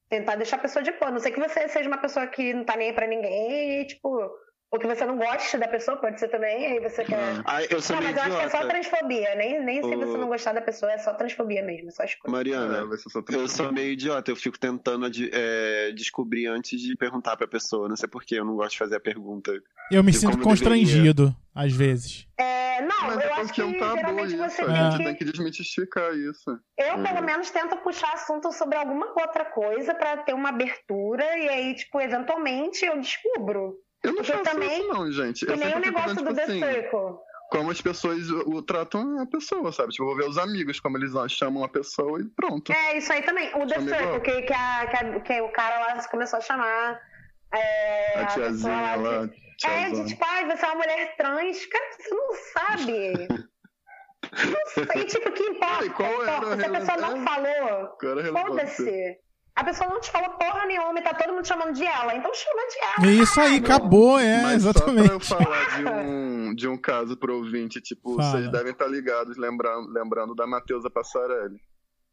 tentar 0.10 0.36
deixar 0.36 0.58
a 0.58 0.60
pessoa 0.60 0.84
de. 0.84 0.90
A 0.90 1.12
Não 1.12 1.20
sei 1.20 1.32
que 1.32 1.40
você 1.40 1.68
seja 1.70 1.88
uma 1.88 1.98
pessoa 1.98 2.28
que 2.28 2.54
não 2.54 2.66
tá 2.66 2.76
nem 2.76 2.90
aí 2.90 2.94
pra 2.94 3.08
ninguém 3.08 3.82
e, 3.82 3.86
tipo, 3.86 4.30
ou 4.72 4.80
que 4.80 4.86
você 4.86 5.04
não 5.06 5.18
goste 5.18 5.58
da 5.58 5.68
pessoa, 5.68 5.98
pode 5.98 6.20
ser 6.20 6.28
também, 6.28 6.66
aí 6.68 6.80
você 6.80 7.04
quer. 7.04 7.42
Ai, 7.46 7.68
eu 7.72 7.82
sou 7.82 7.96
Não, 7.96 8.04
meio 8.04 8.16
mas 8.16 8.24
eu 8.28 8.32
acho 8.34 8.40
que 8.40 8.46
é 8.56 8.60
só 8.62 8.68
transfobia. 8.68 9.36
Nem, 9.36 9.64
nem 9.64 9.82
se 9.84 9.96
você 9.96 10.18
não 10.18 10.28
gostar 10.28 10.54
da 10.54 10.62
pessoa, 10.62 10.92
é 10.92 10.98
só 11.00 11.14
transfobia 11.16 11.64
mesmo, 11.64 11.92
só 11.92 12.04
escolha. 12.04 12.32
Mariana, 12.32 12.78
É, 12.78 13.36
eu 13.36 13.48
sou 13.48 13.72
meio 13.72 13.92
idiota. 13.94 14.30
Eu 14.30 14.36
fico 14.36 14.60
tentando 14.60 15.08
é, 15.34 15.92
descobrir 15.94 16.46
antes 16.48 16.80
de 16.80 16.96
perguntar 16.96 17.36
pra 17.36 17.48
pessoa. 17.48 17.90
Não 17.90 17.96
sei 17.96 18.08
porquê, 18.08 18.36
eu 18.36 18.46
não 18.46 18.56
gosto 18.56 18.74
de 18.74 18.78
fazer 18.78 18.96
a 18.98 19.00
pergunta. 19.00 19.52
Eu 19.92 20.04
me 20.04 20.14
sinto 20.14 20.38
constrangido, 20.40 21.36
às 21.56 21.74
vezes. 21.74 22.28
É, 22.38 22.82
não, 22.82 23.08
Mas 23.08 23.16
eu 23.16 23.22
é 23.22 23.34
acho 23.34 23.42
porque 23.46 23.54
que 23.56 23.62
é 23.62 23.66
um 23.66 23.80
tabu 23.80 23.96
geralmente 23.98 24.36
isso. 24.36 24.38
você 24.50 24.66
tem 24.66 24.76
É. 24.76 24.78
gente 24.84 24.98
que. 24.98 25.04
tem 25.04 25.16
que 25.16 25.26
desmitificar 25.26 26.14
isso. 26.14 26.60
Eu, 26.78 26.96
Uhum. 26.98 27.04
pelo 27.04 27.24
menos, 27.24 27.50
tento 27.50 27.76
puxar 27.78 28.14
assunto 28.14 28.52
sobre 28.52 28.78
alguma 28.78 29.08
outra 29.20 29.46
coisa 29.46 29.96
pra 29.96 30.18
ter 30.18 30.34
uma 30.34 30.50
abertura 30.50 31.24
e 31.40 31.50
aí, 31.50 31.76
tipo, 31.76 32.00
eventualmente 32.00 32.86
eu 32.86 33.00
descubro. 33.00 33.76
Eu 34.04 34.14
não 34.14 34.24
Porque 34.24 34.38
também- 34.40 34.80
isso 34.80 34.88
não, 34.88 35.12
gente. 35.12 35.46
Que 35.46 35.52
Eu 35.52 35.58
nem 35.58 35.76
o 35.76 35.80
negócio 35.80 36.16
do 36.16 36.22
tipo 36.24 36.34
The 36.36 36.44
assim, 36.44 36.60
Circle. 36.64 37.18
como 37.52 37.72
as 37.72 37.82
pessoas 37.82 38.30
o, 38.32 38.62
tratam 38.62 39.20
a 39.20 39.26
pessoa, 39.26 39.72
sabe? 39.72 39.92
Tipo, 39.92 40.06
vou 40.06 40.16
ver 40.16 40.30
os 40.30 40.38
amigos, 40.38 40.80
como 40.80 40.98
eles 40.98 41.12
chamam 41.32 41.64
a 41.64 41.68
pessoa 41.70 42.22
e 42.22 42.24
pronto. 42.26 42.72
É, 42.72 42.98
isso 42.98 43.12
aí 43.12 43.22
também. 43.24 43.50
O 43.56 43.68
The 43.68 43.76
Chama 43.76 43.88
Circle, 43.90 44.06
igual. 44.06 44.22
que, 44.22 44.42
que, 44.44 44.54
a- 44.54 44.88
que, 44.88 44.96
a- 45.06 45.20
que 45.20 45.42
o 45.42 45.52
cara 45.52 45.80
lá 45.80 46.04
começou 46.08 46.38
a 46.38 46.42
chamar. 46.42 47.00
É, 47.54 48.22
a 48.22 48.26
pessoa 48.28 48.46
tiazinha 48.46 48.98
de- 48.98 49.04
lá. 49.04 49.30
É, 49.66 49.90
de 49.90 50.06
tipo, 50.06 50.24
ai, 50.26 50.46
você 50.46 50.64
é 50.66 50.68
uma 50.70 50.76
mulher 50.76 51.16
trans. 51.18 51.66
Cara, 51.66 51.86
você 51.98 52.10
não 52.16 52.36
sabe. 52.54 53.28
não 54.32 54.88
sei, 54.94 55.06
tipo, 55.06 55.32
que 55.32 55.44
importa? 55.44 55.86
E 55.86 55.90
qual 55.90 56.14
importa? 56.14 56.58
Se 56.58 56.66
a 56.66 56.70
pessoa 56.70 56.98
não 56.98 57.10
relevância? 57.26 57.26
falou, 57.26 57.98
foda-se. 58.32 59.18
A 59.60 59.64
pessoa 59.66 59.90
não 59.90 60.00
te 60.00 60.10
falou 60.10 60.30
porra 60.30 60.66
nenhuma 60.66 60.98
e 60.98 61.04
tá 61.04 61.14
todo 61.14 61.34
mundo 61.34 61.46
chamando 61.46 61.74
de 61.74 61.84
ela. 61.84 62.16
Então 62.16 62.34
chama 62.34 62.62
de 62.70 62.78
ela. 62.80 63.12
É 63.12 63.14
isso 63.22 63.42
aí, 63.42 63.58
acabou, 63.58 64.18
é, 64.18 64.42
Mas 64.42 64.56
exatamente. 64.66 65.26
só 65.26 65.36
pra 65.36 65.44
eu 65.44 65.50
falar 65.50 65.78
de 65.78 65.86
um, 65.86 66.56
de 66.56 66.68
um 66.70 66.78
caso 66.78 67.18
pro 67.18 67.36
ouvinte, 67.36 67.82
tipo, 67.82 68.16
Fala. 68.16 68.32
vocês 68.32 68.50
devem 68.50 68.72
estar 68.72 68.88
ligados, 68.88 69.36
lembrando, 69.36 69.90
lembrando 69.92 70.34
da 70.34 70.48
Mateusa 70.48 70.90
Passarelli, 70.90 71.60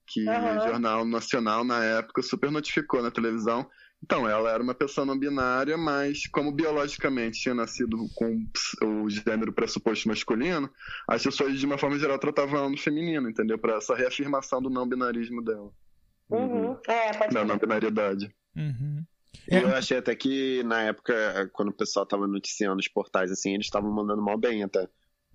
que 0.09 0.29
Aham. 0.29 0.59
o 0.59 0.69
Jornal 0.69 1.05
Nacional, 1.05 1.63
na 1.63 1.85
época, 1.85 2.21
super 2.21 2.51
notificou 2.51 3.01
na 3.01 3.13
televisão. 3.13 3.65
Então, 4.03 4.29
ela 4.29 4.51
era 4.51 4.63
uma 4.63 4.75
pessoa 4.75 5.07
não 5.07 5.17
binária, 5.19 5.77
mas 5.79 6.27
como 6.27 6.51
biologicamente 6.53 7.41
tinha 7.41 7.55
nascido 7.55 7.97
com 8.17 8.45
o 8.83 9.09
gênero 9.09 9.53
pressuposto 9.53 10.09
masculino, 10.09 10.69
as 11.09 11.23
pessoas, 11.23 11.59
de 11.59 11.65
uma 11.65 11.79
forma 11.79 11.97
geral, 11.99 12.19
tratavam 12.19 12.59
ela 12.59 12.69
no 12.69 12.77
feminino, 12.77 13.31
entendeu? 13.31 13.57
Pra 13.57 13.77
essa 13.77 13.95
reafirmação 13.95 14.61
do 14.61 14.69
não 14.69 14.87
binarismo 14.87 15.43
dela, 15.43 15.71
Uhum. 16.31 16.77
É, 16.89 17.13
pode 17.13 17.33
ser. 17.33 17.45
não 17.45 17.59
binariedade. 17.59 18.31
Uhum. 18.57 19.05
E 19.51 19.55
É. 19.55 19.63
eu 19.63 19.75
achei 19.77 19.99
até 19.99 20.15
que 20.15 20.63
na 20.65 20.83
época, 20.83 21.49
quando 21.53 21.69
o 21.69 21.73
pessoal 21.77 22.05
tava 22.07 22.27
noticiando 22.27 22.81
os 22.81 22.89
portais 22.89 23.31
assim, 23.31 23.53
eles 23.55 23.67
estavam 23.67 23.93
mandando 23.93 24.23
mal 24.23 24.37
bem 24.39 24.63
até 24.65 24.89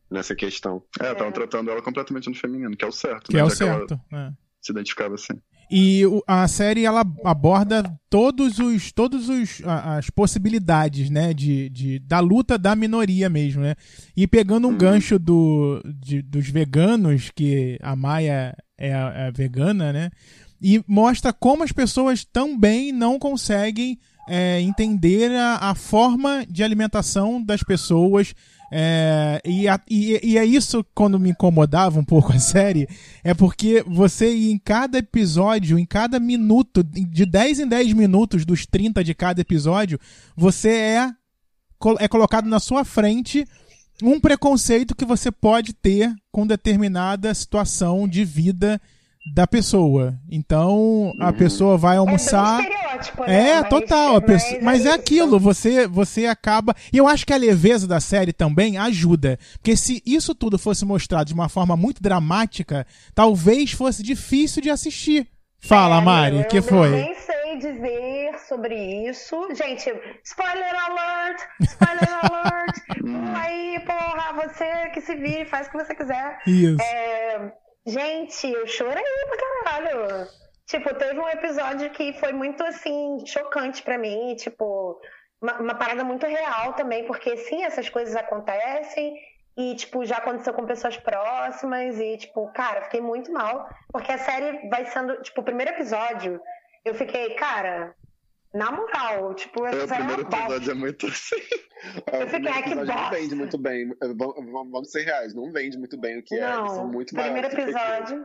nessa 0.10 0.36
questão. 0.36 0.84
É, 1.00 1.12
estavam 1.12 1.30
É. 1.30 1.32
tratando 1.32 1.72
ela 1.72 1.82
completamente 1.82 2.28
no 2.28 2.36
feminino, 2.36 2.76
que 2.76 2.84
é 2.84 2.88
o 2.88 2.92
certo, 2.92 3.28
Que 3.30 3.36
né? 3.36 3.40
é 3.40 3.44
o 3.46 3.50
Já 3.50 3.56
certo. 3.56 4.00
é. 4.12 4.32
se 4.62 4.72
identificava 4.72 5.16
assim. 5.16 5.34
E 5.72 6.04
a 6.28 6.46
série 6.50 6.84
ela 6.86 7.02
aborda 7.24 7.82
todos 8.10 8.60
os 8.60 8.92
todos 8.92 9.30
os 9.30 9.62
a- 9.66 9.98
as 9.98 10.10
possibilidades, 10.10 11.10
né, 11.10 11.34
de, 11.34 11.70
de 11.70 11.98
da 12.00 12.20
luta 12.20 12.58
da 12.60 12.76
minoria 12.76 13.30
mesmo, 13.30 13.62
né? 13.64 13.76
E 14.16 14.28
pegando 14.28 14.68
um 14.68 14.72
Uhum. 14.72 14.78
gancho 14.78 15.18
do 15.18 15.82
de- 15.86 16.22
dos 16.22 16.50
veganos 16.50 17.32
que 17.34 17.80
a 17.82 17.96
Maia 17.96 18.54
é, 18.78 18.90
é 18.90 19.32
vegana, 19.32 19.92
né? 19.94 20.12
E 20.62 20.84
mostra 20.88 21.34
como 21.34 21.64
as 21.64 21.72
pessoas 21.72 22.24
também 22.24 22.92
não 22.92 23.18
conseguem 23.18 23.98
é, 24.30 24.62
entender 24.62 25.32
a, 25.32 25.72
a 25.72 25.76
forma 25.76 26.46
de 26.48 26.64
alimentação 26.64 27.44
das 27.44 27.64
pessoas. 27.64 28.34
é, 28.74 29.42
e, 29.44 29.68
a- 29.68 29.82
e- 29.90 30.20
e 30.24 30.38
é 30.38 30.46
isso 30.46 30.86
quando 30.96 31.20
me 31.20 31.32
incomodava 31.32 32.00
um 32.00 32.06
pouco 32.06 32.32
a 32.32 32.40
série, 32.40 32.88
é 33.22 33.34
porque 33.34 33.84
você 33.86 34.34
em 34.34 34.58
cada 34.58 35.00
episódio, 35.00 35.78
em 35.78 35.86
cada 35.86 36.20
minuto, 36.22 36.82
de 36.84 37.26
10 37.26 37.60
em 37.60 37.68
10 37.68 37.92
minutos 37.92 38.46
dos 38.46 38.66
30 38.66 39.04
de 39.04 39.14
cada 39.14 39.42
episódio, 39.42 40.00
você 40.38 40.70
é, 40.70 41.10
é 42.00 42.08
colocado 42.08 42.46
na 42.48 42.60
sua 42.62 42.86
frente 42.86 43.46
um 44.02 44.20
preconceito 44.22 44.96
que 44.96 45.04
você 45.04 45.30
pode 45.32 45.74
ter 45.74 46.14
com 46.32 46.48
determinada 46.48 47.34
situação 47.34 48.08
de 48.08 48.24
vida 48.24 48.80
da 49.36 49.46
pessoa. 49.46 50.16
Então, 50.30 51.14
a 51.20 51.32
pessoa 51.32 51.78
vai 51.78 51.98
almoçar. 51.98 52.60
É 52.60 52.64
estereótipo, 52.64 53.22
né? 53.26 53.50
É, 53.50 53.60
Mas- 53.62 53.70
total. 53.70 54.16
a 54.16 54.22
pessoa- 54.22 54.60
mas 54.62 54.86
é 54.86 54.90
isso. 54.90 54.96
aquilo, 55.00 55.40
você, 55.40 55.88
você 55.88 56.26
acaba. 56.26 56.76
E 56.92 56.98
eu 56.98 57.08
acho 57.08 57.26
que 57.26 57.34
a 57.34 57.38
leveza 57.38 57.88
da 57.88 58.00
série 58.00 58.34
também 58.34 58.78
ajuda. 58.78 59.38
Porque 59.54 59.76
se 59.78 60.02
isso 60.06 60.34
tudo 60.34 60.58
fosse 60.58 60.84
mostrado 60.86 61.26
de 61.26 61.34
uma 61.34 61.48
forma 61.50 61.78
muito 61.78 62.02
dramática, 62.02 62.86
talvez 63.14 63.72
fosse 63.72 64.02
difícil 64.04 64.62
de 64.62 64.70
assistir. 64.70 65.28
Fala, 65.60 65.98
É, 65.98 66.02
Mari, 66.02 66.36
eu 66.38 66.42
o 66.42 66.48
que 66.48 66.60
foi? 66.62 66.90
nem 66.90 67.14
sei 67.16 67.58
dizer 67.60 68.40
sobre 68.50 69.08
isso. 69.08 69.36
Gente, 69.54 69.94
spoiler 70.26 70.74
alert! 70.86 71.40
Spoiler 71.62 72.10
alert! 72.24 72.76
Aí, 73.38 73.80
porra, 73.86 74.34
você 74.48 74.90
que 74.94 75.02
se 75.02 75.14
vire, 75.16 75.46
faz 75.46 75.68
o 75.68 75.72
que 75.72 75.78
você 75.78 75.94
quiser. 75.94 76.40
Isso. 76.48 76.82
É, 76.82 77.52
gente, 77.86 78.52
eu 78.52 78.68
chorei 78.68 79.04
pra 79.28 79.38
caralho. 79.38 80.28
Tipo, 80.66 80.94
teve 80.96 81.20
um 81.20 81.28
episódio 81.28 81.90
que 81.90 82.14
foi 82.14 82.32
muito, 82.32 82.64
assim, 82.64 83.26
chocante 83.26 83.84
pra 83.84 83.98
mim. 83.98 84.36
Tipo, 84.36 85.00
uma, 85.42 85.60
uma 85.60 85.76
parada 85.76 86.04
muito 86.04 86.26
real 86.26 86.74
também, 86.74 87.06
porque 87.06 87.36
sim, 87.38 87.64
essas 87.64 87.90
coisas 87.90 88.16
acontecem. 88.16 89.16
E, 89.58 89.76
tipo, 89.76 90.06
já 90.06 90.18
aconteceu 90.18 90.54
com 90.54 90.66
pessoas 90.66 90.96
próximas. 90.98 92.00
E, 92.00 92.18
tipo, 92.18 92.52
cara, 92.54 92.84
fiquei 92.84 93.02
muito 93.02 93.32
mal. 93.32 93.68
Porque 93.92 94.12
a 94.12 94.18
série 94.18 94.70
vai 94.70 94.86
sendo. 94.86 95.22
Tipo, 95.22 95.42
o 95.42 95.44
primeiro 95.44 95.72
episódio, 95.72 96.40
eu 96.86 96.96
fiquei, 96.96 97.34
cara, 97.36 97.94
na 98.54 98.72
moral, 98.72 99.34
tipo, 99.34 99.66
É, 99.66 99.70
essa 99.70 99.86
o 99.86 99.88
série 99.88 100.02
é 100.02 100.06
primeiro 100.06 100.22
episódio 100.22 100.72
é 100.72 100.74
muito 100.74 101.08
assim. 101.08 101.36
É, 102.12 102.22
Eu 102.22 102.28
fiquei, 102.30 102.52
ai, 102.52 102.62
que 102.62 102.76
não 102.76 102.86
bosta. 102.86 103.10
vende 103.10 103.34
muito 103.34 103.58
bem. 103.58 103.92
É, 104.04 104.08
Vamos, 104.14 104.92
ser 104.92 105.02
reais, 105.04 105.34
não 105.34 105.52
vende 105.52 105.80
muito 105.80 106.00
bem 106.00 106.20
o 106.20 106.24
que 106.24 106.36
é. 106.36 106.44
Eles 106.44 106.72
são 106.74 106.84
Não, 106.84 106.92
muito 106.92 107.16
primeiro 107.16 107.48
episódio. 107.48 108.24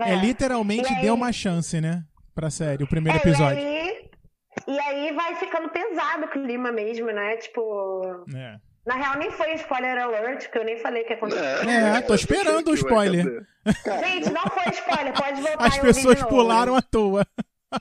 É, 0.00 0.14
literalmente 0.14 0.88
E 0.92 0.94
aí- 0.96 1.02
deu 1.02 1.14
uma 1.14 1.32
chance, 1.32 1.80
né? 1.80 2.04
Pra 2.36 2.50
série, 2.50 2.84
o 2.84 2.86
primeiro 2.88 3.18
É, 3.18 3.20
episódio. 3.20 3.58
E 3.58 3.66
aí, 3.66 4.10
e 4.68 4.78
aí 4.78 5.12
vai 5.12 5.34
ficando 5.34 5.68
pesado 5.70 6.26
o 6.26 6.28
clima 6.28 6.70
mesmo, 6.70 7.06
né? 7.06 7.36
Tipo. 7.38 8.24
É. 8.32 8.58
Na 8.86 8.94
real, 8.94 9.16
nem 9.18 9.30
foi 9.32 9.54
spoiler 9.54 9.98
alert, 9.98 10.48
que 10.48 10.56
eu 10.58 10.64
nem 10.64 10.78
falei 10.78 11.02
o 11.02 11.06
que 11.06 11.14
aconteceu. 11.14 11.42
É, 11.44 12.00
tô 12.02 12.14
esperando 12.14 12.68
o 12.70 12.74
spoiler. 12.74 13.44
Gente, 13.66 14.30
não 14.30 14.42
foi 14.42 14.72
spoiler, 14.72 15.12
pode 15.14 15.40
voltar 15.40 15.66
As 15.66 15.78
pessoas 15.78 16.22
pularam 16.24 16.76
à 16.76 16.82
toa. 16.82 17.26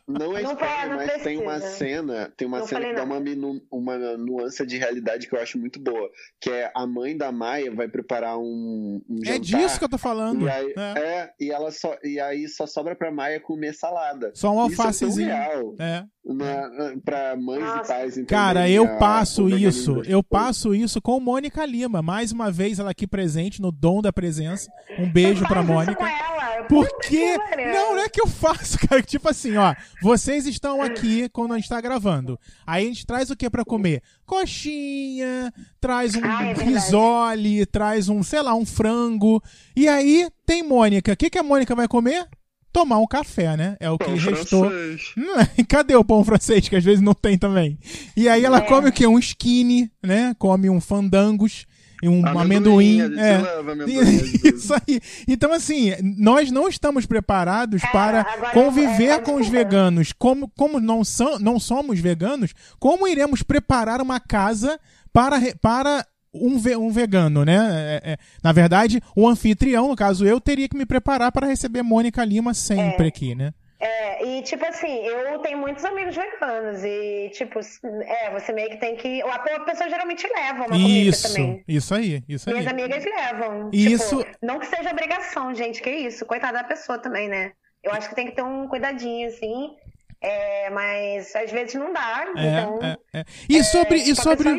Não 0.08 0.38
é 0.38 0.42
Não 0.44 0.52
spoiler, 0.54 0.58
vai, 0.58 0.90
não 0.90 0.96
mas 0.98 1.24
tem 1.24 1.38
uma 1.38 1.52
precisa. 1.54 1.76
cena, 1.76 2.34
tem 2.38 2.48
uma 2.48 2.60
Não 2.60 2.68
cena 2.68 2.86
que 2.88 2.94
dá 2.94 3.04
uma, 3.04 3.20
minu- 3.20 3.62
uma 3.72 3.98
nuance 4.18 4.66
de 4.66 4.78
realidade 4.78 5.28
que 5.28 5.36
eu 5.36 5.42
acho 5.42 5.58
muito 5.58 5.80
boa. 5.80 6.10
Que 6.42 6.50
é 6.50 6.72
a 6.76 6.86
mãe 6.86 7.16
da 7.18 7.32
Maia 7.32 7.72
vai 7.74 7.88
preparar 7.88 8.38
um, 8.38 9.02
um 9.10 9.20
É 9.24 9.34
jantar. 9.34 9.40
disso 9.42 9.80
que 9.80 9.86
eu 9.86 9.90
tô 9.90 9.98
falando. 9.98 10.46
E 10.46 10.50
aí, 10.50 10.74
É. 10.78 11.00
é, 11.00 11.30
e 11.40 11.52
ela 11.52 11.72
só 11.72 11.96
e 12.04 12.20
aí 12.20 12.48
só 12.48 12.66
sobra 12.66 12.96
pra 12.96 13.12
Maia 13.12 13.40
comer 13.40 13.74
salada. 13.74 14.32
Só 14.34 14.50
um 14.52 14.66
Isso 14.66 14.74
é 14.74 14.76
tão 14.76 14.86
alfacezinho. 14.86 15.28
real 15.28 15.76
É. 15.80 16.04
na, 16.26 16.70
pra 17.04 17.36
mães 17.36 17.62
Nossa. 17.64 17.84
e 17.84 17.88
pais 17.96 18.26
Cara, 18.28 18.70
eu 18.70 18.84
a- 18.86 18.98
passo 18.98 19.50
isso, 19.50 20.02
eu 20.06 20.24
passo 20.24 20.74
isso 20.74 21.02
com 21.02 21.20
Mônica 21.20 21.66
Lima. 21.66 22.02
Mais 22.02 22.32
uma 22.32 22.52
vez 22.52 22.80
ela 22.80 22.92
aqui 22.92 23.06
presente 23.08 23.62
no 23.62 23.72
dom 23.72 24.02
da 24.02 24.12
presença. 24.14 24.70
Um 24.98 25.10
beijo 25.12 25.42
pra 25.46 25.56
faz 25.56 25.66
isso 25.66 25.74
Mônica. 25.74 25.96
com 25.96 26.06
ela. 26.08 26.33
Porque. 26.70 27.38
Que 27.40 27.66
Não, 27.66 27.96
não 27.96 28.04
é 28.04 28.10
que 28.10 28.22
eu 28.22 28.28
faço, 28.28 28.78
cara. 28.88 29.02
Tipo 29.02 29.30
assim, 29.30 29.56
ó. 29.58 29.74
Vocês 30.02 30.46
estão 30.46 30.82
aqui 30.82 31.28
quando 31.30 31.54
a 31.54 31.58
gente 31.58 31.70
tá 31.70 31.80
gravando. 31.82 32.40
Aí 32.66 32.86
a 32.86 32.88
gente 32.88 33.06
traz 33.06 33.30
o 33.30 33.36
que 33.36 33.50
pra 33.50 33.64
comer? 33.66 34.02
Coxinha, 34.26 35.54
traz 35.82 36.16
um 36.16 36.22
Ah, 36.24 36.46
é 36.46 36.54
risole, 36.54 37.66
traz 37.66 38.08
um, 38.10 38.22
sei 38.24 38.42
lá, 38.42 38.54
um 38.56 38.66
frango. 38.66 39.42
E 39.76 39.88
aí 39.88 40.30
tem 40.46 40.64
Mônica. 40.64 41.14
O 41.14 41.18
que, 41.18 41.30
que 41.30 41.38
a 41.40 41.44
Mônica 41.44 41.74
vai 41.76 41.88
comer? 41.88 42.28
Tomar 42.72 42.98
um 42.98 43.06
café, 43.06 43.56
né? 43.56 43.78
É 43.80 43.90
o 43.92 43.98
que 44.00 44.06
Pão 44.06 44.16
restou. 44.16 44.70
francês. 44.70 45.12
Não 45.18 45.40
é? 45.40 45.48
Cadê 45.68 45.96
o 45.96 46.04
pão 46.04 46.24
francês, 46.26 46.68
que 46.68 46.76
às 46.76 46.84
vezes 46.84 47.02
não 47.02 47.14
tem 47.14 47.38
também? 47.38 47.78
E 48.18 48.28
aí 48.28 48.44
ela 48.44 48.58
É. 48.58 48.62
come 48.62 48.90
o 48.90 48.92
quê? 48.92 49.06
Um 49.06 49.20
skinny, 49.20 49.92
né? 50.02 50.36
Come 50.40 50.70
um 50.72 50.82
fandangos 50.82 51.66
um 52.10 52.26
Amendoim, 52.26 53.02
amendoim. 53.02 53.02
a 53.02 53.08
gente 53.10 53.20
é. 53.20 53.60
amendoim. 53.60 54.32
Isso 54.56 54.74
aí. 54.74 55.00
Então, 55.28 55.52
assim, 55.54 55.92
nós 56.18 56.52
não 56.52 56.68
estamos 56.68 57.06
preparados 57.06 57.84
É, 57.84 57.88
para 57.88 58.22
agora 58.22 58.52
conviver 58.52 59.06
é, 59.10 59.12
é 59.14 59.20
com 59.20 59.36
os 59.36 59.48
veganos. 59.48 60.12
Como, 60.14 60.50
como 60.58 60.80
não, 60.80 61.04
são, 61.04 61.40
não 61.40 61.60
somos 61.60 62.00
veganos, 62.00 62.54
como 62.80 63.08
iremos 63.08 63.44
preparar 63.44 64.02
uma 64.02 64.20
casa 64.20 64.80
para, 65.12 65.40
para 65.62 66.06
um, 66.34 66.58
ve- 66.58 66.76
um 66.76 66.90
vegano, 66.90 67.46
né? 67.46 67.56
É- 68.04 68.12
é- 68.14 68.18
na 68.44 68.52
verdade, 68.52 69.02
o 69.16 69.28
anfitrião, 69.28 69.88
no 69.88 69.96
caso 69.96 70.26
eu, 70.26 70.42
teria 70.42 70.68
que 70.68 70.78
me 70.78 70.86
preparar 70.86 71.32
para 71.32 71.48
receber 71.48 71.84
Mônica 71.84 72.24
Lima 72.26 72.54
sempre 72.54 73.08
aqui, 73.08 73.36
né? 73.36 73.54
É, 73.86 74.26
e 74.26 74.42
tipo 74.44 74.66
assim, 74.66 75.06
eu 75.06 75.40
tenho 75.40 75.58
muitos 75.58 75.84
amigos 75.84 76.16
veganos 76.16 76.84
e 76.86 77.30
tipo, 77.34 77.60
é, 78.06 78.32
você 78.32 78.54
meio 78.54 78.70
que 78.70 78.78
tem 78.78 78.96
que. 78.96 79.22
A 79.24 79.36
a 79.36 79.60
pessoa 79.60 79.90
geralmente 79.90 80.26
leva 80.26 80.60
uma 80.60 80.68
comida 80.70 81.10
Isso, 81.10 81.28
também. 81.28 81.64
isso 81.68 81.94
aí, 81.94 82.24
isso 82.30 82.50
aí. 82.50 82.56
Minhas 82.56 82.72
amigas 82.72 83.04
levam. 83.04 83.70
Isso- 83.74 84.24
Tipo, 84.24 84.38
não 84.42 84.58
que 84.60 84.68
seja 84.68 84.90
obrigação, 84.90 85.54
gente, 85.54 85.82
que 85.82 85.90
isso. 85.90 86.26
Coitada 86.26 86.60
da 86.60 86.64
pessoa 86.64 86.98
também, 86.98 87.28
né? 87.28 87.52
Eu 87.84 87.92
acho 87.92 88.08
que 88.08 88.16
tem 88.16 88.28
que 88.28 88.36
ter 88.36 88.42
um 88.44 88.70
cuidadinho, 88.70 89.28
assim. 89.28 89.76
É, 90.24 90.70
mas 90.70 91.36
às 91.36 91.52
vezes 91.52 91.76
não 91.76 91.92
dá, 91.92 92.26
então. 92.32 92.80
É, 92.82 92.98
é, 93.14 93.20
é. 93.20 93.26
E 93.50 93.62
sobre, 93.62 93.98
tipo, 93.98 94.08
e 94.08 94.12
a 94.12 94.16
sobre, 94.16 94.50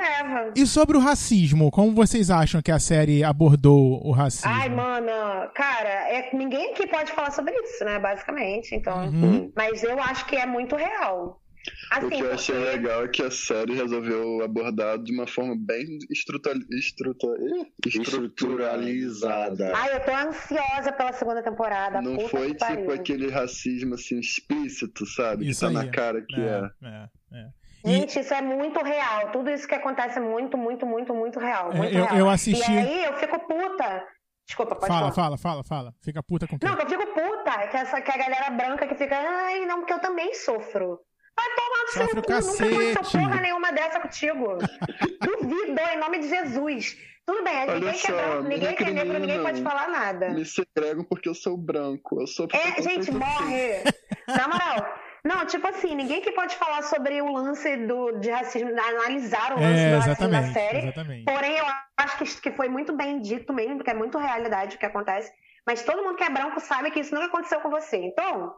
e 0.54 0.66
sobre 0.66 0.96
o 0.98 1.00
racismo, 1.00 1.70
como 1.70 1.94
vocês 1.94 2.30
acham 2.30 2.60
que 2.60 2.70
a 2.70 2.78
série 2.78 3.24
abordou 3.24 4.06
o 4.06 4.12
racismo? 4.12 4.50
Ai, 4.52 4.68
mano, 4.68 5.50
cara, 5.54 5.88
é, 5.88 6.28
ninguém 6.34 6.72
aqui 6.72 6.86
pode 6.86 7.12
falar 7.12 7.30
sobre 7.30 7.54
isso, 7.62 7.82
né? 7.82 7.98
Basicamente. 7.98 8.74
Então. 8.74 9.06
Uhum. 9.06 9.50
Mas 9.56 9.82
eu 9.82 9.98
acho 10.02 10.26
que 10.26 10.36
é 10.36 10.44
muito 10.44 10.76
real. 10.76 11.40
Assim, 11.90 12.06
O 12.06 12.10
que 12.10 12.20
eu 12.20 12.32
achei 12.32 12.54
porque- 12.54 12.70
legal 12.70 13.04
é 13.04 13.08
que 13.08 13.22
a 13.22 13.30
série 13.30 13.74
resolveu 13.74 14.42
abordar 14.42 14.98
de 14.98 15.12
uma 15.12 15.26
forma 15.26 15.54
bem 15.58 15.98
estrutura, 16.10 16.58
estrutura, 16.70 17.38
Estruturalizada. 17.86 19.72
Ai, 19.76 19.96
eu 19.96 20.00
tô 20.04 20.12
ansiosa 20.12 20.92
pela 20.92 21.12
segunda 21.12 21.42
temporada. 21.42 22.00
Não 22.02 22.16
puta 22.16 22.28
foi 22.28 22.52
que 22.52 22.58
pariu. 22.58 22.76
tipo 22.78 22.92
aquele 22.92 23.30
racismo 23.30 23.94
assim 23.94 24.18
explícito, 24.18 25.06
sabe? 25.06 25.48
Isso 25.48 25.66
que 25.66 25.72
tá 25.72 25.80
aí. 25.80 25.86
na 25.86 25.92
cara 25.92 26.22
que 26.22 26.40
é. 26.40 26.70
é, 26.82 27.08
é. 27.32 27.48
E- 27.86 27.90
Gente, 27.98 28.18
isso 28.18 28.32
é 28.32 28.40
muito 28.40 28.82
real. 28.82 29.30
Tudo 29.30 29.50
isso 29.50 29.68
que 29.68 29.74
acontece 29.74 30.18
é 30.18 30.20
muito, 30.20 30.56
muito, 30.56 30.86
muito, 30.86 31.14
muito 31.14 31.38
real. 31.38 31.70
É, 31.72 31.76
Muito 31.76 31.94
eu- 31.94 32.04
real. 32.04 32.16
eu 32.18 32.28
assisti- 32.30 32.70
E 32.72 32.78
aí 32.78 33.04
eu 33.04 33.14
fico 33.18 33.38
puta. 33.40 34.06
Desculpa, 34.46 34.74
pode 34.74 34.86
fala, 34.88 35.00
falar. 35.10 35.12
fala, 35.12 35.38
fala, 35.38 35.64
fala. 35.64 35.94
Fica 36.02 36.22
puta 36.22 36.46
com 36.46 36.58
quem? 36.58 36.68
Não, 36.68 36.76
que 36.76 36.84
eu 36.84 36.88
fico 36.88 37.06
puta. 37.14 37.66
Que, 37.68 37.76
essa, 37.76 38.00
que 38.00 38.10
a 38.10 38.16
galera 38.16 38.50
branca 38.50 38.86
que 38.86 38.94
fica. 38.94 39.16
Ai, 39.16 39.64
não, 39.66 39.78
porque 39.80 39.92
eu 39.92 39.98
também 40.00 40.34
sofro. 40.34 40.98
Vai 41.36 41.48
tomar 41.56 41.82
no 41.82 41.88
Sofre 41.88 42.04
seu 42.06 42.08
cu. 42.08 42.16
Nunca 42.16 42.38
aconteceu 42.38 42.94
cacete. 42.94 43.18
porra 43.18 43.40
nenhuma 43.40 43.72
dessa 43.72 44.00
contigo. 44.00 44.58
Duvido, 45.20 45.80
em 45.80 45.98
nome 45.98 46.18
de 46.20 46.28
Jesus. 46.28 46.96
Tudo 47.26 47.42
bem, 47.42 47.56
Olha 47.62 47.74
ninguém 47.76 47.92
que 47.92 48.06
é 48.06 48.10
só, 48.10 48.12
branco, 48.16 48.34
não 48.34 48.42
ninguém 48.42 48.74
que 48.76 48.84
é 48.84 48.90
negro, 48.90 49.18
ninguém 49.18 49.42
pode 49.42 49.62
falar 49.62 49.88
nada. 49.88 50.28
Me 50.30 50.44
segregam 50.44 51.04
porque 51.04 51.28
eu 51.28 51.34
sou 51.34 51.56
branco. 51.56 52.20
Eu 52.20 52.26
sou 52.26 52.46
É, 52.52 52.82
gente, 52.82 53.10
morre. 53.10 53.82
Na 54.28 54.46
moral. 54.48 54.94
Não, 55.24 55.46
tipo 55.46 55.66
assim, 55.66 55.94
ninguém 55.94 56.20
que 56.20 56.32
pode 56.32 56.54
falar 56.56 56.82
sobre 56.82 57.22
o 57.22 57.32
lance 57.32 57.78
do, 57.86 58.12
de 58.18 58.30
racismo, 58.30 58.68
analisar 58.68 59.52
o 59.56 59.60
lance 59.60 59.80
É, 59.80 59.90
do 59.92 59.98
racismo 60.00 60.30
da 60.30 60.42
série. 60.52 60.78
exatamente. 60.80 61.24
Porém, 61.24 61.56
eu 61.56 61.64
acho 61.96 62.18
que, 62.18 62.40
que 62.42 62.50
foi 62.52 62.68
muito 62.68 62.94
bem 62.94 63.18
dito 63.22 63.50
mesmo, 63.54 63.76
porque 63.76 63.90
é 63.90 63.94
muito 63.94 64.18
realidade 64.18 64.76
o 64.76 64.78
que 64.78 64.84
acontece. 64.84 65.32
Mas 65.66 65.82
todo 65.82 66.02
mundo 66.04 66.16
que 66.16 66.24
é 66.24 66.28
branco 66.28 66.60
sabe 66.60 66.90
que 66.90 67.00
isso 67.00 67.14
não 67.14 67.22
aconteceu 67.22 67.58
com 67.60 67.70
você. 67.70 67.96
Então, 67.96 68.54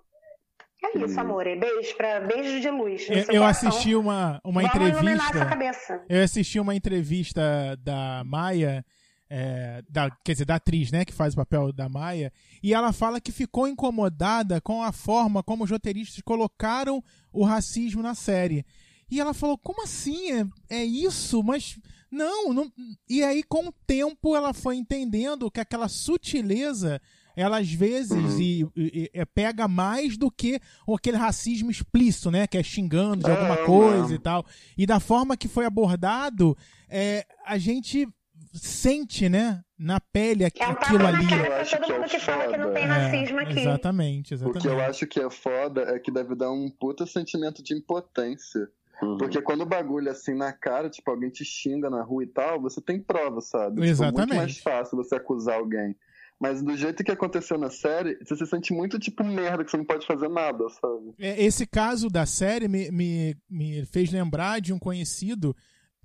é 0.83 0.99
isso, 0.99 1.19
amor. 1.19 1.45
Beijo, 1.45 1.97
pra, 1.97 2.21
beijo 2.21 2.61
de 2.61 2.71
luz. 2.71 3.07
Eu, 3.09 3.37
eu 3.37 3.45
assisti 3.45 3.95
uma, 3.95 4.41
uma 4.45 4.62
Vamos 4.62 4.77
entrevista. 4.77 5.47
cabeça. 5.47 6.05
Eu 6.09 6.23
assisti 6.23 6.61
uma 6.61 6.75
entrevista 6.75 7.77
da 7.83 8.23
Maia, 8.25 8.85
é, 9.29 9.83
da, 9.89 10.11
quer 10.25 10.33
dizer, 10.33 10.45
da 10.45 10.57
atriz, 10.57 10.91
né, 10.93 11.05
que 11.05 11.12
faz 11.12 11.35
o 11.35 11.37
papel 11.37 11.73
da 11.73 11.89
Maia, 11.89 12.33
e 12.62 12.75
ela 12.75 12.93
fala 12.93 13.21
que 13.21 13.33
ficou 13.33 13.67
incomodada 13.67 14.61
com 14.61 14.83
a 14.83 14.93
forma 14.93 15.43
como 15.43 15.65
os 15.65 15.71
roteiristas 15.71 16.23
colocaram 16.23 17.03
o 17.33 17.45
racismo 17.45 18.03
na 18.03 18.15
série. 18.15 18.65
E 19.11 19.21
ela 19.21 19.33
falou, 19.33 19.57
como 19.57 19.83
assim? 19.83 20.33
É, 20.33 20.79
é 20.79 20.85
isso? 20.85 21.43
Mas 21.43 21.79
não, 22.11 22.53
não. 22.53 22.73
E 23.09 23.23
aí, 23.23 23.43
com 23.43 23.67
o 23.69 23.73
tempo, 23.87 24.37
ela 24.37 24.53
foi 24.53 24.77
entendendo 24.77 25.51
que 25.51 25.61
aquela 25.61 25.89
sutileza 25.89 27.01
ela 27.37 27.59
às 27.59 27.70
vezes 27.70 28.38
e, 28.40 28.66
e- 28.75 29.11
e 29.14 29.27
pega 29.27 29.68
mais 29.68 30.16
do 30.16 30.31
que 30.31 30.59
aquele 30.92 31.16
racismo 31.18 31.70
explícito, 31.70 32.31
né? 32.31 32.46
Que 32.46 32.57
é 32.59 32.62
xingando 32.62 33.22
de 33.25 33.31
É, 33.31 33.35
alguma 33.35 33.55
é 33.55 33.64
coisa 33.66 34.01
mesmo. 34.03 34.14
e 34.14 34.18
tal. 34.18 34.44
E 34.77 34.87
da 34.87 34.99
forma 34.99 35.37
que 35.37 35.46
foi 35.46 35.66
abordado, 35.66 36.57
é, 36.88 37.25
a 37.44 37.59
gente 37.59 38.09
sente, 38.53 39.29
né? 39.29 39.62
Na 39.79 40.01
pele 40.01 40.44
aqu- 40.44 40.62
É 40.62 40.68
um 40.68 40.70
aquilo 40.72 40.99
na 41.01 41.09
ali. 41.09 41.27
cara 41.29 41.42
Eu 41.62 41.66
pra 41.68 41.79
todo 41.79 41.85
que 41.85 41.92
é 41.92 41.94
mundo 41.99 42.07
o 42.07 42.09
que 42.09 42.18
fala 42.18 42.49
que 42.51 42.57
não 42.57 42.72
tem 42.72 42.83
É, 42.85 42.87
racismo 42.87 43.38
aqui. 43.40 43.59
Exatamente, 43.61 44.35
O 44.35 44.38
que 44.38 44.44
eu 44.44 44.51
exatamente. 44.57 44.81
acho 44.90 45.07
que 45.07 45.20
é 45.20 45.31
foda 45.31 45.83
é 45.83 45.99
que 45.99 46.11
deve 46.11 46.35
dar 46.35 46.51
um 46.51 46.70
puta 46.70 47.05
sentimento 47.05 47.62
de 47.62 47.75
impotência. 47.75 48.68
Uhum. 49.03 49.18
Porque 49.18 49.42
quando 49.42 49.61
o 49.61 49.66
bagulho 49.66 50.09
é 50.09 50.12
assim 50.12 50.35
na 50.35 50.51
cara, 50.55 50.88
tipo, 50.88 51.11
alguém 51.11 51.29
te 51.29 51.44
xinga 51.44 51.90
na 51.90 52.03
rua 52.03 52.25
e 52.25 52.27
tal, 52.27 52.59
você 52.59 52.81
tem 52.81 52.99
prova, 52.99 53.42
sabe? 53.42 53.75
Tipo, 53.75 53.85
Exatamente. 53.85 54.29
muito 54.29 54.35
mais 54.37 54.59
fácil 54.59 54.96
você 54.96 55.16
acusar 55.16 55.57
alguém. 55.59 55.94
Mas 56.38 56.62
do 56.62 56.77
jeito 56.77 57.03
que 57.03 57.11
aconteceu 57.11 57.57
na 57.57 57.70
série, 57.70 58.18
você 58.22 58.37
se 58.37 58.46
sente 58.46 58.72
muito 58.72 58.99
tipo 58.99 59.25
merda, 59.25 59.64
que 59.64 59.70
você 59.70 59.77
não 59.79 59.85
pode 59.87 60.07
fazer 60.07 60.29
nada, 60.29 60.68
sabe? 60.68 61.14
É, 61.18 61.42
Esse 61.42 61.66
caso 61.66 62.11
da 62.11 62.27
série 62.27 62.68
me, 62.68 62.90
me, 62.90 63.37
me 63.49 63.87
fez 63.87 64.12
lembrar 64.12 64.61
de 64.61 64.72
um 64.72 64.79
conhecido. 64.79 65.57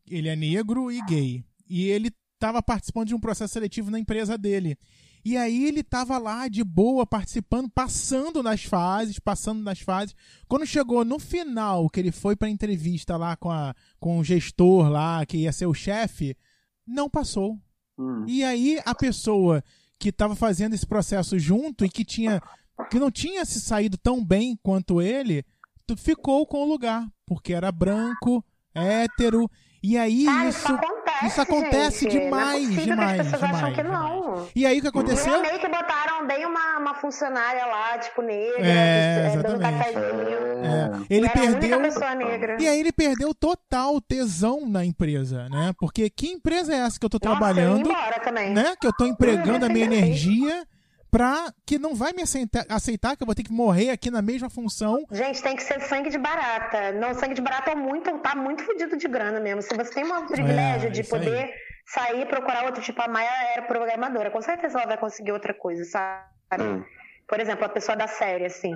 Ele 0.10 0.30
é 0.30 0.36
negro 0.36 0.92
e 0.92 1.02
gay. 1.06 1.44
E 1.68 1.90
ele 1.90 2.12
estava 2.34 2.64
participando 2.64 3.10
de 3.10 3.16
um 3.16 3.20
processo 3.20 3.54
seletivo 3.54 3.92
na 3.92 4.00
empresa 4.00 4.38
dele. 4.38 4.78
E 5.24 5.38
aí 5.38 5.66
ele 5.66 5.82
estava 5.82 6.18
lá 6.18 6.48
de 6.48 6.64
boa, 6.64 7.06
participando, 7.06 7.70
passando 7.70 8.42
nas 8.42 8.64
fases, 8.64 9.20
passando 9.20 9.62
nas 9.62 9.80
fases. 9.80 10.16
Quando 10.48 10.66
chegou 10.66 11.06
no 11.06 11.20
final, 11.20 11.90
que 11.90 12.00
ele 12.00 12.12
foi 12.12 12.36
para 12.36 12.50
entrevista 12.50 13.18
lá 13.18 13.36
com, 13.36 13.52
a, 13.52 13.76
com 14.00 14.18
o 14.18 14.24
gestor 14.24 14.90
lá, 14.90 15.24
que 15.26 15.38
ia 15.38 15.52
ser 15.52 15.68
o 15.68 15.74
chefe, 15.74 16.36
não 16.88 17.10
passou. 17.10 17.60
Hum. 18.00 18.26
E 18.28 18.44
aí 18.44 18.82
a 18.84 18.96
pessoa 18.96 19.64
que 20.02 20.10
estava 20.10 20.36
fazendo 20.36 20.74
esse 20.74 20.86
processo 20.88 21.38
junto 21.38 21.86
e 21.86 21.90
que 21.90 22.04
tinha 22.04 22.42
que 22.90 22.98
não 23.00 23.12
tinha 23.12 23.46
se 23.46 23.62
saído 23.62 23.96
tão 23.98 24.26
bem 24.26 24.58
quanto 24.64 25.00
ele, 25.02 25.46
ficou 25.98 26.48
com 26.48 26.64
o 26.64 26.66
lugar, 26.68 27.06
porque 27.28 27.54
era 27.54 27.72
branco, 27.72 28.44
hétero, 28.74 29.48
e 29.84 29.98
aí 29.98 30.26
Cara, 30.26 30.50
isso 30.50 30.60
isso 30.60 30.72
acontece. 30.74 31.26
isso 31.28 31.42
acontece 31.42 32.06
demais, 32.08 32.70
não 32.70 32.82
é 32.82 32.86
demais, 32.86 33.14
que 33.14 33.22
as 33.22 33.32
pessoas 33.32 33.44
acham 33.44 33.72
demais, 33.72 33.76
que 33.76 33.84
não. 33.84 34.48
E 34.56 34.66
aí 34.66 34.78
o 34.80 34.82
que 34.82 34.88
Eu 34.88 34.90
aconteceu? 34.90 35.36
amei 35.36 35.60
que 35.60 35.68
botaram 35.68 36.26
bem 36.26 36.46
uma, 36.46 36.80
uma 36.80 36.96
funcionária 36.96 37.66
lá, 37.66 37.98
tipo, 38.00 38.22
negra, 38.24 38.66
É, 38.66 39.34
é, 39.34 39.38
dando 39.38 39.60
cafezinho. 39.60 40.51
É, 40.64 41.16
ele 41.16 41.26
era 41.28 41.40
a 41.40 41.44
única 41.44 41.60
perdeu 41.60 41.82
pessoa 41.82 42.16
negra. 42.16 42.58
e 42.62 42.68
aí 42.68 42.80
ele 42.80 42.92
perdeu 42.92 43.34
total 43.34 44.00
tesão 44.02 44.68
na 44.70 44.84
empresa, 44.86 45.48
né? 45.50 45.74
Porque 45.80 46.10
que 46.10 46.28
empresa 46.28 46.74
é 46.74 46.78
essa 46.80 47.00
que 47.00 47.06
eu 47.06 47.10
tô 47.10 47.18
Nossa, 47.24 47.34
eu 47.36 47.40
trabalhando? 47.40 47.90
também. 48.24 48.54
né? 48.54 48.76
Que 48.80 48.88
eu 48.88 48.94
tô 48.94 49.06
empregando 49.06 49.66
a 49.66 49.70
minha 49.70 49.86
energia 49.86 50.66
pra 51.10 51.52
que 51.66 51.78
não 51.78 51.94
vai 51.94 52.14
me 52.14 52.22
aceitar, 52.22 52.66
aceitar 52.70 53.18
que 53.18 53.24
eu 53.24 53.26
vou 53.26 53.36
ter 53.36 53.44
que 53.44 53.52
morrer 53.52 53.90
aqui 53.90 54.10
na 54.10 54.22
mesma 54.22 54.50
função. 54.50 55.04
Gente, 55.12 55.42
tem 55.44 55.56
que 55.58 55.64
ser 55.64 55.82
sangue 55.82 56.10
de 56.10 56.18
barata. 56.18 56.94
Não, 56.94 57.14
sangue 57.14 57.34
de 57.34 57.42
barata 57.42 57.72
é 57.72 57.76
muito, 57.76 58.10
tá 58.20 58.34
muito 58.36 58.64
fodido 58.64 58.96
de 58.98 59.08
grana 59.10 59.40
mesmo. 59.40 59.62
Se 59.62 59.76
você 59.76 59.94
tem 59.94 60.06
um 60.06 60.26
privilégio 60.26 60.90
de 60.90 61.02
É, 61.02 61.04
aí. 61.04 61.10
poder 61.10 61.54
sair 61.86 62.22
e 62.22 62.26
procurar 62.26 62.64
outro, 62.64 62.82
tipo, 62.82 63.02
a 63.02 63.08
Maia 63.10 63.30
era 63.54 63.64
programadora, 63.64 64.32
com 64.32 64.42
certeza 64.42 64.78
ela 64.78 64.88
vai 64.88 64.98
conseguir 64.98 65.34
outra 65.34 65.54
coisa, 65.54 65.84
sabe? 65.84 66.64
Hum. 66.64 66.82
Por 67.28 67.40
exemplo, 67.42 67.66
a 67.66 67.70
pessoa 67.70 67.96
da 67.98 68.08
série, 68.08 68.46
assim. 68.46 68.72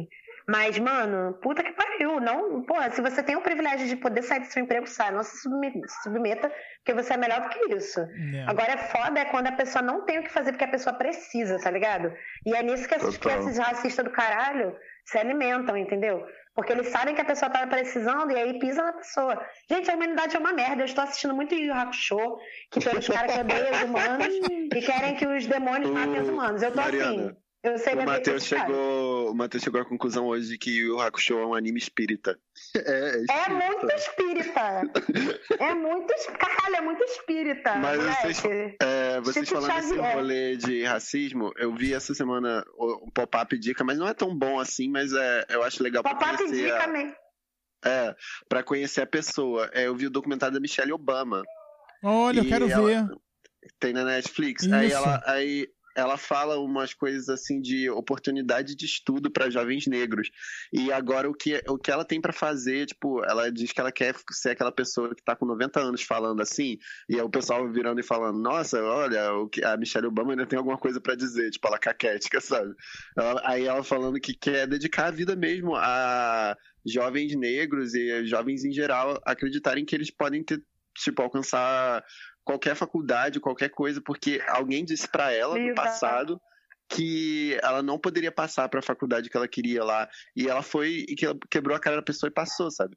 Mas, 0.47 0.77
mano, 0.77 1.33
puta 1.41 1.63
que 1.63 1.71
pariu. 1.73 2.19
Não, 2.19 2.61
porra, 2.63 2.91
se 2.91 3.01
você 3.01 3.23
tem 3.23 3.35
o 3.35 3.41
privilégio 3.41 3.87
de 3.87 3.95
poder 3.95 4.21
sair 4.21 4.41
do 4.41 4.45
seu 4.45 4.61
emprego, 4.63 4.85
sai. 4.85 5.11
Não 5.11 5.23
se 5.23 5.37
subme- 5.39 5.81
submeta, 6.03 6.51
porque 6.77 6.93
você 6.93 7.13
é 7.13 7.17
melhor 7.17 7.41
do 7.41 7.49
que 7.49 7.75
isso. 7.75 7.99
É. 7.99 8.45
Agora 8.47 8.73
é 8.73 8.77
foda 8.77 9.19
é 9.19 9.25
quando 9.25 9.47
a 9.47 9.51
pessoa 9.53 9.81
não 9.81 10.05
tem 10.05 10.19
o 10.19 10.23
que 10.23 10.31
fazer 10.31 10.51
porque 10.51 10.65
a 10.65 10.69
pessoa 10.69 10.95
precisa, 10.95 11.57
tá 11.59 11.71
ligado? 11.71 12.13
E 12.45 12.53
é 12.55 12.61
nisso 12.61 12.87
que 12.87 12.93
esses, 12.95 13.17
que 13.17 13.27
esses 13.29 13.57
racistas 13.57 14.05
do 14.05 14.11
caralho 14.11 14.75
se 15.03 15.17
alimentam, 15.17 15.75
entendeu? 15.75 16.23
Porque 16.53 16.71
eles 16.71 16.87
sabem 16.87 17.13
que 17.13 17.21
a 17.21 17.25
pessoa 17.25 17.51
tá 17.51 17.67
precisando 17.67 18.31
e 18.31 18.35
aí 18.37 18.57
pisa 18.59 18.81
na 18.81 18.93
pessoa. 18.93 19.43
Gente, 19.69 19.91
a 19.91 19.95
humanidade 19.95 20.37
é 20.37 20.39
uma 20.39 20.53
merda. 20.53 20.83
Eu 20.83 20.85
estou 20.85 21.03
assistindo 21.03 21.35
muito 21.35 21.53
Yu 21.53 21.65
Yu 21.65 21.73
Hakusho, 21.73 22.37
que 22.71 22.79
tem 22.79 22.97
os 22.97 23.07
caras 23.07 23.33
que 23.33 23.39
odeiam 23.41 23.71
os 23.71 23.81
humanos 23.83 24.27
e 24.73 24.81
querem 24.81 25.15
que 25.15 25.27
os 25.27 25.45
demônios 25.47 25.89
matem 25.91 26.21
os 26.21 26.29
humanos. 26.29 26.61
Eu 26.63 26.71
tô 26.71 26.77
Mariana, 26.81 27.09
assim. 27.09 27.37
Eu 27.65 27.77
sei 27.79 27.93
O 27.95 28.05
Matheus 28.05 28.43
chegou, 28.43 29.31
o 29.31 29.33
Matheus 29.35 29.63
chegou 29.63 29.81
à 29.81 29.85
conclusão 29.85 30.25
hoje 30.27 30.49
de 30.49 30.57
que 30.57 30.87
o 30.89 30.99
Hakusho 31.01 31.33
é 31.39 31.45
um 31.45 31.53
anime 31.55 31.79
espírita. 31.79 32.37
É, 32.75 32.79
é, 32.79 33.15
É 33.15 33.17
espírita. 33.21 33.49
muito 33.49 33.95
espírita. 33.95 34.81
É 35.59 35.73
muito. 35.73 36.13
Caralho, 36.37 36.75
é 36.75 36.81
muito 36.81 37.03
espírita. 37.03 37.75
Mas 37.75 37.97
moleque. 37.99 38.33
vocês- 38.33 38.75
É, 38.81 39.21
vocês 39.21 39.47
Chico 39.47 39.61
falando 39.61 39.81
desse 39.81 39.97
rolê 40.15 40.57
de 40.57 40.83
racismo, 40.83 41.51
eu 41.57 41.73
vi 41.75 41.93
essa 41.93 42.13
semana 42.13 42.63
o, 42.77 43.07
o 43.07 43.11
pop-up 43.11 43.57
dica, 43.57 43.83
mas 43.83 43.97
não 43.97 44.07
é 44.07 44.13
tão 44.13 44.35
bom 44.37 44.59
assim, 44.59 44.89
mas 44.89 45.11
é, 45.13 45.45
eu 45.49 45.63
acho 45.63 45.81
legal 45.83 46.03
pra 46.03 46.13
Pop-up 46.15 46.37
conhecer, 46.37 46.63
dica 46.65 46.83
a, 46.83 46.87
mesmo. 46.87 47.15
é, 47.85 48.15
pra 48.47 48.63
conhecer 48.63 49.01
a 49.01 49.07
pessoa. 49.07 49.69
É, 49.73 49.87
eu 49.87 49.95
vi 49.95 50.05
o 50.07 50.11
documentário 50.11 50.53
da 50.53 50.59
Michelle 50.61 50.93
Obama. 50.93 51.43
Olha, 52.03 52.39
eu 52.41 52.45
quero 52.45 52.69
ela- 52.69 52.85
ver. 52.85 53.05
Tem 53.79 53.93
na 53.93 54.03
Netflix. 54.03 54.63
Isso. 54.63 54.73
Aí 54.75 54.91
ela. 54.91 55.23
Aí 55.25 55.67
ela 55.95 56.17
fala 56.17 56.59
umas 56.59 56.93
coisas 56.93 57.29
assim 57.29 57.61
de 57.61 57.89
oportunidade 57.89 58.75
de 58.75 58.85
estudo 58.85 59.31
para 59.31 59.49
jovens 59.49 59.87
negros. 59.87 60.29
E 60.71 60.91
agora 60.91 61.29
o 61.29 61.33
que, 61.33 61.61
o 61.67 61.77
que 61.77 61.89
ela 61.91 62.03
tem 62.03 62.19
para 62.19 62.33
fazer, 62.33 62.85
tipo, 62.85 63.23
ela 63.23 63.49
diz 63.51 63.71
que 63.71 63.79
ela 63.79 63.91
quer 63.91 64.15
ser 64.31 64.51
aquela 64.51 64.71
pessoa 64.71 65.15
que 65.15 65.23
tá 65.23 65.35
com 65.35 65.45
90 65.45 65.79
anos 65.79 66.01
falando 66.01 66.41
assim, 66.41 66.77
e 67.09 67.17
é 67.17 67.23
o 67.23 67.29
pessoal 67.29 67.71
virando 67.71 67.99
e 67.99 68.03
falando: 68.03 68.37
"Nossa, 68.39 68.81
olha, 68.83 69.29
a 69.63 69.77
Michelle 69.77 70.07
Obama 70.07 70.31
ainda 70.33 70.45
tem 70.45 70.57
alguma 70.57 70.77
coisa 70.77 70.99
para 70.99 71.15
dizer", 71.15 71.49
tipo, 71.51 71.67
ela 71.67 71.79
caquética, 71.79 72.39
sabe? 72.41 72.73
Ela- 73.17 73.41
aí 73.45 73.65
ela 73.65 73.83
falando 73.83 74.19
que 74.19 74.33
quer 74.33 74.67
dedicar 74.67 75.07
a 75.07 75.11
vida 75.11 75.35
mesmo 75.35 75.75
a 75.75 76.55
jovens 76.85 77.35
negros 77.35 77.93
e 77.95 78.25
jovens 78.25 78.63
em 78.63 78.71
geral 78.71 79.19
acreditarem 79.25 79.85
que 79.85 79.95
eles 79.95 80.11
podem 80.11 80.43
ter 80.43 80.61
tipo 80.97 81.21
alcançar 81.21 82.03
qualquer 82.45 82.75
faculdade, 82.75 83.39
qualquer 83.39 83.69
coisa, 83.69 83.99
porque 84.01 84.41
alguém 84.47 84.85
disse 84.85 85.07
pra 85.09 85.33
ela 85.33 85.57
no 85.57 85.73
passado 85.75 86.39
que 86.87 87.57
ela 87.63 87.81
não 87.81 87.97
poderia 87.99 88.31
passar 88.31 88.69
pra 88.69 88.81
faculdade 88.81 89.27
que 89.29 89.35
ela 89.35 89.47
queria 89.47 89.83
lá 89.83 90.07
e 90.35 90.47
ela 90.47 90.61
foi 90.61 91.03
e 91.09 91.15
que 91.15 91.25
ela 91.25 91.35
quebrou 91.49 91.75
a 91.75 91.79
cara 91.79 91.95
da 91.95 92.03
pessoa 92.03 92.29
e 92.29 92.33
passou, 92.33 92.69
sabe? 92.69 92.95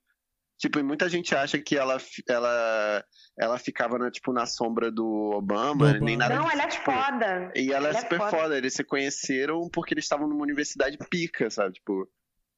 Tipo, 0.58 0.80
e 0.80 0.82
muita 0.82 1.08
gente 1.08 1.34
acha 1.34 1.58
que 1.58 1.76
ela 1.76 1.96
ela 2.28 3.04
ela 3.38 3.58
ficava 3.58 3.96
na 3.96 4.10
tipo 4.10 4.32
na 4.32 4.44
sombra 4.44 4.90
do 4.90 5.30
Obama, 5.32 5.94
Do 5.94 6.04
nem 6.04 6.16
nada 6.16 6.34
Não, 6.34 6.42
disso, 6.44 6.54
ela 6.54 6.64
é 6.64 6.66
tipo, 6.68 6.84
foda. 6.84 7.52
E 7.54 7.72
ela, 7.72 7.86
é 7.86 7.90
Ela 7.90 7.98
é 7.98 8.00
super 8.02 8.18
foda. 8.18 8.30
foda. 8.30 8.58
Eles 8.58 8.74
se 8.74 8.84
conheceram 8.84 9.68
porque 9.72 9.94
eles 9.94 10.04
estavam 10.04 10.28
numa 10.28 10.42
universidade 10.42 10.98
pica, 11.08 11.48
sabe? 11.48 11.74
Tipo, 11.74 12.06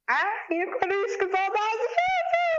Ai, 0.08 0.26
ícones, 0.50 1.16
que 1.16 1.28
saudade, 1.28 1.82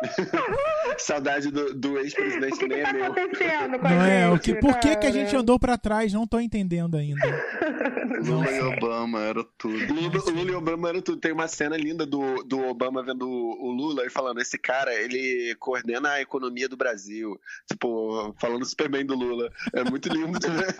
saudade 0.97 1.51
do, 1.51 1.73
do 1.73 1.93
O 1.93 1.99
ex-presidente 1.99 2.57
que, 2.57 2.59
que 2.59 2.67
nem 2.67 2.77
que 2.77 2.83
é 2.83 2.85
tá 2.85 2.93
meu. 2.93 3.05
acontecendo 3.11 3.79
com 3.79 3.87
a 3.87 3.89
Não 3.89 4.01
é? 4.01 4.27
O 4.29 4.31
gente, 4.33 4.41
que, 4.41 4.55
por 4.55 4.79
que, 4.79 4.95
que 4.95 5.07
a 5.07 5.11
gente 5.11 5.35
andou 5.35 5.59
pra 5.59 5.77
trás? 5.77 6.13
Não 6.13 6.27
tô 6.27 6.39
entendendo 6.39 6.97
ainda. 6.97 7.21
Lula 8.23 8.51
e 8.51 8.61
Obama, 8.61 9.19
era 9.21 9.43
tudo. 9.57 9.93
Lula, 9.93 10.23
Lula 10.31 10.51
e 10.51 10.55
Obama 10.55 10.89
era 10.89 11.01
tudo. 11.01 11.19
Tem 11.19 11.31
uma 11.31 11.47
cena 11.47 11.75
linda 11.75 12.05
do, 12.05 12.43
do 12.43 12.59
Obama 12.67 13.01
vendo 13.03 13.27
o 13.27 13.61
o 13.61 13.71
Lula 13.71 14.05
e 14.05 14.09
falando: 14.09 14.41
esse 14.41 14.57
cara, 14.57 14.93
ele 14.93 15.55
coordena 15.59 16.11
a 16.11 16.21
economia 16.21 16.67
do 16.67 16.75
Brasil. 16.75 17.39
Tipo, 17.67 18.35
falando 18.39 18.65
super 18.65 18.89
bem 18.89 19.05
do 19.05 19.15
Lula. 19.15 19.51
É 19.73 19.83
muito 19.83 20.09
lindo 20.09 20.39
de 20.39 20.49
ver. 20.49 20.75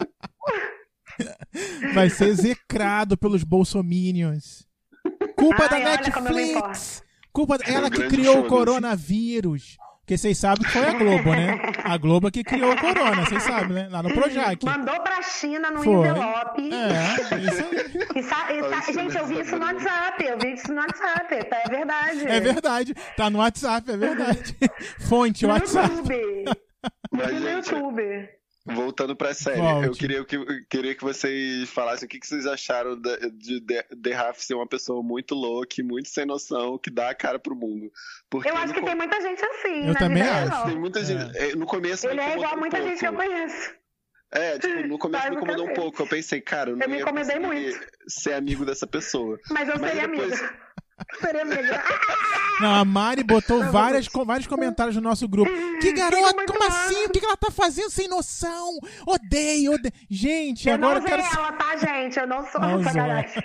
Vai 1.93 2.10
ser 2.10 2.27
execrado 2.27 3.17
pelos 3.17 3.43
bolsominions. 3.43 4.67
Culpa 5.36 5.67
Ai, 5.69 5.69
da 5.69 5.91
olha 5.91 6.12
como 6.12 6.27
eu 6.29 6.34
me 6.36 6.53
Netflix. 6.53 7.03
Culpa 7.34 7.58
ela 7.65 7.89
que 7.89 8.08
criou 8.08 8.34
o 8.34 8.36
foda-se. 8.38 8.50
coronavírus. 8.50 9.78
Porque 10.02 10.17
vocês 10.17 10.38
sabem 10.38 10.63
que 10.65 10.72
foi 10.72 10.84
a 10.84 10.94
Globo, 10.94 11.30
né? 11.30 11.58
A 11.86 11.96
Globo 11.96 12.28
é 12.28 12.32
que 12.32 12.44
criou 12.44 12.74
o 12.74 12.78
corona, 12.78 13.24
vocês 13.24 13.44
sabem, 13.44 13.70
né? 13.70 13.88
Lá 13.89 14.04
no 14.04 14.12
Projac. 14.13 14.65
Mandou 14.65 15.00
pra 15.00 15.22
China 15.22 15.72
no 15.72 15.84
Foi. 15.84 15.94
envelope. 15.94 16.70
É, 16.74 17.22
isso 17.22 17.34
aí. 17.36 18.20
E 18.20 18.24
sa- 18.24 18.52
e 18.52 18.62
sa- 18.63 18.91
Olha, 18.91 18.94
gente, 18.94 19.17
eu 19.17 19.26
vi 19.28 19.39
isso 19.39 19.56
no 19.58 19.63
WhatsApp. 19.65 20.26
Eu 20.26 20.38
vi 20.39 20.54
isso 20.54 20.74
no 20.74 20.82
WhatsApp. 20.82 21.46
Tá, 21.46 21.58
é 21.65 21.70
verdade. 21.70 22.28
É 22.28 22.39
verdade. 22.41 22.94
Tá 23.15 23.30
no 23.30 23.39
WhatsApp, 23.39 23.91
é 23.91 23.98
verdade. 23.98 24.56
Fonte, 25.08 25.46
No 25.46 25.54
WhatsApp. 25.54 25.89
YouTube. 25.96 26.46
Mas, 27.12 27.34
no 27.34 27.39
gente, 27.39 27.70
YouTube. 27.72 28.30
Voltando 28.65 29.15
pra 29.15 29.34
série, 29.34 29.60
Volte. 29.60 29.88
eu 29.88 29.93
queria, 29.93 30.24
que, 30.26 30.36
eu 30.36 30.45
queria 30.69 30.95
que 30.95 31.04
vocês 31.04 31.69
falassem 31.69 32.06
o 32.06 32.10
que, 32.10 32.19
que 32.19 32.28
vocês 32.28 32.45
acharam 32.45 33.00
de 33.34 33.62
The, 33.62 33.84
The 34.02 34.13
Raf 34.13 34.39
ser 34.43 34.54
uma 34.54 34.67
pessoa 34.67 35.02
muito 35.02 35.34
louca 35.36 35.82
muito 35.84 36.10
sem 36.10 36.26
noção, 36.26 36.78
que 36.78 36.89
dá 36.91 37.10
a 37.10 37.15
cara 37.15 37.39
pro 37.39 37.56
mundo. 37.56 37.91
Porque 38.30 38.50
Eu 38.50 38.56
acho 38.58 38.74
que 38.74 38.80
co- 38.80 38.86
tem 38.86 38.95
muita 38.95 39.19
gente 39.21 39.43
assim. 39.43 39.88
Eu 39.88 39.93
na 39.93 40.00
também 40.00 40.24
vida 40.24 40.36
acho. 40.36 40.50
real. 40.52 40.65
Tem 40.67 40.80
muita 40.80 41.04
gente. 41.04 41.38
é, 41.38 41.56
No 41.56 41.65
começo 41.65 42.06
me 42.08 42.13
Ele 42.13 42.21
é 42.21 42.34
igual 42.34 42.54
a 42.54 42.58
muita 42.58 42.80
um 42.82 42.88
gente 42.88 43.00
que 43.00 43.08
eu 43.08 43.13
conheço. 43.13 43.74
É, 44.34 44.58
tipo, 44.60 44.88
no 44.88 44.97
começo 44.97 45.30
me 45.30 45.36
incomodou 45.36 45.69
um 45.69 45.74
pouco. 45.74 46.02
Eu 46.02 46.08
pensei, 46.08 46.39
cara, 46.39 46.69
eu 46.69 46.78
não 46.78 46.84
Eu 46.86 46.89
me 46.89 47.02
incomodei 47.02 47.38
muito. 47.39 47.78
ser 48.08 48.34
amigo 48.34 48.63
dessa 48.65 48.88
pessoa. 48.88 49.38
Mas 49.50 49.67
eu 49.67 49.78
Mas 49.80 49.91
seria 49.91 50.08
depois- 50.08 50.34
amiga. 50.41 50.60
Não, 52.60 52.76
a 52.76 52.86
Mari 52.86 53.24
botou 53.24 53.60
Não, 53.64 53.72
várias, 53.72 54.08
com, 54.08 54.24
vários 54.24 54.48
comentários 54.48 54.96
no 54.96 55.02
nosso 55.02 55.28
grupo. 55.28 55.52
Que 55.80 55.88
Fica 55.90 56.10
garota, 56.10 56.46
como 56.46 56.64
assim? 56.64 57.06
O 57.06 57.10
que, 57.10 57.20
que 57.20 57.26
ela 57.26 57.38
tá 57.38 57.50
fazendo 57.52 57.90
sem 57.90 58.08
noção? 58.08 58.78
Odeio, 59.06 59.74
odeio. 59.74 59.94
Gente, 60.10 60.68
Eu 60.68 60.76
agora 60.76 61.00
não 61.00 61.08
eu 61.08 61.18
quero. 61.18 61.24
ela, 61.38 61.52
tá, 61.54 61.76
gente? 61.78 62.20
Eu 62.20 62.28
não 62.28 62.46
sou 62.46 62.62
Não 62.62 62.84
sacanagem. 62.84 63.42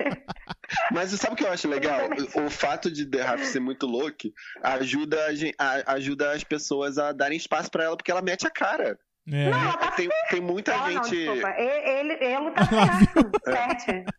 Mas 0.93 1.11
sabe 1.13 1.35
o 1.35 1.37
que 1.37 1.45
eu 1.45 1.53
acho 1.53 1.69
legal? 1.69 2.01
O 2.35 2.51
fato 2.51 2.91
de 2.91 3.07
The 3.07 3.23
Raf 3.23 3.45
ser 3.47 3.61
muito 3.61 3.87
louco 3.87 4.29
ajuda, 4.63 5.17
a 5.59 5.93
ajuda 5.93 6.33
as 6.33 6.45
pessoas 6.45 6.99
a 6.99 7.13
darem 7.13 7.37
espaço 7.39 7.71
pra 7.71 7.85
ela, 7.85 7.97
porque 7.97 8.11
ela 8.11 8.23
mete 8.23 8.47
a 8.47 8.51
cara. 8.51 8.99
É. 9.29 9.51
Não, 9.51 9.59
ela 9.59 9.77
tá 9.77 9.91
Tem, 9.93 10.09
tem 10.31 10.41
muita 10.41 10.73
Ela 10.73 10.91
não, 10.91 11.05
gente. 11.05 11.17
desculpa. 11.17 11.49
Ele, 11.57 12.13
ele, 12.13 12.25
ele 12.25 12.51
tá 12.53 12.65
certo. 13.45 14.13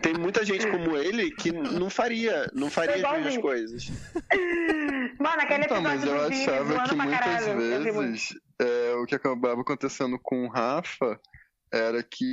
Tem 0.00 0.14
muita 0.14 0.44
gente 0.44 0.66
como 0.70 0.96
ele 0.96 1.30
que 1.32 1.52
não 1.52 1.90
faria, 1.90 2.50
não 2.54 2.70
faria 2.70 2.96
as 3.06 3.12
mesmas 3.18 3.38
coisas. 3.38 3.90
Mano, 5.18 5.42
aquele 5.42 5.64
Então, 5.64 5.76
episódio 5.78 5.84
mas 5.84 6.04
eu 6.04 6.24
achava 6.26 6.88
que 6.88 6.94
muitas 6.96 7.46
muito. 7.46 8.00
vezes 8.00 8.28
é, 8.60 8.94
o 8.94 9.04
que 9.06 9.14
acabava 9.14 9.60
acontecendo 9.60 10.18
com 10.22 10.46
o 10.46 10.48
Rafa 10.48 11.18
era 11.72 12.02
que 12.02 12.24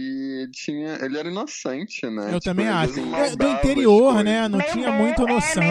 ele 0.44 0.52
tinha, 0.52 0.98
ele 1.04 1.18
era 1.20 1.28
inocente, 1.30 2.06
né? 2.10 2.28
Eu 2.28 2.40
Tipo, 2.40 2.46
também 2.46 2.70
acho. 2.70 3.00
É, 3.16 3.36
do 3.36 3.48
interior, 3.48 4.24
né? 4.24 4.48
Não 4.48 4.58
Meio 4.60 4.72
tinha 4.72 4.92
muita 4.92 5.24
É, 5.24 5.26
meio 5.26 5.36
noção. 5.38 5.64